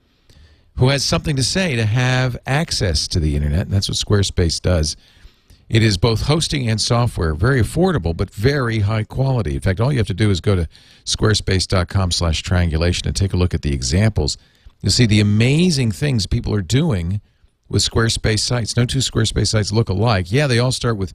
who 0.76 0.90
has 0.90 1.06
something 1.06 1.38
to 1.38 1.44
say 1.44 1.78
to 1.78 1.86
have 1.86 2.36
access 2.46 3.08
to 3.08 3.22
the 3.22 3.38
internet, 3.38 3.62
and 3.62 3.72
that's 3.72 3.88
what 3.88 3.98
Squarespace 3.98 4.62
does. 4.62 4.98
It 5.70 5.82
is 5.82 5.98
both 5.98 6.24
hosting 6.24 6.68
and 6.68 6.82
software, 6.82 7.36
very 7.36 7.62
affordable 7.62 8.18
but 8.18 8.32
very 8.32 8.80
high 8.80 9.06
quality. 9.06 9.56
In 9.56 9.62
fact, 9.62 9.80
all 9.80 9.94
you 9.94 9.98
have 9.98 10.08
to 10.08 10.14
do 10.14 10.30
is 10.30 10.42
go 10.42 10.56
to 10.56 10.68
squarespace.com/triangulation 11.06 13.08
and 13.08 13.16
take 13.16 13.32
a 13.32 13.38
look 13.38 13.54
at 13.54 13.62
the 13.62 13.74
examples. 13.74 14.38
You'll 14.84 14.92
see 14.92 15.06
the 15.06 15.22
amazing 15.22 15.94
things 15.94 16.28
people 16.28 16.54
are 16.54 16.62
doing 16.62 17.22
with 17.70 17.82
Squarespace 17.82 18.42
sites. 18.42 18.76
No 18.76 18.86
two 18.86 19.00
Squarespace 19.00 19.48
sites 19.48 19.72
look 19.72 19.88
alike. 19.88 20.30
Yeah, 20.30 20.46
they 20.46 20.60
all 20.60 20.74
start 20.74 20.98
with 20.98 21.14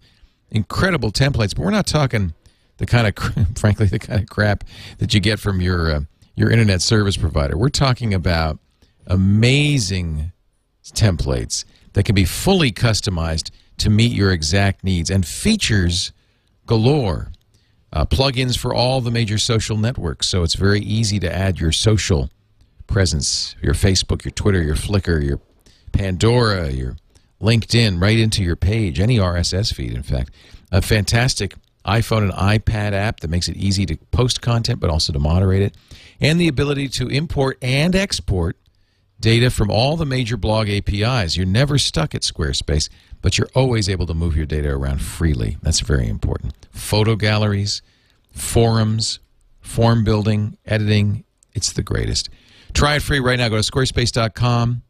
incredible 0.50 1.12
templates, 1.12 1.54
but 1.54 1.58
we're 1.58 1.70
not 1.70 1.86
talking 1.86 2.32
the 2.78 2.86
kind 2.86 3.06
of, 3.06 3.14
frankly, 3.58 3.84
the 3.84 3.98
kind 3.98 4.22
of 4.22 4.28
crap 4.30 4.64
that 4.98 5.12
you 5.12 5.20
get 5.20 5.38
from 5.38 5.60
your 5.60 5.92
uh, 5.92 6.00
your 6.34 6.50
internet 6.50 6.80
service 6.80 7.18
provider. 7.18 7.58
We're 7.58 7.68
talking 7.68 8.14
about 8.14 8.58
amazing 9.06 10.32
templates 10.82 11.66
that 11.92 12.04
can 12.04 12.14
be 12.14 12.24
fully 12.24 12.72
customized 12.72 13.50
to 13.78 13.90
meet 13.90 14.12
your 14.12 14.32
exact 14.32 14.82
needs 14.82 15.10
and 15.10 15.26
features 15.26 16.12
galore. 16.66 17.32
Uh, 17.90 18.04
plugins 18.04 18.56
for 18.56 18.74
all 18.74 19.00
the 19.00 19.10
major 19.10 19.38
social 19.38 19.76
networks, 19.78 20.28
so 20.28 20.42
it's 20.42 20.54
very 20.54 20.80
easy 20.80 21.18
to 21.18 21.34
add 21.34 21.58
your 21.58 21.72
social 21.72 22.30
presence, 22.88 23.54
your 23.62 23.74
Facebook, 23.74 24.24
your 24.24 24.32
Twitter, 24.32 24.60
your 24.60 24.74
Flickr, 24.74 25.24
your 25.24 25.40
Pandora, 25.92 26.70
your 26.70 26.96
LinkedIn, 27.40 28.02
right 28.02 28.18
into 28.18 28.42
your 28.42 28.56
page, 28.56 28.98
any 28.98 29.18
RSS 29.18 29.72
feed, 29.72 29.92
in 29.94 30.02
fact. 30.02 30.30
A 30.72 30.82
fantastic 30.82 31.54
iPhone 31.86 32.22
and 32.22 32.32
iPad 32.32 32.92
app 32.92 33.20
that 33.20 33.30
makes 33.30 33.48
it 33.48 33.56
easy 33.56 33.86
to 33.86 33.96
post 34.10 34.42
content 34.42 34.80
but 34.80 34.90
also 34.90 35.12
to 35.12 35.18
moderate 35.18 35.62
it, 35.62 35.76
and 36.20 36.40
the 36.40 36.48
ability 36.48 36.88
to 36.88 37.08
import 37.08 37.56
and 37.62 37.94
export 37.94 38.56
data 39.20 39.50
from 39.50 39.70
all 39.70 39.96
the 39.96 40.04
major 40.04 40.36
blog 40.36 40.68
APIs. 40.68 41.36
You're 41.36 41.46
never 41.46 41.78
stuck 41.78 42.14
at 42.14 42.22
Squarespace, 42.22 42.88
but 43.22 43.38
you're 43.38 43.48
always 43.54 43.88
able 43.88 44.06
to 44.06 44.14
move 44.14 44.36
your 44.36 44.46
data 44.46 44.70
around 44.70 45.00
freely. 45.00 45.56
That's 45.62 45.80
very 45.80 46.08
important. 46.08 46.54
Photo 46.70 47.16
galleries, 47.16 47.82
forums, 48.30 49.18
form 49.60 50.04
building, 50.04 50.56
editing, 50.66 51.24
it's 51.54 51.72
the 51.72 51.82
greatest. 51.82 52.28
Try 52.78 52.94
it 52.94 53.02
free 53.02 53.18
right 53.18 53.36
now. 53.36 53.48
Go 53.48 53.60
to 53.60 53.72
squarespace.com 53.72 54.82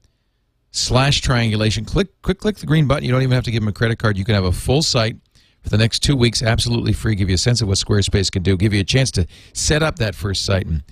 slash 0.72 1.22
triangulation. 1.22 1.86
Click, 1.86 2.20
click, 2.20 2.38
click 2.38 2.56
the 2.56 2.66
green 2.66 2.86
button. 2.86 3.02
You 3.02 3.12
don't 3.12 3.22
even 3.22 3.32
have 3.32 3.44
to 3.44 3.50
give 3.50 3.62
them 3.62 3.68
a 3.68 3.72
credit 3.72 3.98
card. 3.98 4.18
You 4.18 4.26
can 4.26 4.34
have 4.34 4.44
a 4.44 4.52
full 4.52 4.82
site 4.82 5.16
for 5.62 5.70
the 5.70 5.78
next 5.78 6.00
two 6.00 6.14
weeks, 6.14 6.42
absolutely 6.42 6.92
free. 6.92 7.14
Give 7.14 7.30
you 7.30 7.36
a 7.36 7.38
sense 7.38 7.62
of 7.62 7.68
what 7.68 7.78
Squarespace 7.78 8.30
can 8.30 8.42
do. 8.42 8.58
Give 8.58 8.74
you 8.74 8.80
a 8.80 8.84
chance 8.84 9.10
to 9.12 9.26
set 9.54 9.82
up 9.82 9.96
that 10.00 10.14
first 10.14 10.44
site 10.44 10.66
and 10.66 10.82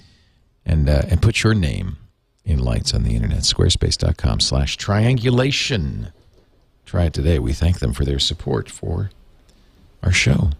and 0.65 0.89
uh, 0.89 1.03
and 1.11 1.21
put 1.21 1.43
your 1.43 1.53
name 1.53 1.99
in 2.47 2.61
lights 2.61 2.95
on 2.95 3.03
the 3.03 3.15
internet. 3.15 3.41
Squarespace.com 3.41 4.41
slash 4.41 4.79
triangulation. 4.79 6.13
Try 6.87 7.05
it 7.05 7.13
today. 7.13 7.39
We 7.39 7.53
thank 7.53 7.81
them 7.81 7.93
for 7.93 8.07
their 8.07 8.19
support 8.19 8.71
for 8.71 9.11
our 10.03 10.13
show. 10.13 10.53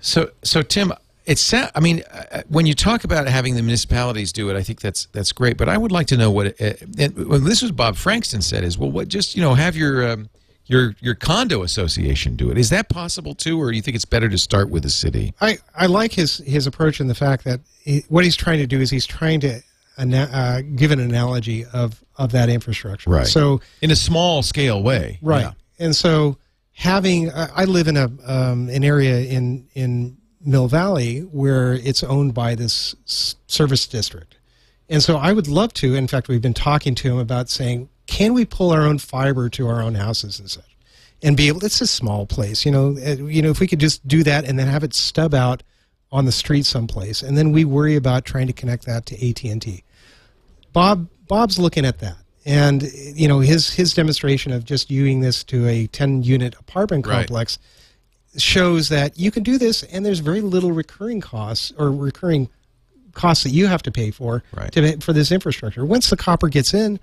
So, 0.00 0.30
so 0.42 0.62
Tim, 0.62 0.94
It's. 1.28 1.52
I 1.54 1.80
mean, 1.80 2.02
uh, 2.10 2.42
when 2.48 2.66
you 2.66 2.74
talk 2.74 3.04
about 3.04 3.28
having 3.28 3.54
the 3.54 3.62
municipalities 3.62 4.32
do 4.32 4.48
it, 4.50 4.56
I 4.56 4.62
think 4.62 4.80
that's 4.80 5.06
that's 5.12 5.32
great. 5.32 5.56
But 5.56 5.68
I 5.68 5.76
would 5.76 5.92
like 5.92 6.06
to 6.08 6.16
know 6.16 6.30
what. 6.30 6.46
It, 6.46 6.82
uh, 6.82 6.86
and 6.98 7.28
well, 7.28 7.38
this 7.38 7.62
was 7.62 7.70
Bob 7.70 7.96
Frankston 7.96 8.42
said 8.42 8.64
is 8.64 8.78
well, 8.78 8.90
what 8.90 9.08
just 9.08 9.36
you 9.36 9.42
know 9.42 9.54
have 9.54 9.76
your 9.76 10.10
um, 10.10 10.28
your 10.66 10.94
your 11.00 11.14
condo 11.14 11.62
association 11.62 12.36
do 12.36 12.50
it. 12.50 12.58
Is 12.58 12.70
that 12.70 12.88
possible 12.88 13.34
too, 13.34 13.60
or 13.60 13.70
do 13.70 13.76
you 13.76 13.82
think 13.82 13.94
it's 13.94 14.04
better 14.04 14.28
to 14.28 14.38
start 14.38 14.70
with 14.70 14.82
the 14.82 14.90
city? 14.90 15.34
I, 15.40 15.58
I 15.74 15.86
like 15.86 16.12
his 16.12 16.38
his 16.38 16.66
approach 16.66 17.00
in 17.00 17.08
the 17.08 17.14
fact 17.14 17.44
that 17.44 17.60
he, 17.82 18.04
what 18.08 18.24
he's 18.24 18.36
trying 18.36 18.58
to 18.58 18.66
do 18.66 18.80
is 18.80 18.90
he's 18.90 19.06
trying 19.06 19.40
to 19.40 19.60
uh, 19.98 20.60
give 20.76 20.90
an 20.92 21.00
analogy 21.00 21.64
of 21.72 22.02
of 22.16 22.32
that 22.32 22.48
infrastructure. 22.48 23.10
Right. 23.10 23.26
So 23.26 23.60
in 23.80 23.90
a 23.90 23.96
small 23.96 24.42
scale 24.42 24.82
way. 24.82 25.18
right, 25.22 25.40
Yeah. 25.42 25.52
and 25.78 25.96
so 25.96 26.36
having 26.72 27.30
I 27.32 27.48
I 27.56 27.64
live 27.64 27.88
in 27.88 27.96
a 27.96 28.10
um, 28.26 28.68
an 28.68 28.84
area 28.84 29.20
in 29.20 29.66
in 29.74 30.17
Mill 30.44 30.68
Valley 30.68 31.20
where 31.20 31.74
it's 31.74 32.02
owned 32.02 32.34
by 32.34 32.54
this 32.54 32.94
service 33.04 33.86
district, 33.86 34.36
and 34.88 35.02
so 35.02 35.16
I 35.16 35.32
would 35.32 35.48
love 35.48 35.72
to. 35.74 35.94
In 35.94 36.06
fact, 36.08 36.28
we've 36.28 36.42
been 36.42 36.54
talking 36.54 36.94
to 36.96 37.08
him 37.12 37.18
about 37.18 37.48
saying, 37.48 37.88
can 38.06 38.32
we 38.34 38.44
pull 38.44 38.70
our 38.70 38.82
own 38.82 38.98
fiber 38.98 39.48
to 39.50 39.66
our 39.68 39.82
own 39.82 39.94
houses 39.96 40.38
and 40.38 40.50
such, 40.50 40.76
and 41.22 41.36
be 41.36 41.48
able? 41.48 41.64
It's 41.64 41.80
a 41.80 41.86
small 41.86 42.24
place, 42.26 42.64
you 42.64 42.72
know. 42.72 42.96
uh, 42.98 43.16
You 43.16 43.42
know, 43.42 43.50
if 43.50 43.60
we 43.60 43.66
could 43.66 43.80
just 43.80 44.06
do 44.06 44.22
that 44.22 44.44
and 44.44 44.58
then 44.58 44.66
have 44.68 44.84
it 44.84 44.94
stub 44.94 45.34
out 45.34 45.62
on 46.10 46.24
the 46.24 46.32
street 46.32 46.64
someplace, 46.64 47.22
and 47.22 47.36
then 47.36 47.52
we 47.52 47.64
worry 47.66 47.96
about 47.96 48.24
trying 48.24 48.46
to 48.46 48.52
connect 48.52 48.86
that 48.86 49.04
to 49.06 49.28
AT 49.28 49.44
and 49.44 49.60
T. 49.60 49.84
Bob 50.72 51.08
Bob's 51.26 51.58
looking 51.58 51.84
at 51.84 51.98
that, 51.98 52.16
and 52.46 52.82
you 52.94 53.28
know 53.28 53.40
his 53.40 53.70
his 53.74 53.92
demonstration 53.92 54.52
of 54.52 54.64
just 54.64 54.90
using 54.90 55.20
this 55.20 55.44
to 55.44 55.66
a 55.66 55.86
ten 55.88 56.22
unit 56.22 56.54
apartment 56.58 57.06
Right. 57.06 57.26
complex 57.26 57.58
shows 58.36 58.88
that 58.90 59.18
you 59.18 59.30
can 59.30 59.42
do 59.42 59.58
this, 59.58 59.82
and 59.84 60.04
there's 60.04 60.18
very 60.20 60.40
little 60.40 60.72
recurring 60.72 61.20
costs 61.20 61.72
or 61.78 61.90
recurring 61.90 62.48
costs 63.14 63.42
that 63.44 63.50
you 63.50 63.66
have 63.66 63.82
to 63.82 63.90
pay 63.90 64.10
for 64.10 64.42
Right. 64.54 64.70
to, 64.72 64.98
for 65.00 65.12
this 65.12 65.32
infrastructure. 65.32 65.84
Once 65.84 66.10
the 66.10 66.16
copper 66.16 66.48
gets 66.48 66.74
in, 66.74 67.00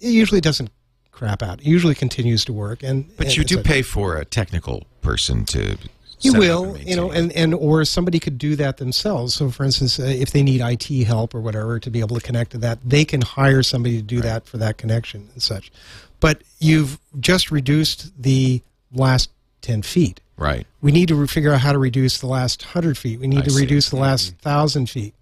it 0.00 0.08
usually 0.08 0.40
doesn't 0.40 0.70
crap 1.12 1.42
out. 1.42 1.60
It 1.60 1.66
usually 1.66 1.94
continues 1.94 2.44
to 2.46 2.52
work, 2.52 2.82
and 2.82 3.14
But 3.16 3.26
and 3.28 3.36
you 3.36 3.44
do 3.44 3.58
a- 3.60 3.62
pay 3.62 3.82
for 3.82 4.16
a 4.16 4.24
technical 4.24 4.86
person 5.02 5.44
to. 5.46 5.76
you 6.20 6.30
set 6.32 6.42
it 6.42 6.50
up 6.50 6.60
will, 6.64 6.78
you 6.78 6.96
know, 6.96 7.10
and, 7.12 7.30
and 7.32 7.52
or 7.54 7.84
somebody 7.84 8.18
could 8.18 8.38
do 8.38 8.56
that 8.56 8.78
themselves. 8.78 9.34
So, 9.34 9.50
for 9.50 9.62
instance, 9.64 10.00
uh, 10.00 10.04
if 10.04 10.30
they 10.32 10.42
need 10.42 10.60
IT 10.62 11.04
help 11.04 11.34
or 11.34 11.40
whatever 11.40 11.78
to 11.78 11.90
be 11.90 12.00
able 12.00 12.16
to 12.16 12.22
connect 12.24 12.52
to 12.52 12.58
that, 12.58 12.78
they 12.84 13.04
can 13.04 13.20
hire 13.20 13.62
somebody 13.62 13.96
to 13.98 14.02
do 14.02 14.20
that 14.22 14.46
for 14.46 14.56
that 14.56 14.78
connection 14.78 15.28
and 15.34 15.42
such. 15.42 15.70
But 16.18 16.42
you've 16.60 16.98
just 17.20 17.50
reduced 17.50 18.20
the 18.20 18.62
last 18.92 19.30
ten 19.60 19.82
feet. 19.82 20.20
It. 20.38 20.42
right. 20.42 20.66
We 20.80 20.92
need 20.92 21.08
to 21.08 21.14
re- 21.14 21.26
figure 21.26 21.52
out 21.52 21.60
how 21.60 21.72
to 21.72 21.78
reduce 21.78 22.18
the 22.18 22.26
last 22.26 22.62
hundred 22.62 22.98
feet. 22.98 23.20
We 23.20 23.26
need 23.28 23.40
I 23.40 23.42
to 23.42 23.50
see. 23.50 23.56
Mm-hmm. 23.56 23.62
reduce 23.62 23.90
the 23.90 23.96
last 23.96 24.36
thousand 24.38 24.90
feet. 24.90 25.14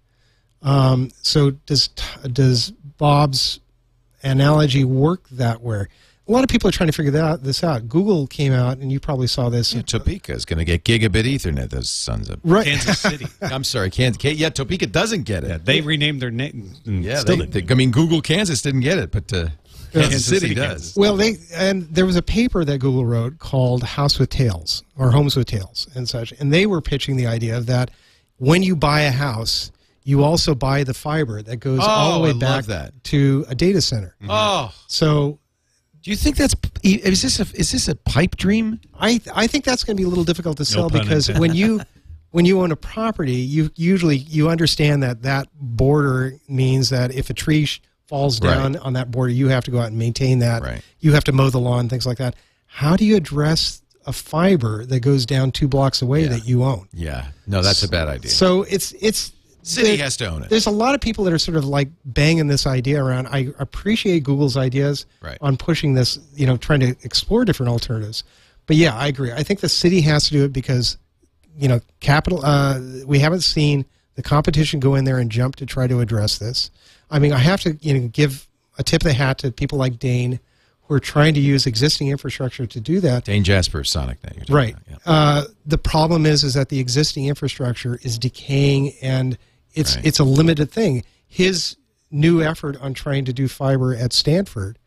Um, 0.61 1.09
so 1.21 1.51
does 1.65 1.87
does 2.31 2.71
Bob's 2.97 3.59
analogy 4.23 4.83
work 4.83 5.27
that 5.29 5.61
way? 5.61 5.87
A 6.27 6.31
lot 6.31 6.43
of 6.43 6.49
people 6.49 6.69
are 6.69 6.71
trying 6.71 6.87
to 6.87 6.93
figure 6.93 7.11
that 7.11 7.43
this 7.43 7.63
out. 7.63 7.89
Google 7.89 8.25
came 8.27 8.53
out, 8.53 8.77
and 8.77 8.91
you 8.91 8.99
probably 8.99 9.27
saw 9.27 9.49
this. 9.49 9.73
Topeka 9.85 10.33
is 10.33 10.45
going 10.45 10.59
to 10.59 10.65
get 10.65 10.83
gigabit 10.85 11.23
Ethernet. 11.25 11.71
Those 11.71 11.89
sons 11.89 12.29
of. 12.29 12.39
right. 12.43 12.65
Kansas 12.65 12.99
City. 13.09 13.25
I'm 13.41 13.63
sorry, 13.63 13.89
Kansas. 13.89 14.23
Yeah, 14.23 14.49
Topeka 14.49 14.85
doesn't 14.87 15.23
get 15.23 15.43
it. 15.43 15.49
Yeah, 15.49 15.57
they 15.61 15.81
renamed 15.81 16.21
their 16.21 16.31
name. 16.31 16.71
Yeah, 16.85 17.17
still 17.19 17.35
they, 17.37 17.45
didn't. 17.45 17.67
they- 17.67 17.73
I 17.73 17.75
mean, 17.75 17.91
Google 17.91 18.21
Kansas 18.21 18.61
didn't 18.61 18.81
get 18.81 18.97
it, 18.99 19.11
but 19.11 19.33
uh, 19.33 19.47
Kansas, 19.91 20.09
Kansas 20.11 20.25
City, 20.25 20.39
City, 20.39 20.55
does. 20.55 20.67
Kansas. 20.67 20.95
Well, 20.95 21.15
they 21.15 21.37
and 21.53 21.83
there 21.83 22.05
was 22.05 22.15
a 22.15 22.21
paper 22.21 22.63
that 22.65 22.77
Google 22.79 23.05
wrote 23.05 23.39
called 23.39 23.83
"House 23.83 24.19
with 24.19 24.29
Tails" 24.29 24.83
or 24.97 25.11
"Homes 25.11 25.35
with 25.35 25.47
Tails" 25.47 25.87
and 25.95 26.07
such, 26.07 26.31
and 26.33 26.51
they 26.53 26.65
were 26.65 26.81
pitching 26.81 27.15
the 27.17 27.27
idea 27.27 27.57
of 27.57 27.65
that 27.67 27.91
when 28.37 28.63
you 28.63 28.75
buy 28.75 29.01
a 29.01 29.11
house, 29.11 29.71
you 30.03 30.23
also 30.23 30.55
buy 30.55 30.83
the 30.83 30.93
fiber 30.93 31.41
that 31.43 31.57
goes 31.57 31.79
all 31.79 32.13
Oh, 32.13 32.17
the 32.17 32.23
way 32.23 32.29
I 32.31 32.33
back 32.33 32.65
that. 32.65 33.03
to 33.05 33.45
a 33.49 33.53
data 33.55 33.81
center. 33.81 34.15
Mm-hmm. 34.21 34.31
Oh, 34.31 34.73
So 34.87 35.37
do 36.01 36.09
you 36.09 36.15
think 36.17 36.37
that's 36.37 36.55
is 36.83 37.21
this 37.21 37.39
a 37.39 37.43
is 37.55 37.71
this 37.71 37.87
a 37.87 37.95
pipe 37.95 38.35
dream? 38.37 38.79
I 38.99 39.21
I 39.35 39.45
think 39.47 39.63
that's 39.65 39.83
going 39.83 39.95
to 39.95 40.01
be 40.01 40.05
a 40.05 40.09
little 40.09 40.23
difficult 40.23 40.57
to 40.57 40.65
sell 40.65 40.89
pun 40.89 41.01
because 41.01 41.29
intended. 41.29 41.41
when 41.49 41.55
you 41.55 41.81
when 42.31 42.45
you 42.45 42.61
own 42.61 42.71
a 42.71 42.75
property, 42.75 43.33
you 43.35 43.69
usually 43.75 44.17
you 44.17 44.49
understand 44.49 45.03
that 45.03 45.21
that 45.23 45.49
border 45.53 46.33
means 46.47 46.89
that 46.89 47.13
if 47.13 47.29
a 47.29 47.33
tree 47.35 47.65
sh- 47.65 47.81
falls 48.11 48.39
Right. 48.41 48.53
down 48.53 48.75
on 48.77 48.93
that 48.93 49.09
border, 49.09 49.31
you 49.31 49.47
have 49.47 49.63
to 49.63 49.71
go 49.71 49.79
out 49.79 49.87
and 49.87 49.97
maintain 49.97 50.39
that. 50.39 50.61
Right. 50.61 50.81
You 50.99 51.13
have 51.13 51.23
to 51.23 51.31
mow 51.31 51.49
the 51.49 51.59
lawn, 51.59 51.89
things 51.89 52.05
like 52.05 52.17
that. 52.19 52.35
How 52.67 52.95
do 52.95 53.05
you 53.05 53.15
address 53.15 53.81
a 54.05 54.13
fiber 54.13 54.85
that 54.85 54.99
goes 54.99 55.25
down 55.25 55.51
two 55.51 55.67
blocks 55.67 56.01
away 56.01 56.25
that 56.27 56.45
you 56.45 56.63
own? 56.63 56.87
Yeah, 56.93 57.27
no, 57.47 57.61
that's 57.61 57.81
a 57.83 57.87
bad 57.89 58.07
idea. 58.07 58.29
So 58.29 58.63
it's 58.63 58.91
it's 58.99 59.31
City 59.63 59.95
has 59.97 60.17
to 60.17 60.25
own 60.27 60.41
it. 60.43 60.49
There's 60.49 60.65
a 60.65 60.71
lot 60.71 60.95
of 60.95 61.01
people 61.01 61.23
that 61.25 61.33
are 61.33 61.37
sort 61.39 61.55
of 61.55 61.65
like 61.65 61.87
banging 62.03 62.47
this 62.47 62.65
idea 62.67 63.03
around. 63.03 63.27
I 63.27 63.49
appreciate 63.59 64.23
Google's 64.23 64.57
ideas 64.57 65.05
Right. 65.21 65.37
on 65.39 65.55
pushing 65.55 65.93
this, 65.93 66.17
you 66.35 66.47
know, 66.47 66.57
trying 66.57 66.79
to 66.81 66.89
explore 67.03 67.45
different 67.45 67.69
alternatives. 67.71 68.23
But 68.65 68.75
yeah, 68.75 68.95
I 68.95 69.05
agree. 69.07 69.31
I 69.31 69.43
think 69.43 69.59
the 69.59 69.69
city 69.69 70.01
has 70.01 70.25
to 70.25 70.31
do 70.31 70.43
it 70.45 70.51
because, 70.51 70.97
you 71.57 71.67
know, 71.67 71.79
capital. 71.99 72.43
Uh, 72.43 72.79
we 73.05 73.19
haven't 73.19 73.41
seen 73.41 73.85
the 74.15 74.23
competition 74.23 74.79
go 74.79 74.95
in 74.95 75.03
there 75.05 75.19
and 75.19 75.29
jump 75.31 75.55
to 75.57 75.65
try 75.67 75.85
to 75.87 75.99
address 75.99 76.39
this. 76.39 76.71
I 77.11 77.19
mean, 77.19 77.33
I 77.33 77.37
have 77.37 77.61
to, 77.61 77.77
you 77.81 77.93
know, 77.93 78.07
give 78.07 78.47
a 78.77 78.83
tip 78.83 79.01
of 79.03 79.07
the 79.09 79.13
hat 79.13 79.37
to 79.39 79.51
people 79.51 79.77
like 79.77 79.99
Dane, 79.99 80.39
who 80.83 80.95
are 80.95 80.99
trying 80.99 81.33
to 81.33 81.39
use 81.39 81.65
existing 81.67 82.07
infrastructure 82.07 82.65
to 82.65 82.79
do 82.79 82.99
that. 83.01 83.25
Dane 83.25 83.43
Jasper, 83.43 83.83
Sonic 83.83 84.21
talking 84.21 84.43
Right. 84.49 84.73
about, 84.73 84.83
yeah. 84.89 84.97
Uh, 85.05 85.43
the 85.65 85.77
problem 85.77 86.25
is, 86.25 86.43
is 86.43 86.53
that 86.53 86.69
the 86.69 86.79
existing 86.79 87.27
infrastructure 87.27 87.99
is 88.01 88.17
decaying, 88.17 88.93
and 89.01 89.37
it's 89.73 89.95
Right. 89.97 90.05
it's 90.05 90.19
a 90.19 90.23
limited 90.23 90.71
thing. 90.71 91.03
His 91.27 91.75
new 92.09 92.41
effort 92.41 92.77
on 92.81 92.93
trying 92.93 93.25
to 93.25 93.33
do 93.33 93.47
fiber 93.47 93.95
at 93.95 94.11
Stanford 94.13 94.77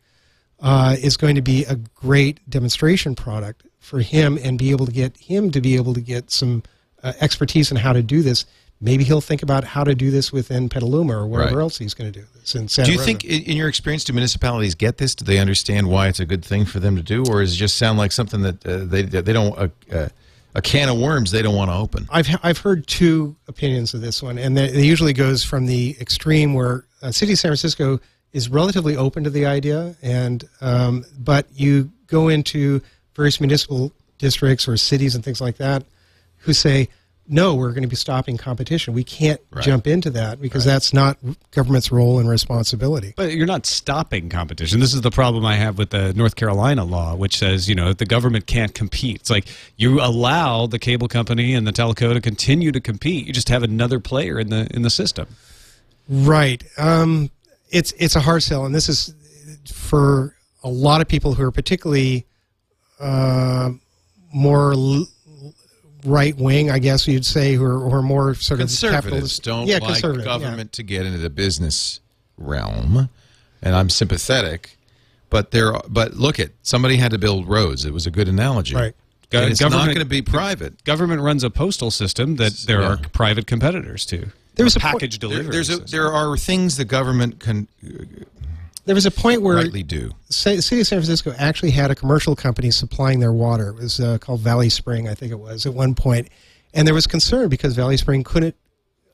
uh, 0.59 0.95
is 1.01 1.17
going 1.17 1.35
to 1.35 1.41
be 1.41 1.65
a 1.65 1.75
great 1.75 2.39
demonstration 2.49 3.13
product 3.15 3.63
for 3.79 3.99
him, 3.99 4.39
and 4.41 4.57
be 4.57 4.71
able 4.71 4.85
to 4.87 4.91
get 4.91 5.15
him 5.17 5.51
to 5.51 5.61
be 5.61 5.75
able 5.75 5.93
to 5.93 6.01
get 6.01 6.31
some 6.31 6.63
uh, 7.03 7.13
expertise 7.19 7.69
in 7.69 7.77
how 7.77 7.93
to 7.93 8.01
do 8.01 8.23
this. 8.23 8.45
Maybe 8.81 9.03
he'll 9.05 9.21
think 9.21 9.41
about 9.41 9.63
how 9.63 9.83
to 9.85 9.95
do 9.95 10.11
this 10.11 10.33
within 10.33 10.67
Petaluma 10.69 11.15
or 11.17 11.25
wherever 11.25 11.55
Right. 11.55 11.61
else 11.63 11.77
he's 11.77 11.93
going 11.93 12.11
to 12.11 12.19
do 12.19 12.25
this. 12.35 12.55
In 12.55 12.67
Santa 12.67 12.87
Do 12.87 12.91
you 12.93 12.99
Rosa. 12.99 13.05
think, 13.07 13.23
in 13.23 13.55
your 13.55 13.69
experience, 13.69 14.03
do 14.03 14.11
municipalities 14.13 14.75
get 14.75 14.97
this? 14.97 15.15
Do 15.15 15.23
they 15.25 15.39
understand 15.39 15.87
why 15.87 16.07
it's 16.09 16.19
a 16.19 16.25
good 16.25 16.43
thing 16.43 16.65
for 16.65 16.79
them 16.81 16.95
to 16.97 17.01
do, 17.01 17.23
or 17.25 17.41
does 17.41 17.53
it 17.53 17.57
just 17.57 17.77
sound 17.77 17.97
like 17.97 18.11
something 18.11 18.41
that 18.41 18.65
uh, 18.65 18.83
they 18.85 19.03
they 19.03 19.33
don't 19.33 19.57
uh, 19.57 19.67
uh, 19.91 20.09
a 20.53 20.61
can 20.61 20.89
of 20.89 20.97
worms 20.97 21.31
they 21.31 21.41
don't 21.41 21.55
want 21.55 21.71
to 21.71 21.75
open? 21.75 22.05
I've 22.11 22.27
I've 22.43 22.57
heard 22.57 22.85
two 22.85 23.35
opinions 23.47 23.93
of 23.93 24.01
this 24.01 24.21
one, 24.21 24.37
and 24.37 24.57
it 24.59 24.75
usually 24.75 25.13
goes 25.13 25.43
from 25.43 25.65
the 25.67 25.95
extreme 26.01 26.53
where 26.53 26.85
uh, 27.01 27.11
City 27.11 27.31
of 27.33 27.39
San 27.39 27.49
Francisco 27.49 27.99
is 28.33 28.49
relatively 28.49 28.97
open 28.97 29.23
to 29.23 29.29
the 29.29 29.45
idea, 29.45 29.95
and 30.01 30.43
um, 30.59 31.05
but 31.17 31.47
you 31.55 31.89
go 32.07 32.27
into 32.27 32.81
various 33.15 33.39
municipal 33.39 33.93
districts 34.17 34.67
or 34.67 34.75
cities 34.75 35.15
and 35.15 35.23
things 35.23 35.39
like 35.39 35.55
that, 35.57 35.83
who 36.39 36.51
say, 36.53 36.89
"No, 37.27 37.55
we're 37.55 37.71
going 37.71 37.83
to 37.83 37.87
be 37.89 37.95
stopping 37.95 38.37
competition. 38.37 38.93
We 38.93 39.03
can't 39.03 39.41
Right. 39.51 39.63
jump 39.63 39.87
into 39.87 40.09
that 40.11 40.41
because 40.41 40.63
that's 40.65 40.93
not 40.93 41.17
government's 41.51 41.91
role 41.91 42.19
and 42.19 42.27
responsibility." 42.29 43.13
But 43.17 43.33
you're 43.33 43.45
not 43.47 43.65
stopping 43.65 44.29
competition. 44.29 44.79
This 44.79 44.93
is 44.93 45.01
the 45.01 45.11
problem 45.11 45.45
I 45.45 45.55
have 45.55 45.77
with 45.77 45.89
the 45.89 46.13
North 46.13 46.35
Carolina 46.35 46.83
law, 46.83 47.15
which 47.15 47.37
says, 47.37 47.67
you 47.67 47.75
know, 47.75 47.93
the 47.93 48.05
government 48.05 48.45
can't 48.47 48.73
compete. 48.73 49.21
It's 49.21 49.29
like 49.29 49.47
you 49.77 50.01
allow 50.01 50.67
the 50.67 50.79
cable 50.79 51.07
company 51.07 51.53
and 51.53 51.65
the 51.65 51.73
telco 51.73 52.13
to 52.13 52.21
continue 52.21 52.71
to 52.71 52.79
compete. 52.79 53.25
You 53.27 53.33
just 53.33 53.49
have 53.49 53.63
another 53.63 53.99
player 53.99 54.39
in 54.39 54.49
the 54.49 54.67
in 54.75 54.81
the 54.83 54.89
system. 54.89 55.27
Right. 56.07 56.63
Um, 56.77 57.31
it's 57.71 57.91
it's 57.97 58.15
a 58.15 58.19
hard 58.21 58.43
sell, 58.43 58.65
and 58.65 58.75
this 58.75 58.87
is 58.89 59.13
for 59.73 60.35
a 60.63 60.69
lot 60.69 61.01
of 61.01 61.07
people 61.07 61.33
who 61.33 61.43
are 61.43 61.51
particularly 61.51 62.25
uh, 62.99 63.71
more 64.33 64.73
l- 64.73 65.07
right 66.05 66.35
wing, 66.37 66.69
I 66.71 66.79
guess 66.79 67.07
you'd 67.07 67.25
say, 67.25 67.53
who 67.53 67.63
are, 67.65 67.79
who 67.79 67.93
are 67.93 68.01
more 68.01 68.35
sort 68.35 68.59
of 68.61 68.67
Conservatives 68.67 69.39
don't 69.39 69.67
yeah, 69.67 69.75
like 69.79 69.93
conservative, 69.93 70.25
yeah. 70.25 70.37
government 70.39 70.71
to 70.73 70.83
get 70.83 71.05
into 71.05 71.17
the 71.19 71.29
business 71.29 71.99
realm, 72.37 73.09
and 73.61 73.75
I'm 73.75 73.89
sympathetic. 73.89 74.77
But 75.29 75.51
there, 75.51 75.73
but 75.89 76.13
look 76.13 76.39
at 76.39 76.51
somebody 76.61 76.97
had 76.97 77.11
to 77.11 77.17
build 77.17 77.47
roads. 77.47 77.83
It 77.83 77.91
was 77.93 78.05
a 78.05 78.11
good 78.11 78.27
analogy. 78.29 78.75
Right. 78.75 78.93
Go- 79.31 79.41
And 79.41 79.51
it's 79.51 79.59
not 79.59 79.71
going 79.71 79.97
to 79.99 80.05
be 80.05 80.21
private. 80.21 80.83
Government 80.83 81.21
runs 81.21 81.43
a 81.43 81.49
postal 81.49 81.89
system 81.91 82.35
that 82.35 82.53
there 82.67 82.81
Yeah. 82.81 82.89
are 82.93 82.97
private 83.11 83.47
competitors 83.47 84.05
to. 84.07 84.27
There 84.53 84.63
was 84.63 84.75
a 84.75 84.79
point- 84.79 84.93
package 84.93 85.19
There, 85.19 85.29
delivery. 85.29 85.51
there's 85.51 85.69
a, 85.69 85.77
there 85.77 86.11
are 86.11 86.37
things 86.37 86.77
the 86.77 86.85
government 86.85 87.39
can 87.39 87.67
There 88.85 88.95
was 88.95 89.05
a 89.05 89.11
point 89.11 89.41
where 89.41 89.55
rightly 89.55 89.83
do. 89.83 90.11
Sa- 90.29 90.59
City 90.59 90.81
of 90.81 90.87
San 90.87 90.99
Francisco 90.99 91.33
actually 91.37 91.71
had 91.71 91.89
a 91.91 91.95
commercial 91.95 92.35
company 92.35 92.69
supplying 92.71 93.19
their 93.19 93.33
water. 93.33 93.69
It 93.69 93.75
was 93.75 93.99
uh, 93.99 94.17
called 94.19 94.41
Valley 94.41 94.69
Spring, 94.69 95.07
I 95.09 95.15
think 95.15 95.31
it 95.31 95.39
was, 95.39 95.65
at 95.65 95.73
one. 95.73 95.95
And 96.73 96.87
there 96.87 96.93
was 96.93 97.07
concern 97.07 97.49
because 97.49 97.75
Valley 97.75 97.97
Spring 97.97 98.23
couldn't 98.23 98.55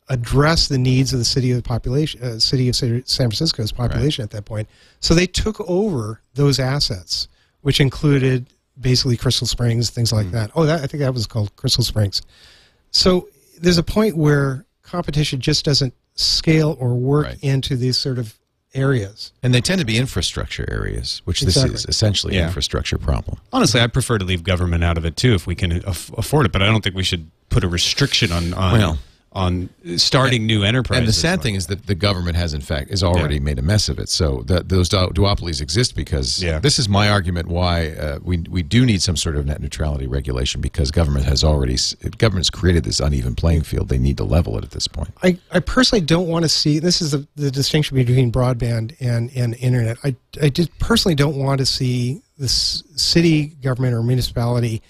address 0.10 0.68
the 0.68 0.78
needs 0.78 1.14
of 1.14 1.20
the 1.20 1.26
city 1.26 1.52
of 1.52 1.58
the 1.58 1.64
population, 1.64 2.22
uh, 2.22 2.40
city 2.40 2.68
of 2.68 2.76
San 2.76 3.02
Francisco's 3.06 3.72
population 3.72 4.24
at 4.24 4.32
that 4.32 4.44
point. 4.44 4.68
So 5.00 5.14
they 5.14 5.28
took 5.28 5.62
over 5.62 6.22
those 6.34 6.60
assets, 6.60 7.30
which 7.62 7.80
included 7.80 8.48
basically 8.80 9.16
Crystal 9.16 9.48
Springs, 9.48 9.90
things 9.90 10.12
like 10.12 10.32
that. 10.32 10.52
Oh, 10.56 10.66
that, 10.66 10.82
I 10.82 10.88
think 10.88 11.00
that 11.02 11.14
was 11.14 11.28
called 11.28 11.56
Crystal 11.56 11.84
Springs. 11.84 12.22
So 12.90 13.30
there's 13.60 13.78
a 13.78 13.84
point 13.84 14.18
where 14.18 14.66
competition 14.82 15.40
just 15.40 15.64
doesn't 15.64 15.94
scale 16.16 16.76
or 16.80 16.96
work 16.96 17.26
Right. 17.28 17.38
into 17.42 17.78
these 17.78 17.98
sort 17.98 18.20
of 18.20 18.36
areas. 18.74 19.32
And 19.44 19.54
they 19.54 19.62
tend 19.62 19.80
to 19.80 19.86
be 19.86 19.98
infrastructure 19.98 20.66
areas, 20.72 21.22
which 21.26 21.42
Exactly. 21.42 21.72
this 21.74 21.82
is 21.82 21.90
essentially 21.90 22.36
Yeah. 22.36 22.42
an 22.42 22.48
infrastructure 22.48 22.98
problem. 22.98 23.38
Honestly, 23.52 23.82
I 23.82 23.88
prefer 23.88 24.18
to 24.18 24.26
leave 24.26 24.44
government 24.44 24.84
out 24.84 24.98
of 24.98 25.06
it 25.06 25.16
too 25.18 25.34
if 25.34 25.46
we 25.48 25.56
can 25.56 25.84
aff- 25.86 26.12
afford 26.18 26.46
it. 26.46 26.52
But 26.52 26.62
I 26.62 26.68
don't 26.68 26.82
think 26.84 26.96
we 26.96 27.04
should 27.04 27.30
put 27.50 27.64
a 27.64 27.68
restriction 27.68 28.32
on 28.32 28.54
on, 28.54 28.74
Well, 28.78 29.00
on 29.34 29.70
starting 29.96 30.46
new 30.46 30.62
enterprises. 30.64 31.00
And 31.00 31.08
the 31.08 31.14
sad 31.14 31.42
thing 31.42 31.56
is 31.56 31.68
that 31.68 31.86
the 31.88 31.96
government 31.96 32.36
has, 32.36 32.54
in 32.54 32.60
fact, 32.60 32.90
has 32.90 33.02
already 33.02 33.36
Yeah. 33.36 33.40
made 33.42 33.60
a 33.60 33.62
mess 33.62 33.88
of 33.88 33.98
it. 33.98 34.10
So 34.10 34.44
that 34.48 34.68
those 34.68 34.90
du- 34.90 35.08
duopolies 35.08 35.62
exist 35.62 35.96
because 35.96 36.44
Yeah. 36.44 36.60
this 36.60 36.78
is 36.78 36.90
my 36.90 37.08
argument 37.10 37.48
why 37.48 37.92
uh, 37.92 38.20
we 38.22 38.40
we 38.50 38.62
do 38.62 38.86
need 38.86 39.02
some 39.02 39.16
sort 39.16 39.38
of 39.38 39.46
net 39.46 39.62
neutrality 39.62 40.06
regulation 40.06 40.60
because 40.60 40.92
government 40.92 41.26
has 41.28 41.46
already 41.46 41.76
s- 41.76 41.96
government's 42.18 42.50
created 42.50 42.84
this 42.84 43.00
uneven 43.00 43.34
playing 43.36 43.62
field. 43.62 43.88
They 43.88 43.98
need 43.98 44.18
to 44.18 44.26
level 44.26 44.58
it 44.58 44.66
at 44.66 44.72
this 44.72 44.88
point. 44.90 45.14
I, 45.24 45.38
I 45.52 45.62
personally 45.62 46.04
don't 46.06 46.28
want 46.28 46.44
to 46.44 46.50
see 46.50 46.80
this 46.80 47.02
is 47.02 47.12
the, 47.12 47.26
the 47.38 47.52
distinction 47.52 47.96
between 47.96 48.34
broadband 48.34 48.96
and, 49.00 49.32
and 49.34 49.56
internet. 49.56 49.98
I, 50.04 50.14
I 50.42 50.50
just 50.50 50.78
personally 50.80 51.16
don't 51.16 51.38
want 51.38 51.60
to 51.60 51.66
see 51.66 52.22
the 52.38 52.50
city 52.50 53.46
government 53.64 53.94
or 53.94 54.04
municipality 54.04 54.82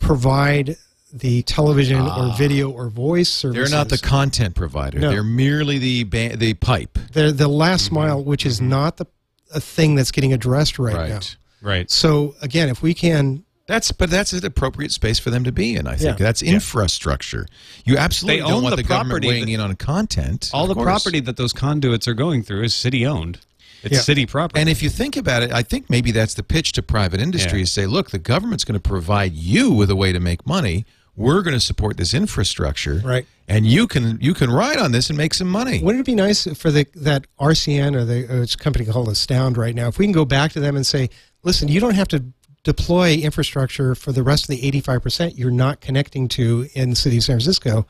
provide 0.00 0.76
the 1.12 1.38
oh 1.38 1.42
television 1.42 2.00
or 2.00 2.34
video 2.36 2.70
or 2.70 2.88
voice 2.88 3.28
services. 3.28 3.70
They're 3.70 3.78
not 3.78 3.88
the 3.88 3.98
content 3.98 4.54
provider. 4.54 4.98
No. 4.98 5.10
They're 5.10 5.22
merely 5.22 5.78
the 5.78 6.04
ba- 6.04 6.36
the 6.36 6.54
pipe. 6.54 6.98
They're 7.12 7.32
the 7.32 7.48
last 7.48 7.86
mm-hmm. 7.86 7.94
mile, 7.94 8.24
which 8.24 8.44
is 8.44 8.58
mm-hmm. 8.58 8.70
not 8.70 8.96
the 8.96 9.06
a 9.54 9.60
thing 9.60 9.94
that's 9.94 10.10
getting 10.10 10.32
addressed 10.32 10.78
right, 10.78 10.94
Right. 10.96 11.08
now. 11.10 11.20
right. 11.62 11.90
So 11.90 12.34
again, 12.42 12.68
if 12.68 12.82
we 12.82 12.94
can, 12.94 13.44
That's 13.68 13.90
but 13.92 14.10
that's 14.10 14.32
an 14.32 14.44
appropriate 14.44 14.92
space 14.92 15.18
for 15.18 15.30
them 15.30 15.44
to 15.44 15.52
be 15.52 15.74
in. 15.76 15.86
I 15.86 15.96
think 15.96 16.18
Yeah. 16.18 16.24
that's 16.26 16.42
infrastructure. 16.42 17.46
You 17.84 17.96
absolutely 17.96 18.40
They 18.40 18.46
don't 18.46 18.52
own 18.58 18.62
want 18.64 18.76
the 18.76 18.82
the, 18.82 18.88
government 18.88 19.22
property 19.22 19.28
weighing 19.28 19.46
that- 19.46 19.52
in 19.52 19.60
on 19.60 19.74
content. 19.76 20.50
All 20.52 20.66
the 20.66 20.74
course. 20.74 20.84
property 20.84 21.20
that 21.20 21.36
those 21.36 21.52
conduits 21.52 22.06
are 22.06 22.14
going 22.14 22.42
through 22.42 22.62
is 22.64 22.74
city 22.74 23.06
owned. 23.06 23.38
It's 23.86 23.94
Yeah. 23.94 24.00
city 24.02 24.26
property. 24.26 24.60
And 24.60 24.68
if 24.68 24.82
you 24.82 24.90
think 24.90 25.16
about 25.16 25.42
it, 25.42 25.52
I 25.52 25.62
think 25.62 25.88
maybe 25.88 26.10
that's 26.10 26.34
the 26.34 26.42
pitch 26.42 26.72
to 26.72 26.82
private 26.82 27.20
industry 27.20 27.58
Yeah. 27.60 27.62
is 27.64 27.72
say, 27.72 27.86
look, 27.86 28.10
the 28.10 28.18
government's 28.18 28.64
going 28.64 28.74
to 28.78 28.88
provide 28.88 29.34
you 29.34 29.70
with 29.72 29.90
a 29.90 29.96
way 29.96 30.12
to 30.12 30.20
make 30.20 30.46
money. 30.46 30.84
We're 31.16 31.40
going 31.40 31.54
to 31.54 31.60
support 31.60 31.96
this 31.96 32.12
infrastructure, 32.12 33.00
Right. 33.04 33.26
And 33.48 33.64
you 33.64 33.86
can 33.86 34.18
you 34.20 34.34
can 34.34 34.50
ride 34.50 34.76
on 34.76 34.90
this 34.92 35.08
and 35.08 35.16
make 35.16 35.32
some 35.32 35.48
money. 35.48 35.80
wouldn't 35.80 36.00
it 36.02 36.04
be 36.06 36.16
nice 36.16 36.46
for 36.56 36.70
the 36.72 36.84
that 36.96 37.26
RCN 37.40 37.94
or 37.94 38.04
the 38.04 38.26
or 38.30 38.42
it's 38.42 38.54
a 38.54 38.58
company 38.58 38.84
called 38.84 39.08
Astound 39.08 39.56
right 39.56 39.74
now? 39.74 39.86
If 39.88 39.98
we 39.98 40.04
can 40.04 40.12
go 40.12 40.24
back 40.24 40.52
to 40.52 40.60
them 40.60 40.74
and 40.76 40.84
say, 40.84 41.08
listen, 41.44 41.68
you 41.68 41.78
don't 41.80 41.94
have 41.94 42.08
to 42.08 42.24
deploy 42.64 43.14
infrastructure 43.14 43.94
for 43.94 44.10
the 44.10 44.24
rest 44.24 44.44
of 44.44 44.48
the 44.48 44.60
85% 44.82 45.38
you're 45.38 45.52
not 45.52 45.80
connecting 45.80 46.26
to 46.28 46.66
in 46.74 46.90
the 46.90 46.96
city 46.96 47.18
of 47.18 47.22
San 47.22 47.36
Francisco. 47.36 47.86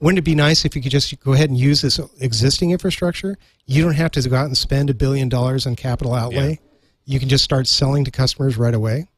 Wouldn't 0.00 0.18
it 0.18 0.22
be 0.22 0.34
nice 0.34 0.64
if 0.64 0.74
you 0.74 0.82
could 0.82 0.92
just 0.92 1.18
go 1.20 1.34
ahead 1.34 1.50
and 1.50 1.58
use 1.58 1.82
this 1.82 2.00
existing 2.20 2.70
infrastructure? 2.70 3.36
You 3.66 3.82
don't 3.84 3.94
have 3.94 4.10
to 4.12 4.28
go 4.28 4.34
out 4.36 4.46
and 4.46 4.56
spend 4.56 4.88
a 4.90 4.94
billion 4.94 5.28
dollars 5.28 5.66
on 5.66 5.76
capital 5.76 6.14
outlay. 6.14 6.58
You 7.04 7.20
can 7.20 7.28
just 7.28 7.44
start 7.44 7.66
selling 7.66 8.04
to 8.06 8.10
customers 8.10 8.56
right 8.56 8.74
away. 8.74 9.08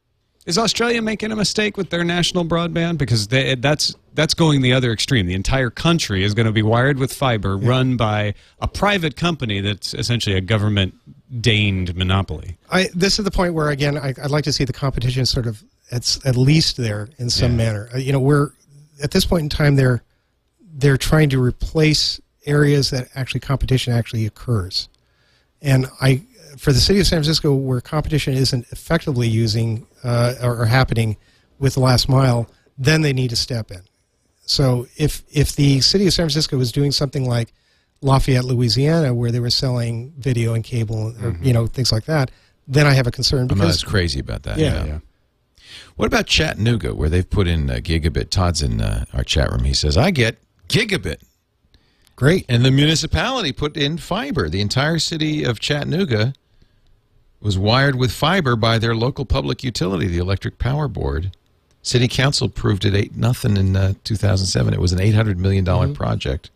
Is 0.45 0.57
Australia 0.57 1.01
making 1.01 1.31
a 1.31 1.37
mistake 1.37 1.77
with 1.77 1.89
their 1.89 2.03
national 2.03 2.43
broadband? 2.43 2.97
Because 2.97 3.29
they, 3.29 3.55
that's 3.55 3.95
that's 4.13 4.33
going 4.33 4.61
the 4.61 4.73
other 4.73 4.91
extreme. 4.91 5.25
The 5.25 5.35
entire 5.35 5.69
country 5.69 6.23
is 6.25 6.33
going 6.33 6.47
to 6.47 6.51
be 6.51 6.61
wired 6.61 6.99
with 6.99 7.13
fiber, 7.13 7.57
run 7.57 7.95
by 7.95 8.33
a 8.59 8.67
private 8.67 9.15
company 9.15 9.61
that's 9.61 9.93
essentially 9.93 10.35
a 10.35 10.41
government 10.41 10.95
deigned 11.39 11.95
monopoly. 11.95 12.57
I, 12.69 12.89
this 12.93 13.19
is 13.19 13.25
the 13.25 13.31
point 13.31 13.53
where 13.53 13.69
again 13.69 13.97
I, 13.97 14.13
I'd 14.21 14.31
like 14.31 14.43
to 14.43 14.51
see 14.51 14.65
the 14.65 14.73
competition 14.73 15.25
sort 15.25 15.47
of 15.47 15.63
at, 15.91 16.19
at 16.25 16.35
least 16.35 16.75
there 16.75 17.07
in 17.19 17.29
some 17.29 17.51
Yeah. 17.51 17.57
manner. 17.57 17.89
Uh, 17.93 17.99
You 17.99 18.11
know, 18.11 18.19
we're 18.19 18.49
at 19.01 19.11
this 19.11 19.23
point 19.25 19.43
in 19.43 19.49
time 19.49 19.77
they're 19.77 20.03
they're 20.75 20.97
trying 20.97 21.29
to 21.29 21.41
replace 21.41 22.19
areas 22.45 22.89
that 22.89 23.07
actually 23.15 23.39
competition 23.39 23.93
actually 23.93 24.25
occurs, 24.25 24.89
and 25.61 25.87
I 26.01 26.23
for 26.57 26.71
the 26.71 26.79
city 26.79 26.99
of 26.99 27.07
San 27.07 27.17
Francisco 27.17 27.53
where 27.53 27.81
competition 27.81 28.33
isn't 28.33 28.71
effectively 28.71 29.27
using 29.27 29.87
uh, 30.03 30.35
or, 30.41 30.61
or 30.61 30.65
happening 30.65 31.17
with 31.59 31.75
the 31.75 31.79
last 31.79 32.09
mile, 32.09 32.49
then 32.77 33.01
they 33.01 33.13
need 33.13 33.29
to 33.29 33.35
step 33.35 33.71
in. 33.71 33.81
So 34.45 34.87
if 34.97 35.23
if 35.31 35.55
the 35.55 35.81
city 35.81 36.07
of 36.07 36.13
San 36.13 36.25
Francisco 36.25 36.57
was 36.57 36.71
doing 36.71 36.91
something 36.91 37.27
like 37.27 37.53
Lafayette, 38.01 38.43
Louisiana, 38.43 39.13
where 39.13 39.31
they 39.31 39.39
were 39.39 39.49
selling 39.49 40.13
video 40.17 40.53
and 40.53 40.63
cable, 40.63 41.15
or 41.23 41.37
you 41.41 41.53
know 41.53 41.67
things 41.67 41.91
like 41.91 42.05
that, 42.05 42.29
then 42.67 42.85
I 42.85 42.93
have 42.93 43.07
a 43.07 43.11
concern 43.11 43.47
I'm 43.49 43.57
not 43.57 43.67
as 43.67 43.83
crazy 43.83 44.19
about 44.19 44.43
that. 44.43 44.57
Yeah. 44.57 44.85
yeah. 44.85 44.99
What 45.95 46.07
about 46.07 46.27
Chattanooga, 46.27 46.93
where 46.93 47.07
they've 47.07 47.27
put 47.27 47.47
in 47.47 47.69
uh, 47.69 47.75
gigabit? 47.75 48.29
Todd's 48.29 48.61
in 48.61 48.81
uh, 48.81 49.05
our 49.13 49.23
chat 49.23 49.49
room. 49.51 49.63
He 49.63 49.73
says, 49.73 49.95
"I 49.95 50.11
get 50.11 50.42
gigabit," 50.69 51.17
great. 52.15 52.45
and 52.49 52.63
the 52.65 52.71
municipality 52.71 53.51
put 53.51 53.75
in 53.77 53.97
fiber. 53.97 54.49
The 54.49 54.61
entire 54.61 54.99
city 54.99 55.43
of 55.43 55.59
Chattanooga 55.59 56.33
was 57.41 57.57
wired 57.57 57.95
with 57.95 58.11
fiber 58.11 58.55
by 58.55 58.77
their 58.77 58.95
local 58.95 59.25
public 59.25 59.63
utility, 59.63 60.07
the 60.07 60.17
Electric 60.19 60.57
Power 60.59 60.87
Board. 60.87 61.35
City 61.81 62.07
Council 62.07 62.47
approved 62.47 62.85
it 62.85 62.95
eight 62.95 63.15
nothing 63.17 63.57
in 63.57 63.75
uh, 63.75 63.93
2007. 64.05 64.73
It 64.73 64.79
was 64.79 64.93
an 64.93 65.01
800 65.01 65.37
million 65.37 65.65
dollar 65.65 65.89
project, 65.93 66.49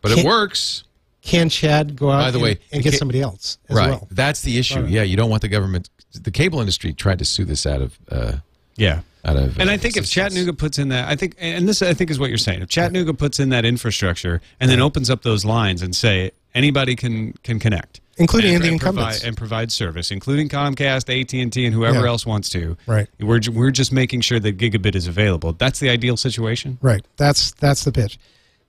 but 0.00 0.12
it 0.12 0.16
Can't- 0.16 0.26
works. 0.26 0.82
Can 1.22 1.48
Chad 1.48 1.96
go 1.96 2.08
out 2.12 2.18
By 2.20 2.30
the 2.30 2.36
and, 2.38 2.42
way, 2.44 2.58
and 2.70 2.84
get 2.84 2.92
ca- 2.92 2.98
somebody 2.98 3.20
else 3.20 3.58
as 3.68 3.76
right, 3.76 3.90
well? 3.90 4.06
that's 4.12 4.42
the 4.42 4.58
issue. 4.58 4.82
Right. 4.82 4.90
Yeah, 4.90 5.02
you 5.02 5.16
don't 5.16 5.28
want 5.28 5.42
the 5.42 5.48
government. 5.48 5.90
The 6.12 6.30
cable 6.30 6.60
industry 6.60 6.92
tried 6.92 7.18
to 7.18 7.24
sue 7.24 7.44
this 7.44 7.66
out 7.66 7.82
of 7.82 7.98
uh, 8.08 8.32
Yeah. 8.76 9.00
Out 9.26 9.36
of. 9.36 9.58
And 9.60 9.68
uh, 9.68 9.72
I 9.72 9.76
think 9.76 9.96
if. 9.96 10.08
Chattanooga 10.08 10.52
puts 10.52 10.78
in 10.78 10.88
that, 10.90 11.08
I 11.08 11.16
think, 11.16 11.34
and 11.38 11.68
this 11.68 11.82
I 11.82 11.94
think 11.94 12.10
is 12.10 12.18
what 12.18 12.28
you're 12.30 12.38
saying. 12.38 12.62
If 12.62 12.68
Chattanooga 12.68 13.12
puts 13.14 13.38
in 13.40 13.48
that 13.50 13.64
infrastructure 13.64 14.40
and 14.60 14.70
then 14.70 14.80
opens 14.80 15.10
up 15.10 15.22
those 15.22 15.44
lines 15.44 15.82
and 15.82 15.94
say 15.94 16.30
anybody 16.54 16.96
can 16.96 17.32
can 17.42 17.58
connect, 17.58 18.00
Including 18.18 18.54
and, 18.54 18.64
the 18.64 18.68
and 18.68 18.80
provide, 18.80 18.98
incumbents. 19.00 19.24
and 19.24 19.36
provide 19.36 19.72
service, 19.72 20.10
including 20.10 20.48
Comcast, 20.48 21.08
AT 21.20 21.34
and 21.34 21.52
T, 21.52 21.66
and 21.66 21.74
whoever 21.74 22.00
Yeah. 22.00 22.06
else 22.08 22.24
wants 22.24 22.48
to. 22.50 22.76
Right. 22.86 23.08
We're 23.20 23.40
we're 23.52 23.70
just 23.70 23.92
making 23.92 24.22
sure 24.22 24.40
that 24.40 24.56
gigabit 24.56 24.94
is 24.94 25.06
available. 25.06 25.52
That's 25.52 25.80
the 25.80 25.90
ideal 25.90 26.16
situation. 26.16 26.78
Right. 26.80 27.04
That's 27.16 27.52
that's 27.52 27.84
the 27.84 27.92
pitch. 27.92 28.18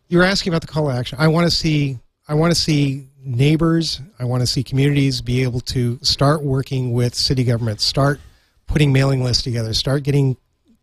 You're 0.10 0.24
asking 0.24 0.52
about 0.54 0.62
the 0.62 0.68
call 0.68 0.90
to 0.90 0.96
action. 0.96 1.18
I 1.20 1.28
want 1.28 1.46
to 1.46 1.52
see 1.52 2.00
I 2.28 2.34
want 2.34 2.54
to 2.54 2.60
see 2.60 3.08
neighbors, 3.24 4.02
I 4.20 4.24
want 4.26 4.42
to 4.42 4.48
see 4.48 4.64
communities 4.64 5.22
be 5.22 5.44
able 5.44 5.60
to 5.62 6.00
start 6.02 6.44
working 6.44 6.94
with 6.94 7.14
city 7.14 7.44
government, 7.44 7.82
start 7.82 8.20
putting 8.68 8.92
mailing 8.94 9.24
lists 9.24 9.44
together, 9.44 9.74
start 9.74 10.04
getting 10.04 10.38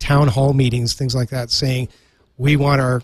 town 0.05 0.29
hall 0.29 0.53
meetings, 0.53 0.93
things 0.95 1.15
like 1.15 1.31
that 1.31 1.51
saying 1.51 1.89
we 2.37 2.57
want 2.57 2.81
our 2.81 3.03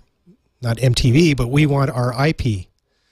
not 0.62 0.76
MTV, 0.76 1.34
but 1.36 1.48
we 1.48 1.64
want 1.66 1.90
our 1.90 2.12
IP 2.28 2.66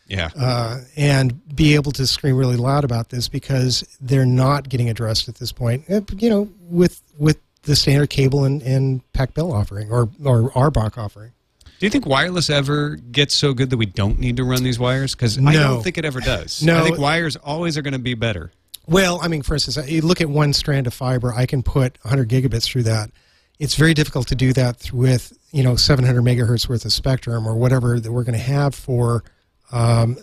Yeah. 0.06 0.28
uh, 0.36 0.80
and 0.96 1.40
be 1.56 1.74
able 1.74 1.92
to 1.92 2.06
scream 2.06 2.36
really 2.36 2.56
loud 2.56 2.84
about 2.84 3.08
this 3.08 3.28
because 3.28 3.84
they're 4.00 4.26
not 4.26 4.68
getting 4.68 4.90
addressed 4.90 5.28
at 5.28 5.36
this 5.36 5.52
point. 5.52 5.84
Uh, 5.90 6.00
You 6.18 6.28
know, 6.30 6.48
with 6.68 7.00
with 7.18 7.38
the 7.62 7.74
standard 7.76 8.10
cable 8.10 8.44
and, 8.44 8.62
and 8.62 9.00
PAC 9.14 9.34
Bell 9.34 9.52
offering 9.52 9.90
or 9.90 10.08
or 10.24 10.50
RBOC 10.50 10.98
offering. 10.98 11.32
Do 11.80 11.86
you 11.86 11.90
think 11.90 12.06
wireless 12.06 12.50
ever 12.50 12.96
gets 12.96 13.34
so 13.34 13.54
good 13.54 13.70
that 13.70 13.76
we 13.76 13.86
don't 13.86 14.18
need 14.18 14.36
to 14.38 14.44
run 14.44 14.64
these 14.64 14.78
wires? 14.80 15.14
Because 15.14 15.38
I 15.38 15.52
don't 15.52 15.82
think 15.82 15.96
it 15.96 16.04
ever 16.04 16.20
does. 16.20 16.60
No. 16.62 16.78
I 16.80 16.82
think 16.82 16.98
wires 16.98 17.36
always 17.36 17.78
are 17.78 17.82
going 17.82 17.92
to 17.92 17.98
be 18.00 18.14
better. 18.14 18.50
Well, 18.88 19.20
I 19.22 19.28
mean, 19.28 19.42
for 19.42 19.54
instance, 19.54 19.78
you 19.88 20.00
look 20.02 20.20
at 20.20 20.28
one 20.28 20.52
strand 20.54 20.86
of 20.88 20.94
fiber, 20.94 21.32
I 21.32 21.46
can 21.46 21.62
put 21.62 21.96
100 22.02 22.28
gigabits 22.28 22.64
through 22.64 22.82
that. 22.84 23.10
It's 23.58 23.74
very 23.74 23.94
difficult 23.94 24.28
to 24.28 24.34
do 24.34 24.52
that 24.52 24.92
with 24.92 25.36
you 25.52 25.62
know 25.62 25.76
700 25.76 26.22
megahertz 26.22 26.68
worth 26.68 26.84
of 26.84 26.92
spectrum 26.92 27.46
or 27.46 27.56
whatever 27.56 27.98
that 27.98 28.12
we're 28.12 28.24
going 28.24 28.38
to 28.38 28.44
have 28.44 28.74
for 28.74 29.24
um, 29.72 30.16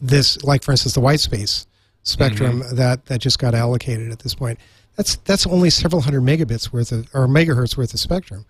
this, 0.00 0.42
like 0.44 0.62
for 0.62 0.70
instance, 0.70 0.94
the 0.94 1.00
white 1.00 1.20
space 1.20 1.66
spectrum 2.02 2.62
that 2.72 3.06
that 3.06 3.20
just 3.20 3.38
got 3.38 3.54
allocated 3.54 4.10
at 4.10 4.20
this 4.20 4.34
point. 4.34 4.58
That's 4.96 5.16
that's 5.16 5.46
only 5.46 5.70
several 5.70 6.02
hundred 6.02 6.22
megabits 6.22 6.72
worth 6.72 6.92
of 6.92 7.08
or 7.14 7.26
megahertz 7.26 7.76
worth 7.76 7.92
of 7.94 8.00
spectrum. 8.00 8.46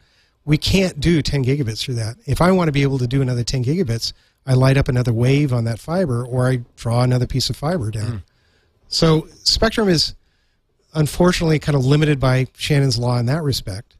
We 0.46 0.56
can't 0.56 0.98
do 0.98 1.20
10 1.20 1.44
gigabits 1.44 1.82
through 1.82 1.96
that. 1.96 2.16
If 2.24 2.40
I 2.40 2.50
want 2.50 2.68
to 2.68 2.72
be 2.72 2.82
able 2.82 2.98
to 2.98 3.06
do 3.06 3.20
another 3.20 3.44
10 3.44 3.62
gigabits, 3.62 4.14
I 4.46 4.54
light 4.54 4.78
up 4.78 4.88
another 4.88 5.12
wave 5.12 5.52
on 5.52 5.64
that 5.64 5.78
fiber, 5.78 6.24
or 6.24 6.48
I 6.48 6.62
draw 6.76 7.02
another 7.02 7.26
piece 7.26 7.50
of 7.50 7.56
fiber 7.56 7.90
down. 7.90 8.22
So 8.88 9.28
spectrum 9.44 9.88
is 9.88 10.14
unfortunately 10.94 11.58
kind 11.58 11.76
of 11.76 11.84
limited 11.84 12.18
by 12.20 12.46
Shannon's 12.56 12.98
law 12.98 13.18
in 13.18 13.26
that 13.26 13.42
respect. 13.42 13.96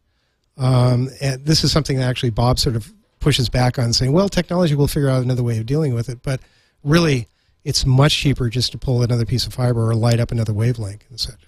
Um, 0.57 1.09
and 1.21 1.45
this 1.45 1.65
is 1.65 1.73
something 1.73 1.97
that 1.99 2.05
actually 2.09 2.31
Bob 2.31 2.59
sort 2.59 2.77
of 2.77 2.93
pushes 3.21 3.49
back 3.49 3.79
on, 3.79 3.93
saying, 3.93 4.13
"Well, 4.13 4.29
technology 4.29 4.75
will 4.75 4.89
figure 4.89 5.09
out 5.09 5.23
another 5.23 5.43
way 5.43 5.59
of 5.59 5.67
dealing 5.67 5.95
with 5.95 6.09
it." 6.09 6.23
But 6.23 6.41
really, 6.85 7.29
it's 7.65 7.87
much 7.87 8.15
cheaper 8.17 8.49
just 8.51 8.73
to 8.73 8.79
pull 8.79 9.03
another 9.03 9.25
piece 9.25 9.47
of 9.47 9.55
fiber 9.55 9.89
or 9.89 9.95
light 9.95 10.21
up 10.21 10.31
another 10.33 10.53
wavelength 10.53 11.05
and 11.11 11.19
such. 11.21 11.41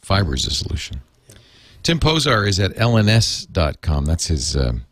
Fiber 0.00 0.34
is 0.34 0.44
the 0.44 0.50
solution. 0.50 1.00
Tim 1.82 2.00
Požar 2.00 2.46
is 2.48 2.58
at 2.58 2.72
lns.com. 2.76 4.04
That's 4.04 4.26
his. 4.26 4.56
Um, 4.56 4.84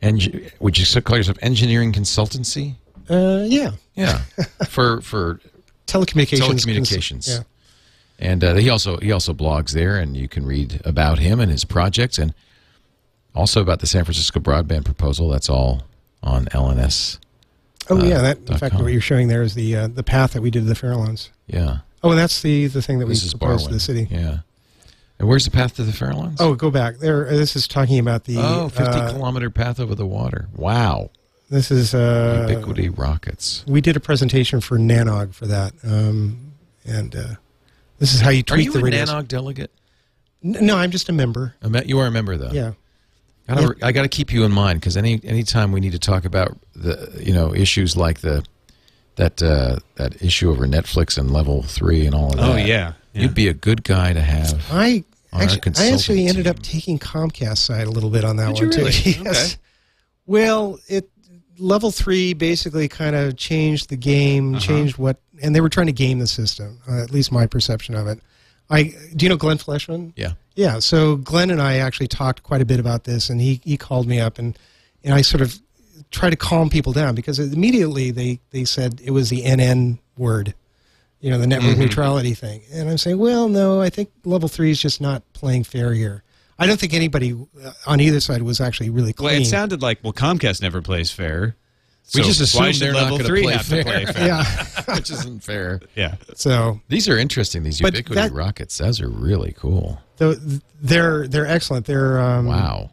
eng- 0.00 0.50
would 0.60 0.78
you 0.78 1.00
call 1.02 1.16
yourself 1.16 1.38
engineering 1.42 1.92
consultancy? 1.92 2.76
Uh, 3.10 3.44
yeah, 3.46 3.72
Yeah, 3.94 4.22
for 4.68 5.00
for 5.02 5.40
telecommunications. 5.86 6.38
telecommunications. 6.40 7.28
Yeah. 7.28 7.42
And 8.22 8.44
uh, 8.44 8.54
he 8.54 8.70
also 8.70 8.98
he 8.98 9.10
also 9.10 9.34
blogs 9.34 9.72
there, 9.72 9.96
and 9.96 10.16
you 10.16 10.28
can 10.28 10.46
read 10.46 10.80
about 10.84 11.18
him 11.18 11.40
and 11.40 11.50
his 11.50 11.64
projects. 11.64 12.18
And 12.18 12.32
Also 13.34 13.60
about 13.60 13.80
the 13.80 13.86
San 13.86 14.04
Francisco 14.04 14.38
broadband 14.40 14.84
proposal. 14.84 15.28
That's 15.28 15.48
all 15.50 15.82
on 16.22 16.44
LNS. 16.46 17.18
Oh 17.90 17.98
Uh, 18.00 18.04
yeah, 18.04 18.20
that 18.22 18.38
in 18.48 18.56
fact 18.58 18.74
com. 18.76 18.84
what 18.84 18.92
you're 18.92 19.00
showing 19.00 19.26
there 19.26 19.42
is 19.42 19.54
the 19.54 19.74
uh, 19.76 19.88
the 19.88 20.04
path 20.04 20.34
that 20.34 20.42
we 20.42 20.50
did 20.52 20.60
to 20.60 20.66
the 20.68 20.74
Farallones. 20.74 21.30
Yeah. 21.48 21.78
Oh, 22.04 22.10
and 22.10 22.18
that's 22.18 22.42
the 22.42 22.68
the 22.68 22.80
thing 22.80 23.00
that 23.00 23.06
we 23.06 23.12
This 23.14 23.24
is 23.24 23.34
proposed 23.34 23.66
to 23.66 23.72
the 23.74 23.80
city. 23.80 24.06
Yeah. 24.10 24.38
And 25.18 25.28
where's 25.28 25.44
the 25.44 25.50
path 25.50 25.74
to 25.76 25.82
the 25.82 25.92
Farallones? 25.92 26.36
Oh, 26.40 26.54
go 26.54 26.70
back 26.70 26.98
there. 26.98 27.26
uh, 27.26 27.30
This 27.32 27.56
is 27.56 27.66
talking 27.68 27.98
about 27.98 28.24
the. 28.24 28.36
Oh, 28.38 28.68
50 28.68 28.82
uh, 28.84 29.12
kilometer 29.12 29.50
path 29.50 29.78
over 29.80 29.94
the 29.96 30.06
water. 30.06 30.48
Wow. 30.54 31.10
This 31.50 31.70
is 31.70 31.92
uh, 31.94 32.46
Ubiquiti 32.50 32.96
rockets. 32.96 33.64
We 33.66 33.80
did 33.80 33.96
a 33.96 34.00
presentation 34.00 34.60
for 34.60 34.78
NANOG 34.78 35.34
for 35.34 35.46
that, 35.46 35.74
um, 35.84 36.52
and 36.86 37.14
uh, 37.14 37.34
this 38.02 38.14
is 38.14 38.20
how 38.20 38.30
you 38.30 38.42
Are 38.50 38.58
you 38.58 38.72
the 38.72 38.80
a 38.80 38.82
radios. 38.82 39.08
NANOG 39.08 39.28
delegate? 39.28 39.70
N- 40.44 40.56
No, 40.66 40.76
I'm 40.76 40.90
just 40.90 41.08
a 41.08 41.12
member. 41.12 41.54
I 41.62 41.68
met, 41.68 41.86
you 41.88 42.00
are 42.00 42.06
a 42.06 42.10
member, 42.10 42.36
though. 42.36 42.50
Yeah. 42.50 42.72
I 43.48 43.54
gotta, 43.54 43.74
I 43.86 43.92
got 43.92 44.02
to 44.02 44.08
keep 44.08 44.32
you 44.32 44.42
in 44.44 44.50
mind 44.50 44.80
because 44.80 44.96
any 44.96 45.20
anytime 45.24 45.70
we 45.70 45.78
need 45.80 45.92
to 45.92 45.98
talk 45.98 46.24
about 46.24 46.56
the 46.74 47.12
you 47.20 47.32
know 47.32 47.54
issues 47.54 47.96
like 47.96 48.20
the 48.20 48.44
that 49.16 49.40
uh, 49.42 49.78
that 49.96 50.20
issue 50.22 50.50
over 50.50 50.66
Netflix 50.66 51.16
and 51.18 51.30
Level 51.32 51.62
Three 51.62 52.04
and 52.06 52.14
all 52.14 52.30
of 52.30 52.36
that. 52.38 52.48
Oh 52.50 52.56
yeah. 52.56 52.92
yeah. 53.12 53.22
you'd 53.22 53.34
be 53.34 53.46
a 53.48 53.52
good 53.54 53.82
guy 53.84 54.12
to 54.12 54.20
have. 54.20 54.64
I 54.70 55.04
our 55.32 55.42
actually, 55.42 55.56
I 55.58 55.60
consulting 55.60 55.94
actually 55.94 56.26
ended 56.26 56.46
up 56.46 56.60
taking 56.62 56.98
Comcast 56.98 57.58
side 57.58 57.86
a 57.86 57.90
little 57.90 58.10
bit 58.10 58.24
on 58.24 58.36
that 58.36 58.54
Did 58.54 58.58
you 58.60 58.68
one 58.68 58.76
really? 58.78 58.92
too. 58.92 59.10
yes. 59.22 59.52
Okay. 59.54 59.60
Well, 60.26 60.78
it 60.88 61.10
level 61.58 61.90
three 61.90 62.32
basically 62.34 62.88
kind 62.88 63.16
of 63.16 63.36
changed 63.36 63.88
the 63.90 63.96
game, 63.96 64.54
Uh-huh. 64.54 64.60
changed 64.64 64.98
what, 64.98 65.18
and 65.42 65.54
they 65.54 65.60
were 65.60 65.68
trying 65.68 65.88
to 65.88 65.92
game 65.92 66.18
the 66.18 66.26
system. 66.26 66.80
Uh, 66.88 67.02
at 67.02 67.10
least 67.10 67.32
my 67.32 67.46
perception 67.46 67.94
of 67.94 68.06
it. 68.06 68.20
I 68.70 68.94
do 69.14 69.26
you 69.26 69.28
know 69.28 69.36
Glenn 69.36 69.58
Fleishman? 69.58 70.12
Yeah. 70.16 70.32
Yeah, 70.54 70.80
so 70.80 71.16
Glenn 71.16 71.50
and 71.50 71.62
I 71.62 71.76
actually 71.76 72.08
talked 72.08 72.42
quite 72.42 72.60
a 72.60 72.64
bit 72.64 72.78
about 72.78 73.04
this, 73.04 73.30
and 73.30 73.40
he, 73.40 73.60
he 73.64 73.76
called 73.76 74.06
me 74.06 74.20
up, 74.20 74.38
and, 74.38 74.58
and 75.02 75.14
I 75.14 75.22
sort 75.22 75.40
of 75.40 75.58
tried 76.10 76.30
to 76.30 76.36
calm 76.36 76.68
people 76.68 76.92
down 76.92 77.14
because 77.14 77.38
immediately 77.38 78.10
they, 78.10 78.38
they 78.50 78.64
said 78.64 79.00
it 79.02 79.12
was 79.12 79.30
the 79.30 79.42
NN 79.42 79.98
word, 80.18 80.54
you 81.20 81.30
know, 81.30 81.38
the 81.38 81.46
network 81.46 81.78
neutrality 81.78 82.34
thing. 82.34 82.62
And 82.70 82.90
I'm 82.90 82.98
saying, 82.98 83.18
well, 83.18 83.48
no, 83.48 83.80
I 83.80 83.88
think 83.88 84.10
level 84.24 84.48
three 84.48 84.70
is 84.70 84.80
just 84.80 85.00
not 85.00 85.22
playing 85.32 85.64
fair 85.64 85.94
here. 85.94 86.22
I 86.58 86.66
don't 86.66 86.78
think 86.78 86.92
anybody 86.92 87.32
uh, 87.32 87.72
on 87.86 88.00
either 88.00 88.20
side 88.20 88.42
was 88.42 88.60
actually 88.60 88.90
really 88.90 89.14
Well, 89.18 89.32
it 89.32 89.46
sounded 89.46 89.80
like 89.80 90.00
well, 90.02 90.12
Comcast 90.12 90.60
never 90.60 90.82
plays 90.82 91.10
fair. 91.10 91.56
We 92.14 92.22
just 92.22 92.54
why 92.54 92.68
assume 92.68 92.80
they're 92.80 92.92
not 92.92 93.02
level 93.04 93.18
gonna 93.18 93.28
three 93.28 93.42
play 93.42 93.52
have 93.54 93.64
fair. 93.66 93.84
to 93.84 93.90
play 93.90 94.04
fair. 94.06 94.26
yeah, 94.26 94.44
which 94.96 95.10
isn't 95.10 95.42
fair. 95.42 95.80
Yeah. 95.94 96.16
so 96.34 96.80
These 96.88 97.08
are 97.08 97.16
interesting. 97.16 97.62
These 97.62 97.80
But 97.80 97.94
Ubiquiti 97.94 98.14
that- 98.14 98.32
rockets. 98.32 98.76
Those 98.78 99.00
are 99.00 99.08
really 99.08 99.54
cool. 99.56 99.98
they're 100.18 101.26
they're 101.28 101.46
excellent. 101.46 101.86
They're 101.86 102.20
um, 102.20 102.46
Wow. 102.46 102.90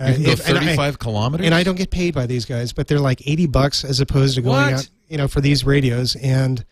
uh, 0.00 0.04
You 0.06 0.14
can 0.14 0.22
go 0.24 0.30
if- 0.32 0.48
and 0.48 0.58
I- 0.58 0.64
35 0.64 0.98
kilometers. 0.98 1.46
and 1.46 1.54
I 1.54 1.62
don't 1.62 1.76
get 1.76 1.90
paid 1.90 2.14
by 2.14 2.26
these 2.26 2.44
guys, 2.44 2.72
but 2.72 2.88
they're 2.88 3.00
like 3.00 3.26
eighty 3.26 3.46
bucks 3.46 3.84
as 3.84 4.00
opposed 4.00 4.36
to 4.36 4.42
going 4.42 4.54
What? 4.56 4.72
out, 4.74 4.88
you 5.08 5.16
know, 5.18 5.28
for 5.28 5.40
these 5.40 5.64
radios. 5.64 6.14
And 6.16 6.64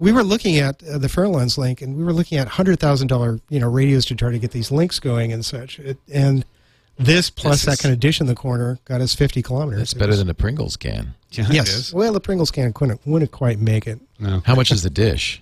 we 0.00 0.12
were 0.12 0.22
looking 0.24 0.58
at 0.58 0.82
uh, 0.84 0.98
the 0.98 1.08
Farallones 1.08 1.58
link, 1.58 1.82
and 1.82 1.96
we 1.96 2.04
were 2.04 2.12
looking 2.12 2.38
at 2.38 2.48
hundred 2.48 2.78
thousand 2.80 3.08
dollar, 3.08 3.38
you 3.48 3.58
know, 3.60 3.68
radios 3.68 4.04
to 4.06 4.14
try 4.14 4.30
to 4.30 4.38
get 4.38 4.50
these 4.52 4.70
links 4.70 4.98
going 5.00 5.32
and 5.32 5.44
such. 5.44 5.78
It, 5.78 5.98
and 6.12 6.44
this 6.98 7.30
plus 7.30 7.56
This 7.56 7.64
that 7.66 7.72
is- 7.74 7.80
kind 7.82 7.92
of 7.92 8.00
dish 8.00 8.20
in 8.20 8.26
the 8.26 8.34
corner 8.34 8.78
got 8.84 9.00
us 9.00 9.14
fifty 9.14 9.42
kilometers. 9.42 9.82
It's 9.82 9.94
better 9.94 10.16
than 10.16 10.28
a 10.28 10.34
Pringles 10.34 10.76
can. 10.76 11.14
Yeah, 11.30 11.46
it 11.48 11.52
yes. 11.54 11.68
is. 11.74 11.94
Well, 11.94 12.12
the 12.12 12.20
Pringles 12.20 12.50
can 12.50 12.72
couldn't 12.72 13.00
wouldn't 13.06 13.30
quite 13.32 13.58
make 13.58 13.86
it. 13.86 14.00
No. 14.18 14.40
How 14.44 14.54
much 14.54 14.70
is 14.72 14.82
the 14.82 14.90
dish? 14.90 15.40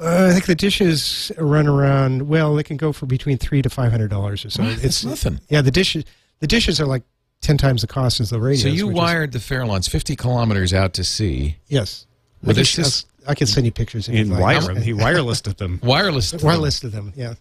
Uh, 0.00 0.28
I 0.30 0.32
think 0.32 0.46
the 0.46 0.54
dishes 0.54 1.30
run 1.38 1.66
around. 1.68 2.28
Well, 2.28 2.54
they 2.56 2.62
can 2.64 2.76
go 2.76 2.92
for 2.92 3.06
between 3.06 3.38
three 3.38 3.62
to 3.62 3.70
five 3.70 3.90
hundred 3.92 4.08
dollars 4.10 4.44
or 4.44 4.50
so. 4.50 4.62
What? 4.64 4.80
That's 4.82 5.04
nothing. 5.04 5.40
Yeah, 5.48 5.60
the 5.62 5.70
dishes 5.70 6.04
the 6.40 6.46
dishes 6.46 6.80
are 6.80 6.86
like 6.86 7.02
ten 7.40 7.56
times 7.58 7.82
the 7.82 7.86
cost 7.86 8.20
as 8.20 8.30
the 8.30 8.40
radio. 8.40 8.62
So 8.62 8.68
you 8.68 8.86
which 8.88 8.94
is- 8.94 8.98
wired 8.98 9.32
the 9.32 9.38
Farallones 9.38 9.88
50 9.90 10.16
kilometers 10.16 10.72
out 10.74 10.94
to 10.94 11.04
sea. 11.04 11.56
yes. 11.68 12.06
Well, 12.42 12.50
I, 12.50 12.54
this 12.54 12.74
can, 12.74 12.84
I 13.28 13.34
can 13.36 13.46
send 13.46 13.66
you 13.66 13.70
pictures 13.72 14.08
if 14.08 14.14
In 14.16 14.26
you'd 14.26 14.36
like. 14.36 14.60
wire, 14.66 14.74
he 14.80 14.92
wirelessed 14.92 15.56
them. 15.56 15.78
Wireless. 15.84 16.32
wireless 16.42 16.80
to 16.80 16.88
them. 16.88 17.12
Yeah. 17.14 17.34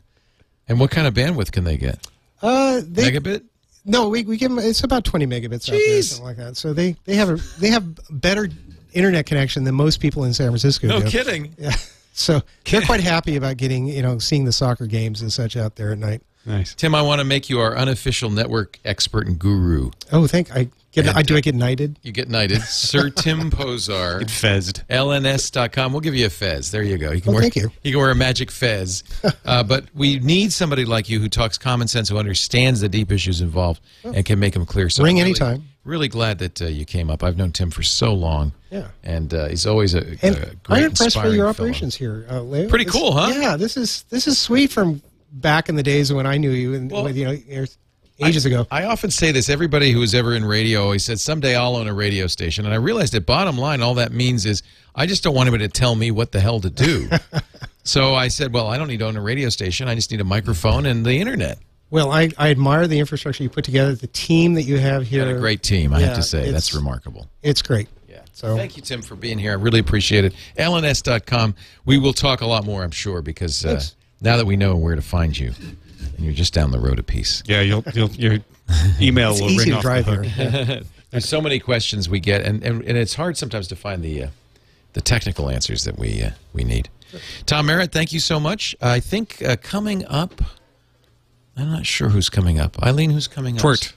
And 0.67 0.79
what 0.79 0.91
kind 0.91 1.07
of 1.07 1.15
bandwidth 1.15 1.51
can 1.51 1.63
they 1.63 1.75
get? 1.77 2.05
Uh, 2.41 2.81
they 2.85 3.11
Megabit? 3.11 3.43
no, 3.85 4.09
we, 4.09 4.23
we 4.23 4.37
give 4.37 4.49
them. 4.49 4.59
It's 4.59 4.83
about 4.83 5.03
twenty 5.05 5.25
megabits 5.25 5.69
out 5.69 5.73
there, 5.73 5.79
Jeez. 5.79 6.03
something 6.09 6.25
like 6.25 6.37
that. 6.37 6.57
So 6.57 6.73
they 6.73 6.95
they 7.05 7.15
have 7.15 7.29
a 7.29 7.35
they 7.59 7.69
have 7.69 7.85
better 8.09 8.49
internet 8.93 9.25
connection 9.25 9.63
than 9.63 9.75
most 9.75 9.99
people 9.99 10.23
in 10.23 10.33
San 10.33 10.47
Francisco 10.47 10.99
do. 11.01 11.07
kidding. 11.09 11.53
Yeah. 11.57 11.75
So 12.13 12.41
they're 12.69 12.81
quite 12.81 12.99
happy 12.99 13.37
about 13.37 13.55
getting 13.55 13.87
you 13.87 14.01
know 14.01 14.19
seeing 14.19 14.43
the 14.43 14.51
soccer 14.51 14.85
games 14.85 15.21
and 15.21 15.31
such 15.31 15.55
out 15.55 15.77
there 15.77 15.93
at 15.93 15.97
night. 15.97 16.21
Nice. 16.45 16.75
Tim, 16.75 16.93
I 16.93 17.01
want 17.01 17.19
to 17.19 17.23
make 17.23 17.49
you 17.49 17.61
our 17.61 17.75
unofficial 17.77 18.29
network 18.29 18.79
expert 18.83 19.27
and 19.27 19.39
guru. 19.39 19.91
Oh, 20.11 20.27
thank 20.27 20.53
I 20.53 20.67
get. 20.91 21.07
And- 21.07 21.17
I 21.17 21.21
do. 21.21 21.35
I 21.35 21.41
get 21.41 21.55
knighted. 21.55 21.99
You 22.03 22.11
get 22.11 22.29
knighted. 22.29 22.61
Sir 22.63 23.09
Tim 23.09 23.49
Požar. 23.51 24.21
It 24.21 24.27
fezzed. 24.27 24.85
LNS.com. 24.87 25.91
We'll 25.93 26.01
give 26.01 26.15
you 26.15 26.25
a 26.25 26.29
fez. 26.29 26.71
There 26.71 26.83
you 26.83 26.97
go. 26.97 27.11
You 27.11 27.21
can 27.21 27.29
Oh, 27.29 27.33
wear, 27.33 27.41
thank 27.41 27.55
you. 27.55 27.71
You 27.83 27.91
can 27.91 27.99
wear 28.01 28.11
a 28.11 28.15
magic 28.15 28.51
fez. 28.51 29.03
uh, 29.45 29.63
but 29.63 29.85
we 29.93 30.19
need 30.19 30.51
somebody 30.53 30.85
like 30.85 31.09
you 31.09 31.19
who 31.19 31.29
talks 31.29 31.57
common 31.57 31.87
sense, 31.87 32.09
who 32.09 32.17
understands 32.17 32.81
the 32.81 32.89
deep 32.89 33.11
issues 33.11 33.41
involved, 33.41 33.81
and 34.03 34.25
can 34.25 34.39
make 34.39 34.53
them 34.53 34.65
clear. 34.65 34.89
So 34.89 35.03
Ring 35.03 35.15
really- 35.15 35.29
anytime. 35.29 35.63
Really 35.83 36.09
glad 36.09 36.37
that 36.37 36.61
uh, 36.61 36.65
you 36.65 36.85
came 36.85 37.09
up. 37.09 37.23
I've 37.23 37.37
known 37.37 37.51
Tim 37.53 37.71
for 37.71 37.81
so 37.81 38.13
long. 38.13 38.51
Yeah. 38.69 38.89
And 39.03 39.33
uh, 39.33 39.47
he's 39.47 39.65
always 39.65 39.95
a, 39.95 40.01
And 40.21 40.35
a 40.35 40.55
great, 40.61 40.61
I'm 40.69 40.83
impressed 40.83 40.99
with 40.99 41.01
inspiring 41.07 41.35
your 41.37 41.51
fellow. 41.55 41.67
operations 41.69 41.95
here, 41.95 42.27
uh, 42.29 42.39
Leo. 42.41 42.69
Pretty 42.69 42.85
This- 42.85 42.93
cool, 42.93 43.13
huh? 43.13 43.31
Yeah, 43.35 43.57
this 43.57 43.75
is 43.77 44.03
this 44.11 44.27
is 44.27 44.37
sweet 44.37 44.71
from 44.71 45.01
back 45.31 45.69
in 45.69 45.75
the 45.77 45.81
days 45.81 46.13
when 46.13 46.27
I 46.27 46.37
knew 46.37 46.51
you 46.51 46.75
and 46.75 46.91
Well, 46.91 47.09
you 47.09 47.25
know 47.25 47.31
ages 48.23 48.45
ago. 48.45 48.67
I 48.71 48.85
often 48.85 49.11
say 49.11 49.31
this. 49.31 49.49
Everybody 49.49 49.91
who 49.91 49.99
was 49.99 50.13
ever 50.13 50.35
in 50.35 50.45
radio 50.45 50.83
always 50.83 51.03
said, 51.05 51.19
someday 51.19 51.55
I'll 51.55 51.75
own 51.75 51.87
a 51.87 51.93
radio 51.93 52.27
station. 52.27 52.65
And 52.65 52.73
I 52.73 52.77
realized 52.77 53.13
that 53.13 53.25
bottom 53.25 53.57
line, 53.57 53.81
all 53.81 53.95
that 53.95 54.11
means 54.11 54.45
is 54.45 54.63
I 54.95 55.05
just 55.05 55.23
don't 55.23 55.35
want 55.35 55.47
anybody 55.47 55.67
to 55.67 55.73
tell 55.73 55.95
me 55.95 56.11
what 56.11 56.31
the 56.31 56.39
hell 56.39 56.59
to 56.61 56.69
do. 56.69 57.09
so 57.83 58.13
I 58.13 58.27
said, 58.27 58.53
well, 58.53 58.67
I 58.67 58.77
don't 58.77 58.87
need 58.87 58.99
to 58.99 59.05
own 59.07 59.17
a 59.17 59.21
radio 59.21 59.49
station. 59.49 59.87
I 59.87 59.95
just 59.95 60.11
need 60.11 60.21
a 60.21 60.25
microphone 60.25 60.85
and 60.85 61.05
the 61.05 61.19
internet. 61.19 61.57
Well, 61.89 62.09
I, 62.11 62.29
I 62.37 62.51
admire 62.51 62.87
the 62.87 62.99
infrastructure 62.99 63.43
you 63.43 63.49
put 63.49 63.65
together, 63.65 63.93
the 63.95 64.07
team 64.07 64.53
that 64.53 64.63
you 64.63 64.77
have 64.79 65.05
here. 65.05 65.25
got 65.25 65.35
a 65.35 65.39
great 65.39 65.61
team, 65.61 65.93
I 65.93 65.99
have 66.01 66.15
to 66.15 66.23
say. 66.23 66.49
That's 66.49 66.73
remarkable. 66.73 67.27
It's 67.43 67.61
great. 67.61 67.89
Yeah. 68.07 68.21
So- 68.31 68.55
Thank 68.55 68.77
you, 68.77 68.81
Tim, 68.81 69.01
for 69.01 69.15
being 69.17 69.37
here. 69.37 69.51
I 69.51 69.55
really 69.55 69.79
appreciate 69.79 70.23
it. 70.23 70.33
LNS.com. 70.57 71.53
We 71.85 71.97
will 71.97 72.13
talk 72.13 72.39
a 72.41 72.45
lot 72.45 72.65
more, 72.65 72.83
I'm 72.83 72.91
sure, 72.91 73.21
because 73.21 73.65
uh, 73.65 73.81
now 74.21 74.37
that 74.37 74.45
we 74.45 74.55
know 74.55 74.77
where 74.77 74.95
to 74.95 75.01
find 75.01 75.37
you, 75.37 75.51
you're 76.23 76.33
just 76.33 76.53
down 76.53 76.71
the 76.71 76.79
road 76.79 76.99
a 76.99 77.03
piece. 77.03 77.43
Yeah, 77.45 77.61
you'll, 77.61 77.83
you'll 77.93 78.11
your 78.11 78.39
email 79.01 79.31
It's 79.31 79.41
will 79.41 79.49
easy 79.49 79.57
ring 79.57 79.69
to 79.71 79.75
off 79.77 79.81
drive 79.81 80.05
the 80.05 80.23
here. 80.23 80.23
hook. 80.51 80.67
Yeah. 80.69 80.79
There's 81.11 81.27
so 81.27 81.41
many 81.41 81.59
questions 81.59 82.07
we 82.07 82.19
get, 82.21 82.41
and, 82.41 82.63
and, 82.63 82.81
and 82.83 82.97
it's 82.97 83.15
hard 83.15 83.35
sometimes 83.37 83.67
to 83.67 83.75
find 83.75 84.01
the 84.01 84.23
uh, 84.23 84.27
the 84.93 85.01
technical 85.01 85.49
answers 85.49 85.83
that 85.83 85.97
we 85.99 86.23
uh, 86.23 86.29
we 86.53 86.63
need. 86.63 86.87
Tom 87.45 87.65
Merritt, 87.65 87.91
thank 87.91 88.13
you 88.13 88.19
so 88.21 88.39
much. 88.39 88.73
I 88.81 89.01
think 89.01 89.41
uh, 89.45 89.57
coming 89.61 90.05
up, 90.07 90.41
I'm 91.57 91.69
not 91.69 91.85
sure 91.85 92.09
who's 92.09 92.29
coming 92.29 92.59
up. 92.59 92.81
Eileen, 92.81 93.09
who's 93.09 93.27
coming 93.27 93.57
up? 93.57 93.61
Twert. 93.61 93.93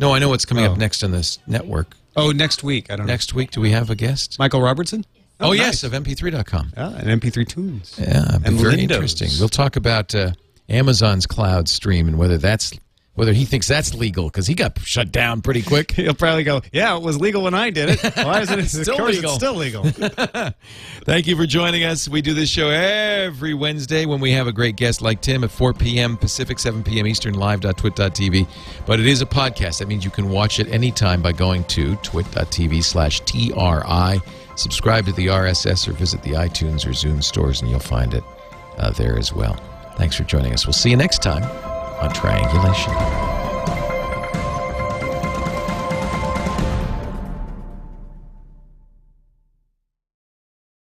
No, 0.00 0.12
I 0.12 0.18
know 0.18 0.28
what's 0.28 0.44
coming 0.44 0.64
Oh. 0.66 0.72
up 0.72 0.78
next 0.78 1.04
on 1.04 1.12
this 1.12 1.38
network. 1.46 1.94
Oh, 2.16 2.32
next 2.32 2.64
week. 2.64 2.90
I 2.90 2.96
don't 2.96 3.06
know. 3.06 3.12
Next 3.12 3.34
week, 3.34 3.52
do 3.52 3.60
we 3.60 3.70
have 3.70 3.88
a 3.90 3.94
guest? 3.94 4.36
Michael 4.38 4.60
Robertson. 4.60 5.04
Oh, 5.38 5.52
yes, 5.52 5.82
nice. 5.82 5.84
of 5.84 5.92
MP3.com. 6.04 6.72
Ah, 6.76 6.94
and 6.96 7.22
MP3 7.22 7.46
tunes. 7.48 7.94
Yeah, 7.98 8.34
And 8.44 8.58
very 8.58 8.74
Lindows. 8.74 8.80
interesting. 8.80 9.28
We'll 9.38 9.48
talk 9.48 9.76
about 9.76 10.14
uh, 10.14 10.32
Amazon's 10.70 11.26
cloud 11.26 11.68
stream 11.68 12.08
and 12.08 12.16
whether 12.18 12.38
that's 12.38 12.72
whether 13.14 13.32
he 13.34 13.44
thinks 13.44 13.68
that's 13.68 13.92
legal 13.92 14.26
because 14.26 14.46
he 14.46 14.54
got 14.54 14.78
shut 14.80 15.12
down 15.12 15.42
pretty 15.42 15.60
quick. 15.62 15.90
He'll 15.96 16.14
probably 16.14 16.44
go, 16.44 16.62
"Yeah, 16.72 16.96
it 16.96 17.02
was 17.02 17.20
legal 17.20 17.42
when 17.42 17.54
I 17.54 17.68
did 17.68 17.90
it. 17.90 18.16
Why 18.16 18.40
isn't 18.40 18.58
it 18.58 18.68
Still 18.68 19.04
legal." 19.04 19.24
It's 19.24 19.34
still 19.34 19.54
legal." 19.54 19.84
Thank 21.04 21.26
you 21.26 21.36
for 21.36 21.44
joining 21.44 21.84
us. 21.84 22.08
We 22.08 22.22
do 22.22 22.32
this 22.32 22.48
show 22.48 22.70
every 22.70 23.52
Wednesday 23.52 24.06
when 24.06 24.20
we 24.20 24.30
have 24.32 24.46
a 24.46 24.52
great 24.52 24.76
guest 24.76 25.02
like 25.02 25.20
Tim 25.20 25.44
at 25.44 25.50
4 25.50 25.74
p.m. 25.74 26.16
Pacific, 26.16 26.58
7 26.58 26.82
p.m. 26.82 27.06
Eastern, 27.06 27.34
live.twit.tv. 27.34 28.48
But 28.86 29.00
it 29.00 29.06
is 29.06 29.20
a 29.20 29.26
podcast. 29.26 29.80
That 29.80 29.88
means 29.88 30.04
you 30.04 30.10
can 30.10 30.30
watch 30.30 30.60
it 30.60 30.68
anytime 30.68 31.20
by 31.20 31.32
going 31.32 31.64
to 31.64 31.96
twit.tv 31.96 32.82
slash 32.82 33.20
TRI. 33.20 34.20
Subscribe 34.54 35.04
to 35.06 35.12
the 35.12 35.26
RSS 35.26 35.88
or 35.88 35.92
visit 35.92 36.22
the 36.22 36.32
iTunes 36.32 36.86
or 36.86 36.90
Zune 36.90 37.22
stores 37.22 37.60
and 37.60 37.70
you'll 37.70 37.80
find 37.80 38.14
it 38.14 38.24
uh, 38.78 38.90
there 38.92 39.18
as 39.18 39.32
well. 39.32 39.58
Thanks 40.00 40.16
for 40.16 40.24
joining 40.24 40.54
us. 40.54 40.66
We'll 40.66 40.72
see 40.72 40.88
you 40.88 40.96
next 40.96 41.22
time 41.22 41.42
on 42.00 42.10
Triangulation. 42.14 43.39